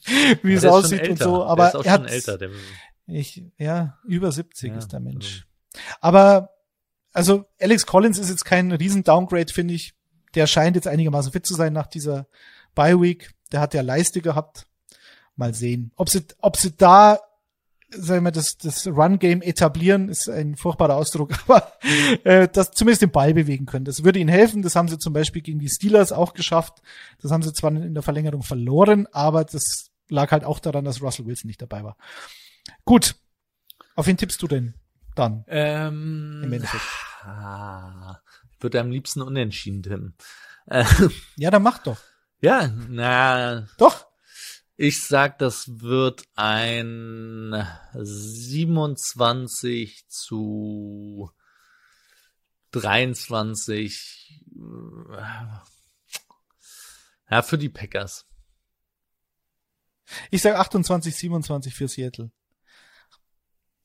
Wie 0.43 0.55
es 0.55 0.65
aussieht 0.65 1.09
und 1.09 1.19
so. 1.19 1.45
Aber 1.45 1.75
er 1.85 1.93
hat, 1.93 2.11
älter, 2.11 2.39
ich, 3.07 3.45
ja, 3.59 3.99
über 4.05 4.33
70 4.33 4.71
ja, 4.71 4.79
ist 4.79 4.93
der 4.93 5.01
Mensch. 5.01 5.47
Also. 5.73 5.89
Aber, 6.01 6.51
also, 7.13 7.45
Alex 7.61 7.87
Collins 7.87 8.19
ist 8.19 8.31
jetzt 8.31 8.45
kein 8.45 8.73
riesen 8.73 9.05
Downgrade, 9.05 9.53
finde 9.53 9.75
ich. 9.75 9.95
Der 10.35 10.47
scheint 10.47 10.77
jetzt 10.77 10.89
einigermaßen 10.89 11.33
fit 11.33 11.47
zu 11.47 11.55
sein 11.55 11.73
nach 11.73 11.87
dieser 11.87 12.27
Bye 12.75 13.01
Week. 13.01 13.33
Der 13.51 13.61
hat 13.61 13.75
ja 13.75 13.81
Leiste 13.81 14.21
gehabt. 14.21 14.67
Mal 15.37 15.55
sehen. 15.55 15.93
Ob 15.97 16.09
sie, 16.09 16.25
ob 16.41 16.57
sie 16.57 16.77
da 16.77 17.19
sagen 17.91 18.25
wir, 18.25 18.33
das, 18.33 18.57
das 18.59 18.87
Run-Game 18.87 19.43
etablieren 19.43 20.09
ist 20.09 20.29
ein 20.29 20.57
furchtbarer 20.57 20.97
Ausdruck, 20.97 21.33
aber 21.49 21.73
äh, 22.25 22.49
das 22.49 22.71
zumindest 22.73 23.03
den 23.03 23.11
Ball 23.11 23.35
bewegen 23.35 23.67
können. 23.67 23.85
Das 23.85 24.05
würde 24.05 24.19
ihnen 24.19 24.29
helfen. 24.29 24.63
Das 24.63 24.77
haben 24.77 24.89
sie 24.89 24.99
zum 24.99 25.13
Beispiel 25.13 25.43
gegen 25.43 25.59
die 25.59 25.69
Steelers 25.69 26.13
auch 26.13 26.35
geschafft. 26.35 26.83
Das 27.21 27.31
haben 27.31 27.43
sie 27.43 27.53
zwar 27.53 27.71
in 27.71 27.95
der 27.95 28.03
Verlängerung 28.03 28.43
verloren, 28.43 29.07
aber 29.13 29.45
das 29.45 29.91
lag 30.09 30.31
halt 30.31 30.45
auch 30.45 30.59
daran, 30.59 30.85
dass 30.85 31.03
Russell 31.03 31.27
Wilson 31.27 31.49
nicht 31.49 31.63
dabei 31.63 31.85
war. 31.85 31.97
Gut. 32.85 33.17
Auf 33.95 34.07
wen 34.07 34.17
tippst 34.17 34.41
du 34.43 34.49
denn 34.49 34.75
dann? 35.15 35.45
Ähm, 35.49 36.43
Im 36.45 36.53
Endeffekt. 36.53 36.85
Ah, 37.23 38.21
ich 38.53 38.63
würde 38.63 38.81
am 38.81 38.91
liebsten 38.91 39.23
unentschieden 39.23 39.83
tippen. 39.83 40.15
ja, 41.37 41.51
dann 41.51 41.63
mach 41.63 41.79
doch. 41.79 41.99
Ja, 42.41 42.69
na. 42.89 43.67
Doch. 43.79 44.08
Ich 44.81 45.05
sag, 45.05 45.41
das 45.41 45.81
wird 45.81 46.23
ein 46.37 47.67
27 47.95 50.07
zu 50.07 51.33
23. 52.71 54.41
Ja, 57.29 57.43
für 57.43 57.59
die 57.59 57.71
Packers. 57.71 58.25
Ich 60.31 60.43
sag 60.43 60.55
28, 60.55 61.13
27 61.13 61.75
für 61.75 61.89
Seattle. 61.89 62.31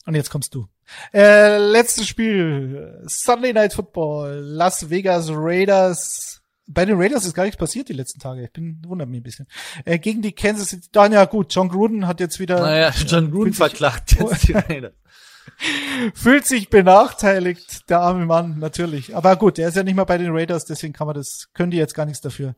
Und 0.06 0.13
jetzt 0.13 0.29
kommst 0.29 0.53
du. 0.53 0.69
Äh, 1.12 1.58
letztes 1.58 2.08
Spiel. 2.08 3.01
Sunday 3.08 3.51
Night 3.51 3.73
Football. 3.73 4.41
Las 4.41 4.91
Vegas 4.91 5.29
Raiders 5.32 6.42
bei 6.65 6.86
den 6.86 6.97
Raiders 6.97 7.26
ist 7.26 7.34
gar 7.34 7.43
nichts 7.43 7.58
passiert 7.58 7.89
die 7.89 7.93
letzten 7.93 8.19
Tage. 8.19 8.43
Ich 8.43 8.52
bin 8.52 8.82
wundert 8.86 9.10
mich 9.10 9.19
ein 9.19 9.23
bisschen. 9.23 9.47
Äh, 9.86 9.99
gegen 9.99 10.21
die 10.21 10.32
Kansas 10.32 10.69
City. 10.69 10.88
Dann 10.91 11.12
ja 11.12 11.26
gut, 11.26 11.54
John 11.54 11.69
Gruden 11.69 12.08
hat 12.08 12.19
jetzt 12.19 12.39
wieder. 12.39 12.60
Naja, 12.60 12.91
John 13.08 13.32
Gruden 13.32 13.54
verklagt 13.54 14.13
jetzt 14.13 14.47
die 14.47 14.54
Raiders. 14.54 14.93
fühlt 16.13 16.45
sich 16.45 16.69
benachteiligt, 16.69 17.89
der 17.89 17.99
arme 17.99 18.26
Mann, 18.26 18.60
natürlich. 18.60 19.15
Aber 19.15 19.36
gut, 19.36 19.60
er 19.60 19.69
ist 19.69 19.76
ja 19.76 19.84
nicht 19.84 19.95
mal 19.95 20.06
bei 20.06 20.17
den 20.17 20.32
Raiders, 20.32 20.65
deswegen 20.65 20.93
kann 20.93 21.08
man 21.08 21.15
das, 21.15 21.49
können 21.54 21.71
die 21.71 21.78
jetzt 21.78 21.95
gar 21.95 22.06
nichts 22.06 22.21
dafür. 22.21 22.56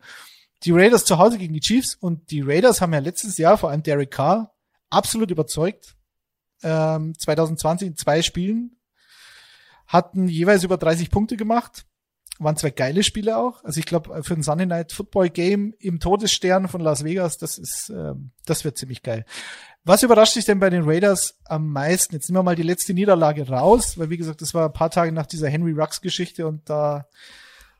Die 0.64 0.72
Raiders 0.72 1.06
zu 1.06 1.18
Hause 1.18 1.38
gegen 1.38 1.54
die 1.54 1.60
Chiefs 1.60 1.96
und 1.96 2.32
die 2.32 2.42
Raiders 2.42 2.82
haben 2.82 2.94
ja 2.94 3.00
letztes 3.00 3.38
Jahr, 3.38 3.58
vor 3.58 3.70
allem 3.72 3.84
Derek 3.84 4.12
Carr, 4.12 4.54
absolut 4.90 5.32
überzeugt. 5.32 5.96
Ähm, 6.64 7.14
2020 7.18 7.88
in 7.90 7.96
zwei 7.96 8.22
Spielen 8.22 8.78
hatten 9.88 10.28
jeweils 10.28 10.64
über 10.64 10.78
30 10.78 11.12
Punkte 11.12 11.38
gemacht 11.38 11.86
waren 12.40 12.58
zwei 12.58 12.70
geile 12.70 13.04
Spiele 13.04 13.38
auch. 13.38 13.64
Also 13.64 13.80
ich 13.80 13.86
glaube, 13.86 14.24
für 14.24 14.34
ein 14.34 14.44
Sunday 14.44 14.66
Night 14.66 14.92
Football 14.92 15.30
Game 15.30 15.74
im 15.80 16.00
Todesstern 16.00 16.68
von 16.68 16.82
Las 16.82 17.04
Vegas, 17.04 17.38
das 17.38 17.58
ist, 17.58 17.90
ähm, 17.90 18.32
das 18.46 18.66
wird 18.66 18.78
ziemlich 18.78 19.04
geil. 19.04 19.26
Was 19.84 20.04
überrascht 20.04 20.36
dich 20.36 20.46
denn 20.46 20.60
bei 20.60 20.70
den 20.70 20.84
Raiders 20.84 21.38
am 21.46 21.70
meisten? 21.70 22.16
Jetzt 22.16 22.30
nehmen 22.30 22.40
wir 22.40 22.44
mal 22.44 22.56
die 22.56 22.64
letzte 22.64 22.94
Niederlage 22.94 23.48
raus, 23.48 23.98
weil 23.98 24.10
wie 24.10 24.18
gesagt, 24.18 24.42
das 24.42 24.54
war 24.54 24.66
ein 24.66 24.74
paar 24.74 24.90
Tage 24.90 25.12
nach 25.12 25.28
dieser 25.28 25.48
Henry 25.48 25.72
Rux 25.72 26.02
Geschichte 26.02 26.48
und 26.48 26.68
da 26.70 27.08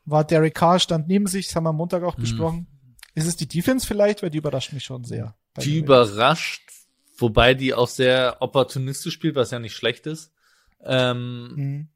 war 0.04 0.24
Derek 0.24 0.54
Carr 0.54 0.78
stand 0.78 1.08
neben 1.08 1.26
sich, 1.26 1.46
das 1.46 1.56
haben 1.56 1.64
wir 1.64 1.70
am 1.70 1.76
Montag 1.76 2.04
auch 2.04 2.16
mhm. 2.16 2.22
besprochen. 2.22 2.66
Ist 3.14 3.26
es 3.26 3.36
die 3.36 3.48
Defense 3.48 3.86
vielleicht? 3.86 4.22
Weil 4.22 4.30
die 4.30 4.38
überrascht 4.38 4.72
mich 4.72 4.84
schon 4.84 5.04
sehr. 5.04 5.34
Die 5.58 5.78
überrascht, 5.78 6.70
wobei 7.18 7.54
die 7.54 7.74
auch 7.74 7.88
sehr 7.88 8.36
opportunistisch 8.40 9.14
spielt, 9.14 9.34
was 9.34 9.50
ja 9.50 9.58
nicht 9.58 9.74
schlecht 9.74 10.06
ist. 10.06 10.32
Ähm, 10.84 11.54
mhm. 11.56 11.88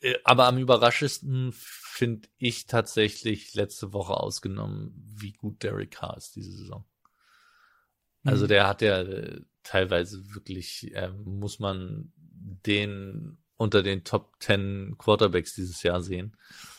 Äh, 0.00 0.18
aber 0.24 0.46
am 0.46 0.58
überraschendsten 0.58 1.52
finde 1.52 2.28
ich 2.38 2.66
tatsächlich 2.66 3.54
letzte 3.54 3.92
Woche 3.92 4.14
ausgenommen, 4.14 4.92
wie 5.16 5.32
gut 5.32 5.62
Derek 5.62 5.92
Carr 5.92 6.16
ist 6.16 6.36
diese 6.36 6.52
Saison. 6.52 6.84
Also 8.24 8.44
mhm. 8.44 8.48
der 8.48 8.68
hat 8.68 8.82
ja 8.82 9.00
äh, 9.00 9.40
teilweise 9.62 10.34
wirklich, 10.34 10.94
äh, 10.94 11.10
muss 11.24 11.58
man 11.58 12.12
den 12.16 13.38
unter 13.56 13.82
den 13.82 14.04
Top 14.04 14.36
10 14.40 14.96
Quarterbacks 14.98 15.54
dieses 15.54 15.82
Jahr 15.82 16.00
sehen, 16.00 16.36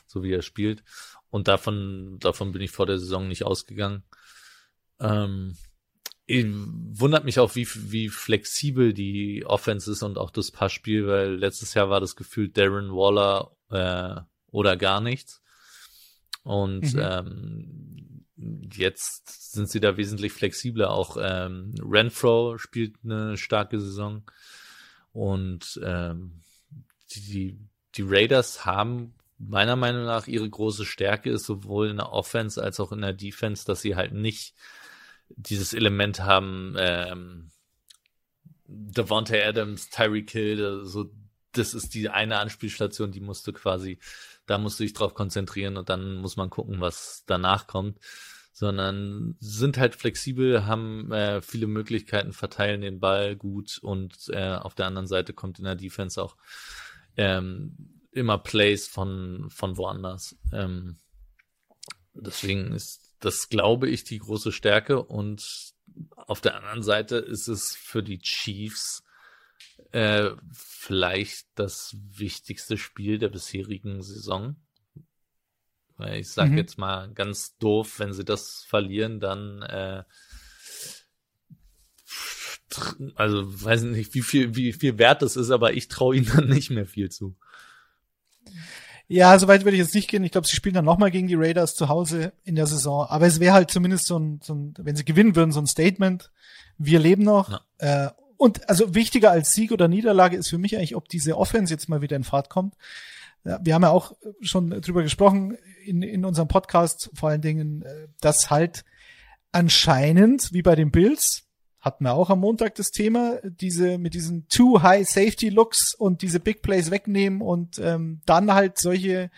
so 0.07 0.23
wie 0.23 0.31
er 0.31 0.41
spielt. 0.41 0.83
Und 1.29 1.47
davon, 1.47 2.17
davon 2.19 2.53
bin 2.53 2.61
ich 2.61 2.71
vor 2.71 2.85
der 2.85 2.97
Saison 2.97 3.27
nicht 3.27 3.43
ausgegangen. 3.43 4.03
Ähm, 4.99 5.57
wundert 6.29 7.25
mich 7.25 7.39
auch, 7.39 7.55
wie, 7.55 7.67
wie 7.91 8.09
flexibel 8.09 8.93
die 8.93 9.45
Offense 9.45 9.91
ist 9.91 10.03
und 10.03 10.17
auch 10.17 10.29
das 10.29 10.51
Passspiel, 10.51 11.07
weil 11.07 11.35
letztes 11.35 11.73
Jahr 11.73 11.89
war 11.89 11.99
das 11.99 12.15
Gefühl 12.15 12.49
Darren 12.49 12.91
Waller 12.91 13.51
äh, 13.69 14.21
oder 14.51 14.77
gar 14.77 15.01
nichts. 15.01 15.41
Und 16.43 16.93
mhm. 16.93 16.99
ähm, 17.01 18.25
jetzt 18.71 19.53
sind 19.53 19.69
sie 19.69 19.79
da 19.79 19.97
wesentlich 19.97 20.31
flexibler. 20.31 20.91
Auch 20.91 21.17
ähm, 21.19 21.73
Renfro 21.81 22.57
spielt 22.57 22.95
eine 23.03 23.37
starke 23.37 23.79
Saison. 23.79 24.23
Und 25.11 25.79
ähm, 25.83 26.41
die, 27.11 27.57
die 27.95 28.03
Raiders 28.03 28.65
haben 28.65 29.13
meiner 29.39 29.75
Meinung 29.75 30.05
nach 30.05 30.27
ihre 30.27 30.49
große 30.49 30.85
Stärke 30.85 31.31
ist 31.31 31.45
sowohl 31.45 31.89
in 31.89 31.97
der 31.97 32.11
Offense 32.11 32.61
als 32.61 32.79
auch 32.79 32.91
in 32.91 33.01
der 33.01 33.13
Defense, 33.13 33.65
dass 33.65 33.81
sie 33.81 33.95
halt 33.95 34.13
nicht 34.13 34.53
dieses 35.35 35.73
Element 35.73 36.21
haben, 36.21 36.75
ähm, 36.77 37.51
Devontae 38.65 39.43
Adams, 39.43 39.89
Tyreek 39.89 40.29
Hill, 40.31 40.81
so 40.83 41.11
das 41.53 41.73
ist 41.73 41.95
die 41.95 42.09
eine 42.09 42.37
Anspielstation, 42.37 43.11
die 43.11 43.21
musst 43.21 43.47
du 43.47 43.53
quasi 43.53 43.99
da 44.49 44.57
musst 44.57 44.79
du 44.79 44.83
dich 44.83 44.93
drauf 44.93 45.13
konzentrieren 45.13 45.77
und 45.77 45.89
dann 45.89 46.15
muss 46.15 46.35
man 46.35 46.49
gucken, 46.49 46.81
was 46.81 47.23
danach 47.27 47.67
kommt. 47.67 47.99
Sondern 48.51 49.37
sind 49.39 49.77
halt 49.77 49.95
flexibel, 49.95 50.65
haben 50.65 51.11
äh, 51.13 51.41
viele 51.41 51.67
Möglichkeiten, 51.67 52.33
verteilen 52.33 52.81
den 52.81 52.99
Ball 52.99 53.37
gut 53.37 53.77
und 53.81 54.27
äh, 54.29 54.55
auf 54.55 54.75
der 54.75 54.87
anderen 54.87 55.07
Seite 55.07 55.33
kommt 55.33 55.59
in 55.59 55.65
der 55.65 55.75
Defense 55.75 56.21
auch 56.21 56.35
ähm, 57.15 57.77
immer 58.11 58.37
Plays 58.37 58.87
von, 58.87 59.49
von 59.49 59.77
woanders. 59.77 60.35
Ähm, 60.51 60.97
deswegen 62.13 62.73
ist 62.73 63.08
das, 63.19 63.49
glaube 63.49 63.89
ich, 63.89 64.03
die 64.03 64.19
große 64.19 64.51
Stärke 64.51 65.03
und 65.03 65.43
auf 66.15 66.41
der 66.41 66.55
anderen 66.55 66.83
Seite 66.83 67.17
ist 67.17 67.47
es 67.47 67.75
für 67.75 68.03
die 68.03 68.19
Chiefs 68.19 69.03
äh, 69.91 70.31
vielleicht 70.51 71.47
das 71.55 71.95
wichtigste 72.11 72.77
Spiel 72.77 73.17
der 73.17 73.29
bisherigen 73.29 74.01
Saison. 74.01 74.55
Weil 75.97 76.19
ich 76.19 76.29
sage 76.29 76.51
mhm. 76.51 76.57
jetzt 76.57 76.77
mal 76.77 77.11
ganz 77.13 77.57
doof, 77.57 77.99
wenn 77.99 78.13
sie 78.13 78.23
das 78.23 78.63
verlieren, 78.67 79.19
dann 79.19 79.61
äh, 79.63 80.03
also 83.15 83.63
weiß 83.63 83.83
nicht, 83.83 84.13
wie 84.13 84.21
viel, 84.21 84.55
wie 84.55 84.73
viel 84.73 84.97
wert 84.97 85.21
das 85.21 85.35
ist, 85.35 85.49
aber 85.49 85.73
ich 85.73 85.87
traue 85.87 86.15
ihnen 86.15 86.27
dann 86.27 86.47
nicht 86.47 86.69
mehr 86.69 86.85
viel 86.85 87.09
zu. 87.09 87.35
Ja, 89.11 89.37
so 89.39 89.47
weit 89.47 89.65
würde 89.65 89.75
ich 89.75 89.81
jetzt 89.81 89.95
nicht 89.95 90.07
gehen. 90.07 90.23
Ich 90.23 90.31
glaube, 90.31 90.47
sie 90.47 90.55
spielen 90.55 90.75
dann 90.75 90.85
nochmal 90.85 91.09
gegen 91.09 91.27
die 91.27 91.35
Raiders 91.35 91.73
zu 91.73 91.89
Hause 91.89 92.31
in 92.43 92.55
der 92.55 92.67
Saison. 92.67 93.07
Aber 93.07 93.25
es 93.25 93.39
wäre 93.39 93.55
halt 93.55 93.71
zumindest 93.71 94.05
so 94.05 94.19
ein, 94.19 94.39
so 94.43 94.53
ein, 94.53 94.75
wenn 94.77 94.95
sie 94.95 95.03
gewinnen 95.03 95.35
würden, 95.35 95.51
so 95.51 95.59
ein 95.59 95.65
Statement. 95.65 96.31
Wir 96.77 96.99
leben 96.99 97.23
noch. 97.23 97.59
Ja. 97.81 98.05
Äh, 98.05 98.11
und 98.37 98.69
also 98.69 98.93
wichtiger 98.93 99.31
als 99.31 99.49
Sieg 99.49 99.71
oder 99.71 99.87
Niederlage 99.87 100.37
ist 100.37 100.49
für 100.49 100.59
mich 100.59 100.77
eigentlich, 100.77 100.95
ob 100.95 101.09
diese 101.09 101.37
Offense 101.37 101.73
jetzt 101.73 101.89
mal 101.89 102.01
wieder 102.01 102.15
in 102.15 102.23
Fahrt 102.23 102.51
kommt. 102.51 102.75
Ja, 103.43 103.59
wir 103.63 103.73
haben 103.73 103.81
ja 103.81 103.89
auch 103.89 104.15
schon 104.41 104.69
drüber 104.69 105.01
gesprochen 105.01 105.57
in, 105.83 106.03
in 106.03 106.23
unserem 106.23 106.47
Podcast, 106.47 107.09
vor 107.15 107.29
allen 107.29 107.41
Dingen, 107.41 107.81
äh, 107.81 108.09
dass 108.21 108.51
halt 108.51 108.85
anscheinend, 109.51 110.53
wie 110.53 110.61
bei 110.61 110.75
den 110.75 110.91
Bills, 110.91 111.48
hatten 111.79 112.03
wir 112.03 112.13
auch 112.13 112.29
am 112.29 112.39
Montag 112.39 112.75
das 112.75 112.91
Thema, 112.91 113.39
diese 113.43 113.97
mit 113.97 114.13
diesen 114.13 114.47
Too 114.49 114.81
High 114.81 115.07
Safety 115.07 115.49
Looks 115.49 115.93
und 115.93 116.21
diese 116.21 116.39
Big 116.39 116.61
Plays 116.61 116.91
wegnehmen 116.91 117.41
und 117.41 117.79
ähm, 117.79 118.21
dann 118.25 118.53
halt 118.53 118.77
solche 118.77 119.31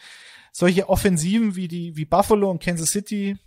solche 0.52 0.90
Offensiven 0.90 1.56
wie 1.56 1.68
die 1.68 1.96
wie 1.96 2.06
Buffalo 2.06 2.50
und 2.50 2.62
Kansas 2.62 2.90
City 2.90 3.38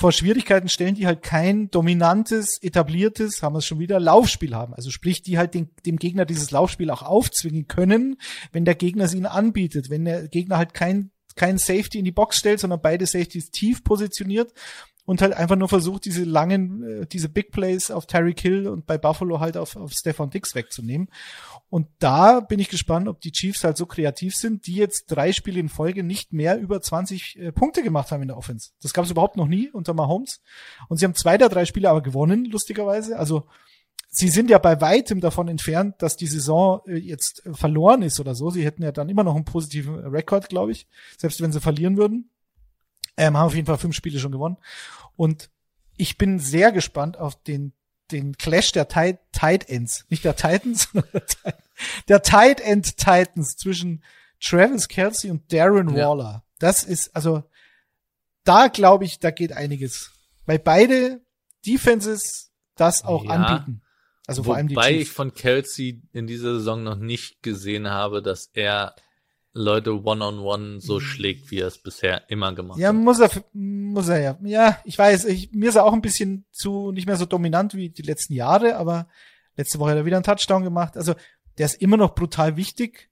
vor 0.00 0.12
Schwierigkeiten 0.12 0.70
stellen, 0.70 0.94
die 0.94 1.06
halt 1.06 1.20
kein 1.22 1.70
dominantes, 1.70 2.58
etabliertes, 2.62 3.42
haben 3.42 3.52
wir 3.52 3.58
es 3.58 3.66
schon 3.66 3.80
wieder, 3.80 4.00
Laufspiel 4.00 4.54
haben. 4.54 4.72
Also 4.72 4.90
sprich, 4.90 5.20
die 5.20 5.36
halt 5.36 5.52
den, 5.52 5.68
dem 5.84 5.98
Gegner 5.98 6.24
dieses 6.24 6.50
Laufspiel 6.50 6.88
auch 6.90 7.02
aufzwingen 7.02 7.68
können, 7.68 8.16
wenn 8.50 8.64
der 8.64 8.76
Gegner 8.76 9.04
es 9.04 9.12
ihnen 9.12 9.26
anbietet. 9.26 9.90
Wenn 9.90 10.06
der 10.06 10.26
Gegner 10.28 10.56
halt 10.56 10.72
kein, 10.72 11.10
kein 11.36 11.58
Safety 11.58 11.98
in 11.98 12.06
die 12.06 12.12
Box 12.12 12.38
stellt, 12.38 12.60
sondern 12.60 12.80
beide 12.80 13.04
Safeties 13.04 13.50
tief 13.50 13.84
positioniert 13.84 14.54
und 15.04 15.22
halt 15.22 15.32
einfach 15.32 15.56
nur 15.56 15.68
versucht, 15.68 16.04
diese 16.04 16.24
langen, 16.24 16.82
äh, 17.02 17.06
diese 17.06 17.28
Big 17.28 17.50
Plays 17.50 17.90
auf 17.90 18.06
Terry 18.06 18.34
Kill 18.34 18.68
und 18.68 18.86
bei 18.86 18.98
Buffalo 18.98 19.40
halt 19.40 19.56
auf, 19.56 19.76
auf 19.76 19.92
Stefan 19.92 20.30
Dix 20.30 20.54
wegzunehmen. 20.54 21.08
Und 21.68 21.86
da 21.98 22.40
bin 22.40 22.58
ich 22.58 22.68
gespannt, 22.68 23.08
ob 23.08 23.20
die 23.20 23.32
Chiefs 23.32 23.64
halt 23.64 23.76
so 23.76 23.86
kreativ 23.86 24.34
sind, 24.34 24.66
die 24.66 24.74
jetzt 24.74 25.06
drei 25.06 25.32
Spiele 25.32 25.60
in 25.60 25.68
Folge 25.68 26.02
nicht 26.02 26.32
mehr 26.32 26.58
über 26.58 26.80
20 26.80 27.38
äh, 27.38 27.52
Punkte 27.52 27.82
gemacht 27.82 28.10
haben 28.10 28.22
in 28.22 28.28
der 28.28 28.36
Offense. 28.36 28.70
Das 28.82 28.92
gab 28.92 29.04
es 29.04 29.10
überhaupt 29.10 29.36
noch 29.36 29.46
nie 29.46 29.70
unter 29.70 29.94
Mahomes. 29.94 30.40
Und 30.88 30.98
sie 30.98 31.04
haben 31.04 31.14
zwei 31.14 31.38
der 31.38 31.48
drei 31.48 31.64
Spiele 31.64 31.88
aber 31.88 32.02
gewonnen, 32.02 32.44
lustigerweise. 32.44 33.18
Also 33.18 33.46
sie 34.08 34.28
sind 34.28 34.50
ja 34.50 34.58
bei 34.58 34.80
weitem 34.80 35.20
davon 35.20 35.48
entfernt, 35.48 35.96
dass 35.98 36.16
die 36.16 36.26
Saison 36.26 36.80
äh, 36.86 36.96
jetzt 36.96 37.42
verloren 37.52 38.02
ist 38.02 38.20
oder 38.20 38.34
so. 38.34 38.50
Sie 38.50 38.64
hätten 38.64 38.82
ja 38.82 38.92
dann 38.92 39.08
immer 39.08 39.24
noch 39.24 39.36
einen 39.36 39.44
positiven 39.44 39.94
Rekord, 39.94 40.48
glaube 40.48 40.72
ich, 40.72 40.86
selbst 41.16 41.40
wenn 41.40 41.52
sie 41.52 41.60
verlieren 41.60 41.96
würden. 41.96 42.30
Ähm, 43.16 43.36
haben 43.36 43.46
auf 43.46 43.54
jeden 43.54 43.66
Fall 43.66 43.78
fünf 43.78 43.94
Spiele 43.94 44.18
schon 44.18 44.32
gewonnen. 44.32 44.56
Und 45.16 45.50
ich 45.96 46.16
bin 46.18 46.38
sehr 46.38 46.72
gespannt 46.72 47.18
auf 47.18 47.42
den, 47.42 47.72
den 48.10 48.36
Clash 48.36 48.72
der 48.72 48.88
Tight, 48.88 49.18
Tight 49.32 49.68
Ends. 49.68 50.06
Nicht 50.08 50.24
der 50.24 50.36
Titans, 50.36 50.88
sondern 50.92 51.22
der, 51.44 51.54
der 52.08 52.22
Tight 52.22 52.60
End 52.60 52.96
Titans 52.96 53.56
zwischen 53.56 54.02
Travis 54.40 54.88
Kelsey 54.88 55.30
und 55.30 55.52
Darren 55.52 55.94
ja. 55.94 56.08
Waller. 56.08 56.44
Das 56.58 56.84
ist, 56.84 57.14
also, 57.14 57.42
da 58.44 58.68
glaube 58.68 59.04
ich, 59.04 59.18
da 59.18 59.30
geht 59.30 59.52
einiges. 59.52 60.12
Weil 60.46 60.58
beide 60.58 61.20
Defenses 61.66 62.50
das 62.76 63.04
auch 63.04 63.24
ja. 63.24 63.30
anbieten. 63.30 63.82
Also 64.26 64.44
vor 64.44 64.56
allem 64.56 64.68
die 64.68 64.76
Wobei 64.76 64.94
ich 64.94 65.10
von 65.10 65.34
Kelsey 65.34 66.02
in 66.12 66.26
dieser 66.26 66.54
Saison 66.54 66.84
noch 66.84 66.96
nicht 66.96 67.42
gesehen 67.42 67.88
habe, 67.88 68.22
dass 68.22 68.50
er 68.52 68.94
Leute 69.52 69.92
one-on-one 69.92 70.40
-on 70.40 70.76
-one 70.76 70.80
so 70.80 70.94
mhm. 70.94 71.00
schlägt, 71.00 71.50
wie 71.50 71.58
er 71.58 71.66
es 71.66 71.78
bisher 71.78 72.30
immer 72.30 72.54
gemacht 72.54 72.78
ja, 72.78 72.88
hat. 72.88 72.94
Ja, 72.94 73.00
muss 73.00 73.18
er, 73.18 73.30
muss 73.52 74.08
er 74.08 74.20
ja. 74.20 74.38
Ja, 74.42 74.78
ich 74.84 74.96
weiß, 74.96 75.24
ich, 75.24 75.52
mir 75.52 75.70
ist 75.70 75.76
er 75.76 75.84
auch 75.84 75.92
ein 75.92 76.02
bisschen 76.02 76.44
zu, 76.52 76.92
nicht 76.92 77.06
mehr 77.06 77.16
so 77.16 77.26
dominant 77.26 77.74
wie 77.74 77.90
die 77.90 78.02
letzten 78.02 78.34
Jahre, 78.34 78.76
aber 78.76 79.08
letzte 79.56 79.78
Woche 79.78 79.90
hat 79.90 79.96
er 79.96 80.04
wieder 80.04 80.16
einen 80.16 80.24
Touchdown 80.24 80.62
gemacht. 80.62 80.96
Also, 80.96 81.14
der 81.58 81.66
ist 81.66 81.82
immer 81.82 81.96
noch 81.96 82.14
brutal 82.14 82.56
wichtig. 82.56 83.10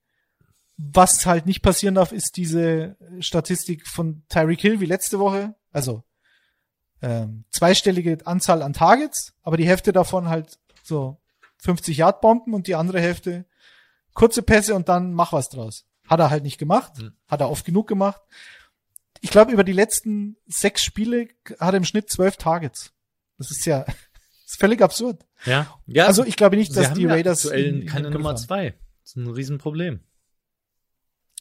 Was 0.77 1.27
halt 1.27 1.47
nicht 1.47 1.63
passieren 1.63 1.97
darf, 1.97 2.13
ist 2.13 2.37
diese 2.37 2.97
Statistik 3.19 3.89
von 3.89 4.23
Tyreek 4.29 4.61
Hill 4.61 4.81
wie 4.81 4.87
letzte 4.87 5.19
Woche. 5.19 5.57
Also, 5.73 6.05
ähm, 7.03 7.45
zweistellige 7.51 8.19
Anzahl 8.27 8.63
an 8.63 8.75
Targets, 8.75 9.35
aber 9.43 9.57
die 9.57 9.67
Hälfte 9.67 9.93
davon 9.93 10.29
halt 10.29 10.59
so 10.85 11.21
50 11.59 11.97
Yard 11.97 12.21
Bomben 12.21 12.55
und 12.55 12.69
die 12.69 12.77
andere 12.77 13.01
Hälfte 13.01 13.45
kurze 14.15 14.43
Pässe 14.43 14.75
und 14.75 14.89
dann 14.89 15.15
mach 15.15 15.33
was 15.33 15.49
draus. 15.49 15.88
Hat 16.09 16.21
er 16.21 16.31
halt 16.31 16.43
nicht 16.43 16.59
gemacht. 16.59 16.99
Mhm. 16.99 17.13
Hat 17.29 17.41
er 17.41 17.51
oft 17.51 17.65
genug 17.65 17.87
gemacht. 17.87 18.21
Ich 19.21 19.31
glaube, 19.31 19.53
über 19.53 19.65
die 19.65 19.73
letzten 19.73 20.37
sechs 20.47 20.83
Spiele 20.83 21.29
hat 21.59 21.75
er 21.75 21.79
im 21.79 21.85
Schnitt 21.85 22.11
zwölf 22.11 22.37
Targets. 22.37 22.93
Das 23.37 23.51
ist 23.51 23.65
ja 23.67 23.85
das 23.85 23.95
ist 24.47 24.61
völlig 24.61 24.81
absurd. 24.81 25.25
Ja. 25.45 25.79
ja. 25.87 26.07
Also 26.07 26.25
ich 26.25 26.37
glaube 26.37 26.57
nicht, 26.57 26.77
dass 26.77 26.93
die 26.93 27.07
Raiders 27.07 27.45
ja 27.45 27.51
aktuell 27.51 27.85
keine 27.87 28.11
Nummer 28.11 28.37
zwei. 28.37 28.75
Das 29.03 29.11
ist 29.11 29.17
ein 29.17 29.29
Riesenproblem. 29.29 30.01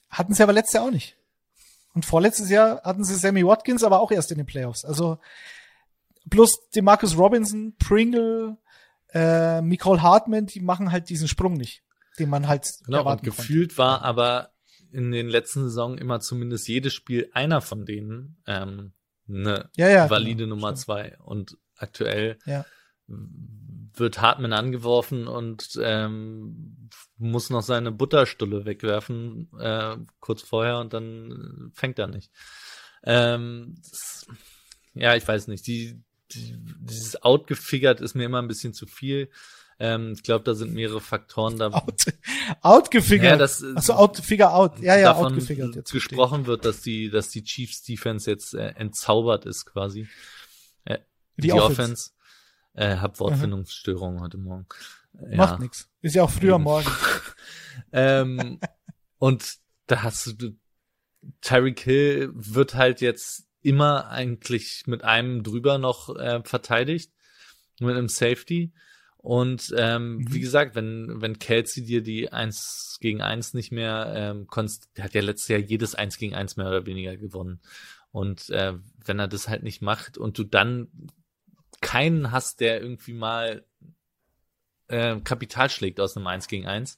Hatten 0.09 0.33
sie 0.33 0.43
aber 0.43 0.53
letztes 0.53 0.73
Jahr 0.73 0.85
auch 0.85 0.91
nicht. 0.91 1.17
Und 1.93 2.05
vorletztes 2.05 2.49
Jahr 2.49 2.81
hatten 2.83 3.03
sie 3.03 3.15
Sammy 3.15 3.45
Watkins, 3.45 3.83
aber 3.83 3.99
auch 4.01 4.11
erst 4.11 4.31
in 4.31 4.37
den 4.37 4.45
Playoffs. 4.45 4.85
Also 4.85 5.19
plus 6.29 6.69
Demarcus 6.75 7.17
Robinson, 7.17 7.75
Pringle, 7.79 8.57
äh, 9.13 9.61
Nicole 9.61 10.01
Hartman, 10.01 10.45
die 10.45 10.59
machen 10.59 10.91
halt 10.91 11.09
diesen 11.09 11.27
Sprung 11.27 11.53
nicht, 11.53 11.83
den 12.19 12.29
man 12.29 12.47
halt 12.47 12.67
genau, 12.85 12.99
erwarten 12.99 13.27
und 13.27 13.35
gefühlt 13.35 13.69
konnte. 13.69 13.77
war 13.77 14.01
aber 14.03 14.51
in 14.91 15.11
den 15.11 15.27
letzten 15.27 15.63
Saison 15.63 15.97
immer 15.97 16.19
zumindest 16.19 16.67
jedes 16.67 16.93
Spiel 16.93 17.29
einer 17.33 17.61
von 17.61 17.85
denen 17.85 18.37
ähm, 18.47 18.93
eine 19.29 19.69
ja, 19.75 19.89
ja, 19.89 20.09
valide 20.09 20.43
genau, 20.43 20.55
Nummer 20.55 20.69
stimmt. 20.69 20.79
zwei. 20.79 21.17
Und 21.19 21.57
aktuell 21.75 22.37
ja. 22.45 22.65
wird 23.07 24.21
Hartman 24.21 24.53
angeworfen 24.53 25.27
und 25.27 25.79
ähm, 25.81 26.89
muss 27.17 27.49
noch 27.49 27.61
seine 27.61 27.91
Butterstulle 27.91 28.65
wegwerfen 28.65 29.49
äh, 29.59 29.97
kurz 30.19 30.41
vorher 30.41 30.79
und 30.79 30.93
dann 30.93 31.71
fängt 31.73 31.99
er 31.99 32.07
nicht. 32.07 32.31
Ähm, 33.03 33.75
das, 33.77 34.27
ja, 34.93 35.15
ich 35.15 35.27
weiß 35.27 35.47
nicht. 35.47 35.67
Die, 35.67 36.01
die, 36.31 36.55
dieses 36.79 37.21
Outgefigert 37.21 38.01
ist 38.01 38.15
mir 38.15 38.25
immer 38.25 38.41
ein 38.41 38.47
bisschen 38.47 38.73
zu 38.73 38.85
viel. 38.85 39.29
Ähm, 39.79 40.13
ich 40.13 40.23
glaube, 40.23 40.43
da 40.43 40.55
sind 40.55 40.73
mehrere 40.73 41.01
Faktoren 41.01 41.57
da. 41.57 41.67
Out, 41.67 42.05
outgefigert. 42.61 43.31
Ja, 43.31 43.37
das, 43.37 43.63
Achso, 43.63 43.93
out, 43.93 44.17
figure 44.17 44.51
out. 44.51 44.79
Ja, 44.79 44.97
ja, 44.97 45.13
davon 45.13 45.33
outgefigert. 45.33 45.75
Jetzt 45.75 45.91
gesprochen 45.91 46.45
verstehe. 46.45 46.47
wird, 46.47 46.65
dass 46.65 46.81
die, 46.81 47.09
dass 47.09 47.29
die 47.29 47.43
Chiefs 47.43 47.83
Defense 47.83 48.29
jetzt 48.29 48.53
äh, 48.55 48.69
entzaubert 48.69 49.45
ist 49.45 49.65
quasi. 49.65 50.07
Äh, 50.85 50.99
die, 51.37 51.43
die 51.43 51.53
Offense. 51.53 51.81
Offense. 51.81 52.11
Äh, 52.73 52.97
hab 52.97 53.19
Wortfindungsstörungen 53.19 54.21
heute 54.21 54.37
Morgen. 54.37 54.65
Ja. 55.29 55.37
Macht 55.37 55.59
nix. 55.59 55.89
Ist 56.01 56.15
ja 56.15 56.23
auch 56.23 56.31
früher 56.31 56.57
Morgen. 56.57 56.89
ähm, 57.91 58.59
und 59.19 59.57
da 59.87 60.03
hast 60.03 60.41
du 60.41 60.55
Tyreek 61.41 61.79
Hill 61.79 62.31
wird 62.33 62.75
halt 62.75 63.01
jetzt 63.01 63.47
immer 63.61 64.09
eigentlich 64.09 64.83
mit 64.85 65.03
einem 65.03 65.43
drüber 65.43 65.77
noch 65.77 66.15
äh, 66.15 66.41
verteidigt, 66.43 67.11
mit 67.79 67.95
einem 67.95 68.09
Safety. 68.09 68.73
Und 69.27 69.73
ähm, 69.75 70.19
mhm. 70.19 70.33
wie 70.33 70.39
gesagt, 70.39 70.73
wenn, 70.75 71.19
wenn 71.19 71.37
Kelsey 71.37 71.83
dir 71.83 72.01
die 72.01 72.31
1 72.31 72.99
gegen 73.01 73.21
1 73.21 73.55
nicht 73.55 73.73
mehr 73.73 74.13
ähm, 74.15 74.47
konst 74.47 74.89
der 74.95 75.03
hat 75.03 75.15
ja 75.15 75.21
letztes 75.21 75.49
Jahr 75.49 75.59
jedes 75.59 75.95
1 75.95 76.17
gegen 76.17 76.33
1 76.33 76.55
mehr 76.55 76.69
oder 76.69 76.85
weniger 76.85 77.17
gewonnen. 77.17 77.59
Und 78.11 78.49
äh, 78.51 78.75
wenn 79.03 79.19
er 79.19 79.27
das 79.27 79.49
halt 79.49 79.63
nicht 79.63 79.81
macht 79.81 80.17
und 80.17 80.37
du 80.37 80.45
dann 80.45 80.87
keinen 81.81 82.31
hast, 82.31 82.61
der 82.61 82.81
irgendwie 82.81 83.11
mal 83.11 83.65
äh, 84.87 85.19
Kapital 85.19 85.69
schlägt 85.69 85.99
aus 85.99 86.15
einem 86.15 86.27
1 86.27 86.47
gegen 86.47 86.65
1, 86.65 86.97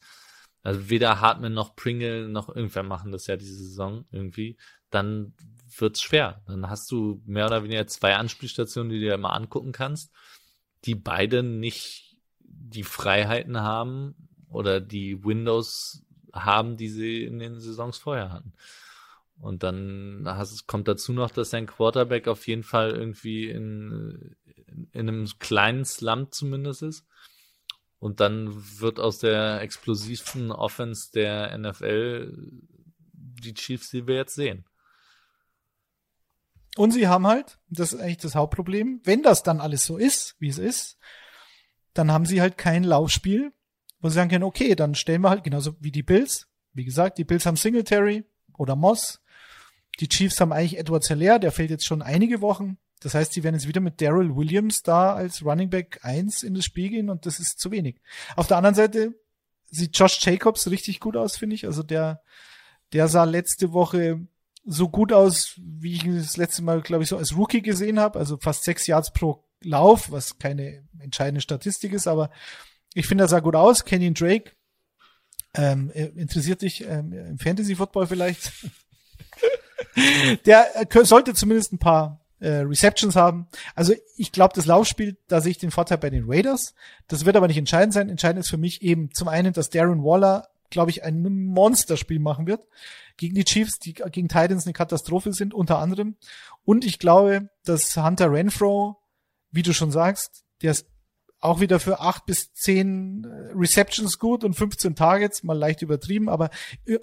also 0.61 0.88
weder 0.88 1.21
Hartman 1.21 1.55
noch 1.55 1.75
Pringle 1.75 2.30
noch 2.30 2.47
irgendwer 2.55 2.84
machen 2.84 3.11
das 3.11 3.25
ja 3.25 3.38
diese 3.38 3.55
Saison 3.55 4.05
irgendwie, 4.11 4.55
dann 4.91 5.34
wird's 5.80 6.03
schwer. 6.03 6.43
Dann 6.45 6.69
hast 6.69 6.91
du 6.91 7.23
mehr 7.25 7.47
oder 7.47 7.63
weniger 7.63 7.88
zwei 7.88 8.15
Anspielstationen, 8.15 8.91
die 8.91 8.99
du 8.99 9.05
dir 9.05 9.15
immer 9.15 9.34
angucken 9.34 9.71
kannst, 9.71 10.13
die 10.86 10.93
beide 10.93 11.41
nicht 11.41 12.09
die 12.62 12.84
Freiheiten 12.84 13.62
haben 13.62 14.16
oder 14.49 14.82
die 14.82 15.24
Windows 15.24 16.05
haben, 16.34 16.78
die 16.78 16.89
sie 16.89 17.24
in 17.24 17.39
den 17.39 17.60
Saisons 17.60 17.97
vorher 17.97 18.32
hatten. 18.32 18.53
Und 19.39 19.64
dann 19.64 20.24
hast, 20.26 20.68
kommt 20.68 20.88
dazu 20.88 21.14
noch, 21.14 21.32
dass 21.32 21.51
dein 21.51 21.66
Quarterback 21.66 22.28
auf 22.28 22.45
jeden 22.47 22.64
Fall 22.64 22.91
irgendwie 22.91 23.49
in, 23.49 24.36
in 24.91 25.07
einem 25.07 25.28
kleinen 25.39 25.86
Slump 25.86 26.34
zumindest 26.34 26.84
ist. 26.84 27.05
Und 27.99 28.20
dann 28.20 28.53
wird 28.80 28.99
aus 28.99 29.20
der 29.20 29.62
explosivsten 29.62 30.51
Offense 30.51 31.12
der 31.14 31.57
NFL 31.57 32.34
die 33.14 33.53
Chiefs, 33.53 33.89
die 33.91 34.07
wir 34.07 34.16
jetzt 34.16 34.36
sehen. 34.36 34.66
Und 36.76 36.91
sie 36.91 37.07
haben 37.07 37.28
halt, 37.28 37.60
das 37.70 37.93
ist 37.93 37.99
eigentlich 37.99 38.18
das 38.18 38.36
Hauptproblem, 38.36 39.01
wenn 39.03 39.22
das 39.22 39.43
dann 39.43 39.60
alles 39.60 39.84
so 39.84 39.97
ist, 39.97 40.36
wie 40.39 40.49
es 40.49 40.60
ist, 40.60 40.97
dann 42.00 42.12
haben 42.14 42.26
sie 42.26 42.39
halt 42.41 42.58
kein 42.58 42.86
Laufspiel, 42.86 43.52
wo 44.00 44.08
sie 44.08 44.16
sagen 44.16 44.30
können, 44.30 44.45
okay, 44.45 44.74
dann 44.76 44.95
stellen 44.95 45.22
wir 45.22 45.30
halt 45.30 45.43
genauso 45.43 45.76
wie 45.82 45.91
die 45.91 46.02
Bills. 46.02 46.47
Wie 46.72 46.86
gesagt, 46.86 47.18
die 47.18 47.26
Bills 47.26 47.45
haben 47.45 47.58
Singletary 47.58 48.24
oder 48.58 48.78
Moss. 48.78 49.22
Die 50.00 50.08
Chiefs 50.08 50.39
haben 50.39 50.54
eigentlich 50.54 50.80
Edward 50.80 51.04
Zeller, 51.04 51.39
der 51.39 51.52
fehlt 51.52 51.70
jetzt 51.70 51.86
schon 51.86 52.02
einige 52.02 52.39
Wochen. 52.39 52.78
Das 53.02 53.16
heißt, 53.16 53.34
sie 53.34 53.43
werden 53.43 53.56
jetzt 53.56 53.68
wieder 53.68 53.82
mit 53.82 54.00
Daryl 54.00 54.34
Williams 54.34 54.82
da 54.82 55.14
als 55.14 55.43
Running 55.43 55.70
Back 55.70 56.00
1 56.04 56.43
in 56.43 56.54
das 56.54 56.64
Spiel 56.64 56.89
gehen 56.89 57.10
und 57.10 57.26
das 57.26 57.39
ist 57.39 57.60
zu 57.60 57.70
wenig. 57.72 58.00
Auf 58.38 58.47
der 58.47 58.58
anderen 58.58 58.76
Seite 58.76 59.14
sieht 59.70 59.97
Josh 59.97 60.26
Jacobs 60.26 60.70
richtig 60.70 61.02
gut 61.02 61.18
aus, 61.18 61.36
finde 61.36 61.56
ich. 61.56 61.66
Also 61.66 61.84
der, 61.84 62.22
der 62.93 63.10
sah 63.10 63.26
letzte 63.26 63.74
Woche 63.74 64.26
so 64.66 64.88
gut 64.88 65.12
aus, 65.12 65.56
wie 65.58 65.95
ich 65.95 66.04
das 66.06 66.38
letzte 66.38 66.62
Mal, 66.62 66.82
glaube 66.82 67.04
ich, 67.04 67.10
so 67.10 67.18
als 67.18 67.36
Rookie 67.36 67.62
gesehen 67.62 68.00
habe. 68.00 68.20
Also 68.20 68.38
fast 68.38 68.64
sechs 68.64 68.88
Yards 68.88 69.12
pro 69.12 69.43
Lauf, 69.62 70.12
was 70.12 70.39
keine 70.39 70.84
entscheidende 70.99 71.41
Statistik 71.41 71.93
ist, 71.93 72.07
aber 72.07 72.30
Ich 72.95 73.07
finde, 73.07 73.26
er 73.26 73.28
sah 73.28 73.39
gut 73.39 73.55
aus. 73.55 73.86
Kenyon 73.86 74.16
Drake. 74.16 74.51
Ähm, 75.53 75.91
interessiert 75.91 76.62
dich 76.62 76.84
ähm, 76.86 77.14
im 77.14 77.39
Fantasy 77.39 77.76
Football 77.76 78.07
vielleicht? 78.07 78.51
Der 80.45 80.68
äh, 80.76 81.05
sollte 81.05 81.34
zumindest 81.34 81.74
ein 81.74 81.80
paar 81.80 82.20
äh, 82.39 82.60
Receptions 82.60 83.16
haben. 83.16 83.47
Also 83.76 83.93
ich 84.18 84.32
glaube, 84.32 84.53
das 84.55 84.66
Laufspiel, 84.66 85.18
da 85.28 85.41
sehe 85.41 85.51
ich 85.51 85.57
den 85.57 85.72
Vorteil 85.72 85.97
bei 85.97 86.10
den 86.10 86.26
Raiders. 86.28 86.74
Das 87.07 87.26
wird 87.26 87.36
aber 87.36 87.47
nicht 87.47 87.57
entscheidend 87.57 87.93
sein. 87.93 88.10
Entscheidend 88.10 88.39
ist 88.41 88.49
für 88.49 88.57
mich 88.57 88.82
eben 88.82 89.12
zum 89.14 89.28
einen, 89.28 89.53
dass 89.53 89.70
Darren 89.70 90.03
Waller, 90.03 90.47
glaube 90.70 90.91
ich, 90.91 91.03
ein 91.03 91.22
Monsterspiel 91.22 92.20
machen 92.20 92.47
wird 92.47 92.66
gegen 93.18 93.36
die 93.36 93.43
Chiefs, 93.43 93.80
die 93.80 93.93
gegen 93.93 94.30
Titans 94.30 94.66
eine 94.66 94.74
Katastrophe 94.74 95.34
sind, 95.34 95.53
unter 95.53 95.80
anderem. 95.80 96.16
Und 96.64 96.86
ich 96.86 96.99
glaube, 96.99 97.49
dass 97.66 97.97
Hunter 97.97 98.32
Renfro, 98.32 98.99
wie 99.52 99.64
du 99.64 99.74
schon 99.74 99.91
sagst, 99.91 100.43
der 100.62 100.72
ist 100.72 100.88
auch 101.41 101.62
wieder 101.62 101.80
für 101.80 102.02
acht 102.02 102.26
bis 102.26 102.52
zehn 102.54 103.24
äh, 103.24 103.54
Receptions 103.56 104.20
gut 104.20 104.43
und 104.43 104.56
15 104.56 104.95
Targets, 104.95 105.43
mal 105.43 105.58
leicht 105.58 105.82
übertrieben, 105.82 106.28
aber 106.28 106.50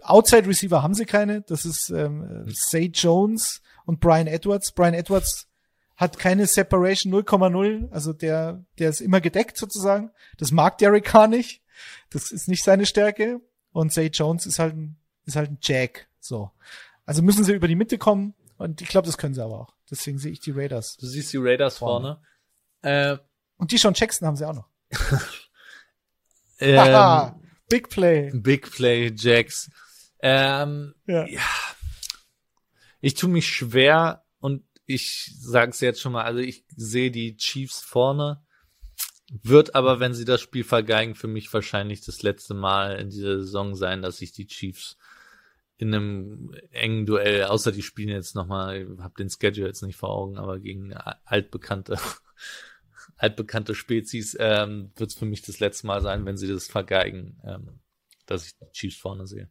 Outside 0.02 0.46
Receiver 0.46 0.82
haben 0.82 0.94
sie 0.94 1.06
keine. 1.06 1.40
Das 1.42 1.64
ist 1.64 1.88
ähm, 1.90 2.44
Say 2.46 2.90
Jones 2.92 3.62
und 3.86 4.00
Brian 4.00 4.26
Edwards. 4.26 4.72
Brian 4.72 4.94
Edwards 4.94 5.48
hat 5.96 6.18
keine 6.18 6.46
Separation 6.46 7.14
0,0, 7.14 7.90
also 7.90 8.12
der, 8.12 8.64
der 8.78 8.90
ist 8.90 9.00
immer 9.00 9.22
gedeckt 9.22 9.56
sozusagen. 9.56 10.10
Das 10.36 10.52
mag 10.52 10.76
Derek 10.78 11.04
Carr 11.04 11.28
nicht. 11.28 11.62
Das 12.10 12.30
ist 12.30 12.48
nicht 12.48 12.62
seine 12.62 12.84
Stärke. 12.86 13.40
Und 13.72 13.92
Say 13.92 14.06
Jones 14.06 14.46
ist 14.46 14.58
halt 14.58 14.74
ein, 14.74 14.96
ist 15.24 15.36
halt 15.36 15.50
ein 15.50 15.58
Jack. 15.62 16.08
So. 16.20 16.50
Also 17.04 17.22
müssen 17.22 17.44
sie 17.44 17.52
über 17.52 17.68
die 17.68 17.76
Mitte 17.76 17.98
kommen. 17.98 18.34
Und 18.58 18.80
ich 18.80 18.88
glaube, 18.88 19.06
das 19.06 19.18
können 19.18 19.34
sie 19.34 19.42
aber 19.42 19.60
auch. 19.60 19.74
Deswegen 19.90 20.18
sehe 20.18 20.32
ich 20.32 20.40
die 20.40 20.50
Raiders. 20.50 20.96
Du 20.98 21.06
siehst 21.06 21.32
die 21.32 21.38
Raiders 21.38 21.78
vorne. 21.78 22.06
vorne. 22.06 22.20
Äh, 22.86 23.18
und 23.56 23.72
die 23.72 23.78
schon 23.78 23.94
Jackson 23.94 24.28
haben 24.28 24.36
sie 24.36 24.46
auch 24.46 24.54
noch. 24.54 24.68
ähm, 26.60 27.34
Big 27.68 27.88
Play. 27.88 28.30
Big 28.32 28.70
Play, 28.70 29.12
Jacks. 29.12 29.68
Ähm, 30.20 30.94
ja. 31.06 31.26
ja. 31.26 31.40
Ich 33.00 33.14
tue 33.14 33.28
mich 33.28 33.48
schwer 33.48 34.24
und 34.38 34.62
ich 34.84 35.34
sage 35.36 35.72
es 35.72 35.80
jetzt 35.80 36.00
schon 36.00 36.12
mal, 36.12 36.22
also 36.22 36.38
ich 36.38 36.64
sehe 36.76 37.10
die 37.10 37.36
Chiefs 37.36 37.80
vorne, 37.80 38.44
wird 39.42 39.74
aber, 39.74 39.98
wenn 39.98 40.14
sie 40.14 40.24
das 40.24 40.40
Spiel 40.40 40.62
vergeigen, 40.62 41.16
für 41.16 41.26
mich 41.26 41.52
wahrscheinlich 41.52 42.02
das 42.02 42.22
letzte 42.22 42.54
Mal 42.54 43.00
in 43.00 43.10
dieser 43.10 43.40
Saison 43.40 43.74
sein, 43.74 44.00
dass 44.00 44.20
ich 44.20 44.30
die 44.30 44.46
Chiefs 44.46 44.96
in 45.76 45.92
einem 45.92 46.54
engen 46.70 47.04
Duell, 47.04 47.44
außer 47.44 47.72
die 47.72 47.82
spielen 47.82 48.10
jetzt 48.10 48.36
nochmal, 48.36 48.82
ich 48.82 49.00
habe 49.00 49.14
den 49.18 49.28
Schedule 49.28 49.66
jetzt 49.66 49.82
nicht 49.82 49.96
vor 49.96 50.10
Augen, 50.10 50.38
aber 50.38 50.60
gegen 50.60 50.94
altbekannte 51.24 51.98
altbekannte 53.16 53.74
Spezies, 53.74 54.36
ähm, 54.38 54.92
wird 54.96 55.10
es 55.10 55.16
für 55.16 55.26
mich 55.26 55.42
das 55.42 55.60
letzte 55.60 55.86
Mal 55.86 56.02
sein, 56.02 56.24
wenn 56.26 56.36
sie 56.36 56.48
das 56.48 56.66
vergeigen, 56.66 57.40
ähm, 57.44 57.80
dass 58.26 58.46
ich 58.46 58.52
die 58.58 58.72
Chiefs 58.72 58.96
vorne 58.96 59.26
sehe. 59.26 59.50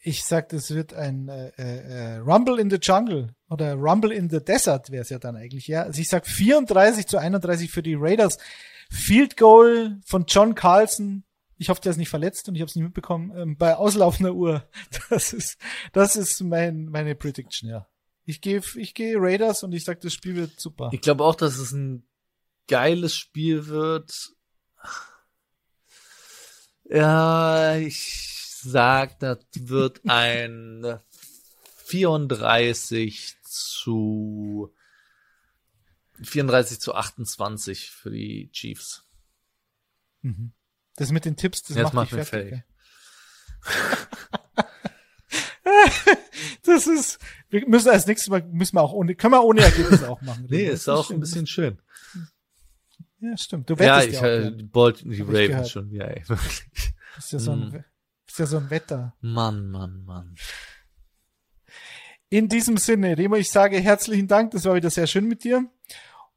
Ich 0.00 0.24
sag, 0.24 0.52
es 0.52 0.72
wird 0.72 0.94
ein 0.94 1.28
äh, 1.28 1.50
äh, 1.56 2.16
Rumble 2.18 2.60
in 2.60 2.70
the 2.70 2.78
Jungle 2.80 3.34
oder 3.48 3.74
Rumble 3.74 4.12
in 4.12 4.30
the 4.30 4.42
Desert 4.42 4.90
wäre 4.90 5.02
es 5.02 5.10
ja 5.10 5.18
dann 5.18 5.36
eigentlich, 5.36 5.66
ja. 5.66 5.82
Also 5.82 6.00
ich 6.00 6.08
sag 6.08 6.26
34 6.26 7.06
zu 7.06 7.18
31 7.18 7.70
für 7.70 7.82
die 7.82 7.94
Raiders. 7.94 8.38
Field 8.90 9.36
Goal 9.36 9.98
von 10.06 10.24
John 10.26 10.54
Carlson. 10.54 11.24
Ich 11.56 11.68
hoffe, 11.68 11.80
der 11.80 11.90
ist 11.90 11.98
nicht 11.98 12.08
verletzt 12.08 12.48
und 12.48 12.54
ich 12.54 12.60
habe 12.60 12.68
es 12.68 12.76
nicht 12.76 12.84
mitbekommen. 12.84 13.32
Ähm, 13.36 13.56
bei 13.56 13.76
auslaufender 13.76 14.34
Uhr. 14.34 14.68
Das 15.10 15.32
ist, 15.32 15.58
das 15.92 16.16
ist 16.16 16.42
mein, 16.42 16.86
meine 16.86 17.14
Prediction, 17.14 17.68
ja. 17.68 17.86
Ich 18.28 18.42
gehe 18.42 18.60
ich 18.74 18.92
geh 18.92 19.14
Raiders 19.16 19.62
und 19.62 19.72
ich 19.72 19.84
sag, 19.84 20.02
das 20.02 20.12
Spiel 20.12 20.36
wird 20.36 20.60
super. 20.60 20.90
Ich 20.92 21.00
glaube 21.00 21.24
auch, 21.24 21.34
dass 21.34 21.56
es 21.56 21.72
ein 21.72 22.06
geiles 22.66 23.16
Spiel 23.16 23.68
wird. 23.68 24.34
Ja, 26.84 27.74
ich 27.76 28.60
sag, 28.62 29.18
das 29.20 29.38
wird 29.54 30.02
ein 30.06 31.00
34 31.86 33.36
zu 33.44 34.74
34 36.22 36.80
zu 36.80 36.94
28 36.94 37.90
für 37.90 38.10
die 38.10 38.50
Chiefs. 38.52 39.06
Mhm. 40.20 40.52
Das 40.96 41.12
mit 41.12 41.24
den 41.24 41.36
Tipps, 41.36 41.62
das 41.62 41.78
Jetzt 41.78 41.94
macht, 41.94 42.12
mich 42.12 42.28
fertig. 42.28 42.62
das 46.68 46.86
ist, 46.86 47.18
wir 47.50 47.66
müssen 47.68 47.88
als 47.88 48.06
nächstes 48.06 48.30
Mal, 48.30 48.42
müssen 48.42 48.76
wir 48.76 48.82
auch 48.82 48.92
ohne, 48.92 49.14
können 49.14 49.34
wir 49.34 49.44
ohne 49.44 49.62
Ergebnisse 49.62 50.08
auch 50.08 50.20
machen. 50.22 50.46
nee, 50.48 50.66
ist 50.66 50.88
auch 50.88 51.10
ein 51.10 51.20
bisschen 51.20 51.46
schön. 51.46 51.78
Ja, 53.20 53.36
stimmt. 53.36 53.68
Du 53.68 53.78
wettest 53.78 54.12
ja, 54.20 54.28
ich 54.38 54.42
ja 54.44 54.48
äh, 54.48 54.62
Bolt 54.62 55.02
die 55.04 55.22
Ravens 55.22 55.70
schon, 55.70 55.90
ja, 55.90 56.04
ey, 56.04 56.22
wirklich. 56.28 56.94
Ist 57.18 57.32
ja 57.32 57.38
so 57.38 57.52
ein, 57.52 57.70
mm. 57.70 57.84
ist 58.26 58.38
ja 58.38 58.46
so 58.46 58.58
ein 58.58 58.70
Wetter. 58.70 59.16
Mann, 59.20 59.70
Mann, 59.70 60.04
Mann. 60.04 60.36
In 62.30 62.48
diesem 62.48 62.76
Sinne, 62.76 63.16
Remo, 63.16 63.36
ich 63.36 63.50
sage 63.50 63.78
herzlichen 63.78 64.28
Dank. 64.28 64.52
Das 64.52 64.64
war 64.66 64.74
wieder 64.74 64.90
sehr 64.90 65.06
schön 65.06 65.26
mit 65.26 65.44
dir. 65.44 65.64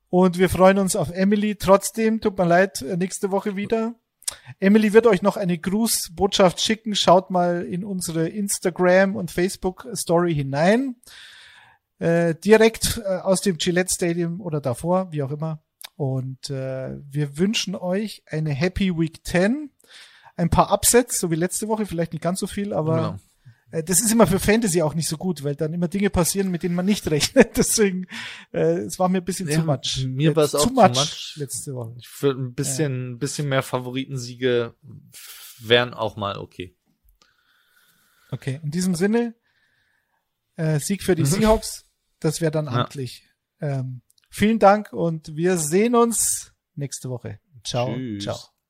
Und 0.09 0.37
wir 0.37 0.49
freuen 0.49 0.77
uns 0.79 0.95
auf 0.95 1.11
Emily. 1.11 1.55
Trotzdem, 1.55 2.19
tut 2.19 2.37
mir 2.37 2.45
leid, 2.45 2.81
äh, 2.81 2.97
nächste 2.97 3.31
Woche 3.31 3.55
wieder. 3.55 3.95
Emily 4.59 4.93
wird 4.93 5.07
euch 5.07 5.21
noch 5.21 5.37
eine 5.37 5.57
Grußbotschaft 5.57 6.61
schicken. 6.61 6.95
Schaut 6.95 7.29
mal 7.29 7.63
in 7.63 7.83
unsere 7.83 8.27
Instagram 8.27 9.15
und 9.15 9.31
Facebook 9.31 9.87
Story 9.95 10.33
hinein. 10.33 10.95
Äh, 11.99 12.35
direkt 12.35 13.01
äh, 13.05 13.17
aus 13.17 13.41
dem 13.41 13.57
Gillette 13.57 13.93
Stadium 13.93 14.41
oder 14.41 14.59
davor, 14.59 15.11
wie 15.11 15.23
auch 15.23 15.31
immer. 15.31 15.61
Und 15.95 16.49
äh, 16.49 16.97
wir 17.09 17.37
wünschen 17.37 17.75
euch 17.75 18.23
eine 18.25 18.51
Happy 18.51 18.97
Week 18.97 19.19
10. 19.23 19.69
Ein 20.35 20.49
paar 20.49 20.73
Upsets, 20.73 21.19
so 21.19 21.29
wie 21.29 21.35
letzte 21.35 21.67
Woche, 21.67 21.85
vielleicht 21.85 22.13
nicht 22.13 22.23
ganz 22.23 22.39
so 22.39 22.47
viel, 22.47 22.73
aber 22.73 22.95
genau. 22.95 23.15
Äh, 23.71 23.83
das 23.83 24.01
ist 24.01 24.11
immer 24.11 24.27
für 24.27 24.39
Fantasy 24.39 24.81
auch 24.81 24.93
nicht 24.93 25.07
so 25.07 25.17
gut, 25.17 25.43
weil 25.43 25.55
dann 25.55 25.73
immer 25.73 25.87
Dinge 25.87 26.09
passieren, 26.09 26.51
mit 26.51 26.63
denen 26.63 26.75
man 26.75 26.85
nicht 26.85 27.09
rechnet. 27.11 27.57
Deswegen, 27.57 28.07
äh, 28.53 28.79
es 28.79 28.99
war 28.99 29.09
mir 29.09 29.19
ein 29.19 29.25
bisschen 29.25 29.49
ja, 29.49 29.59
zu 29.59 29.65
much. 29.65 30.05
Mir 30.07 30.35
war 30.35 30.43
es 30.43 30.55
auch 30.55 30.67
zu 30.67 30.73
much, 30.73 30.89
much 30.89 31.33
letzte 31.37 31.73
Woche. 31.73 31.95
Ich 31.97 32.09
würde 32.21 32.41
ein 32.41 32.53
bisschen, 32.53 33.11
ja. 33.11 33.17
bisschen 33.17 33.49
mehr 33.49 33.63
Favoritensiege 33.63 34.75
wären 35.59 35.93
auch 35.93 36.15
mal 36.15 36.37
okay. 36.37 36.75
Okay, 38.31 38.59
in 38.63 38.71
diesem 38.71 38.95
Sinne, 38.95 39.35
äh, 40.55 40.79
Sieg 40.79 41.03
für 41.03 41.15
die 41.15 41.25
Seahawks, 41.25 41.85
das 42.19 42.39
wäre 42.39 42.51
dann 42.51 42.67
amtlich. 42.67 43.27
Ja. 43.59 43.79
Ähm, 43.79 44.01
vielen 44.29 44.59
Dank 44.59 44.93
und 44.93 45.35
wir 45.35 45.57
sehen 45.57 45.95
uns 45.95 46.53
nächste 46.75 47.09
Woche. 47.09 47.39
Ciao, 47.63 47.93
Tschüss. 47.93 48.23
ciao. 48.23 48.60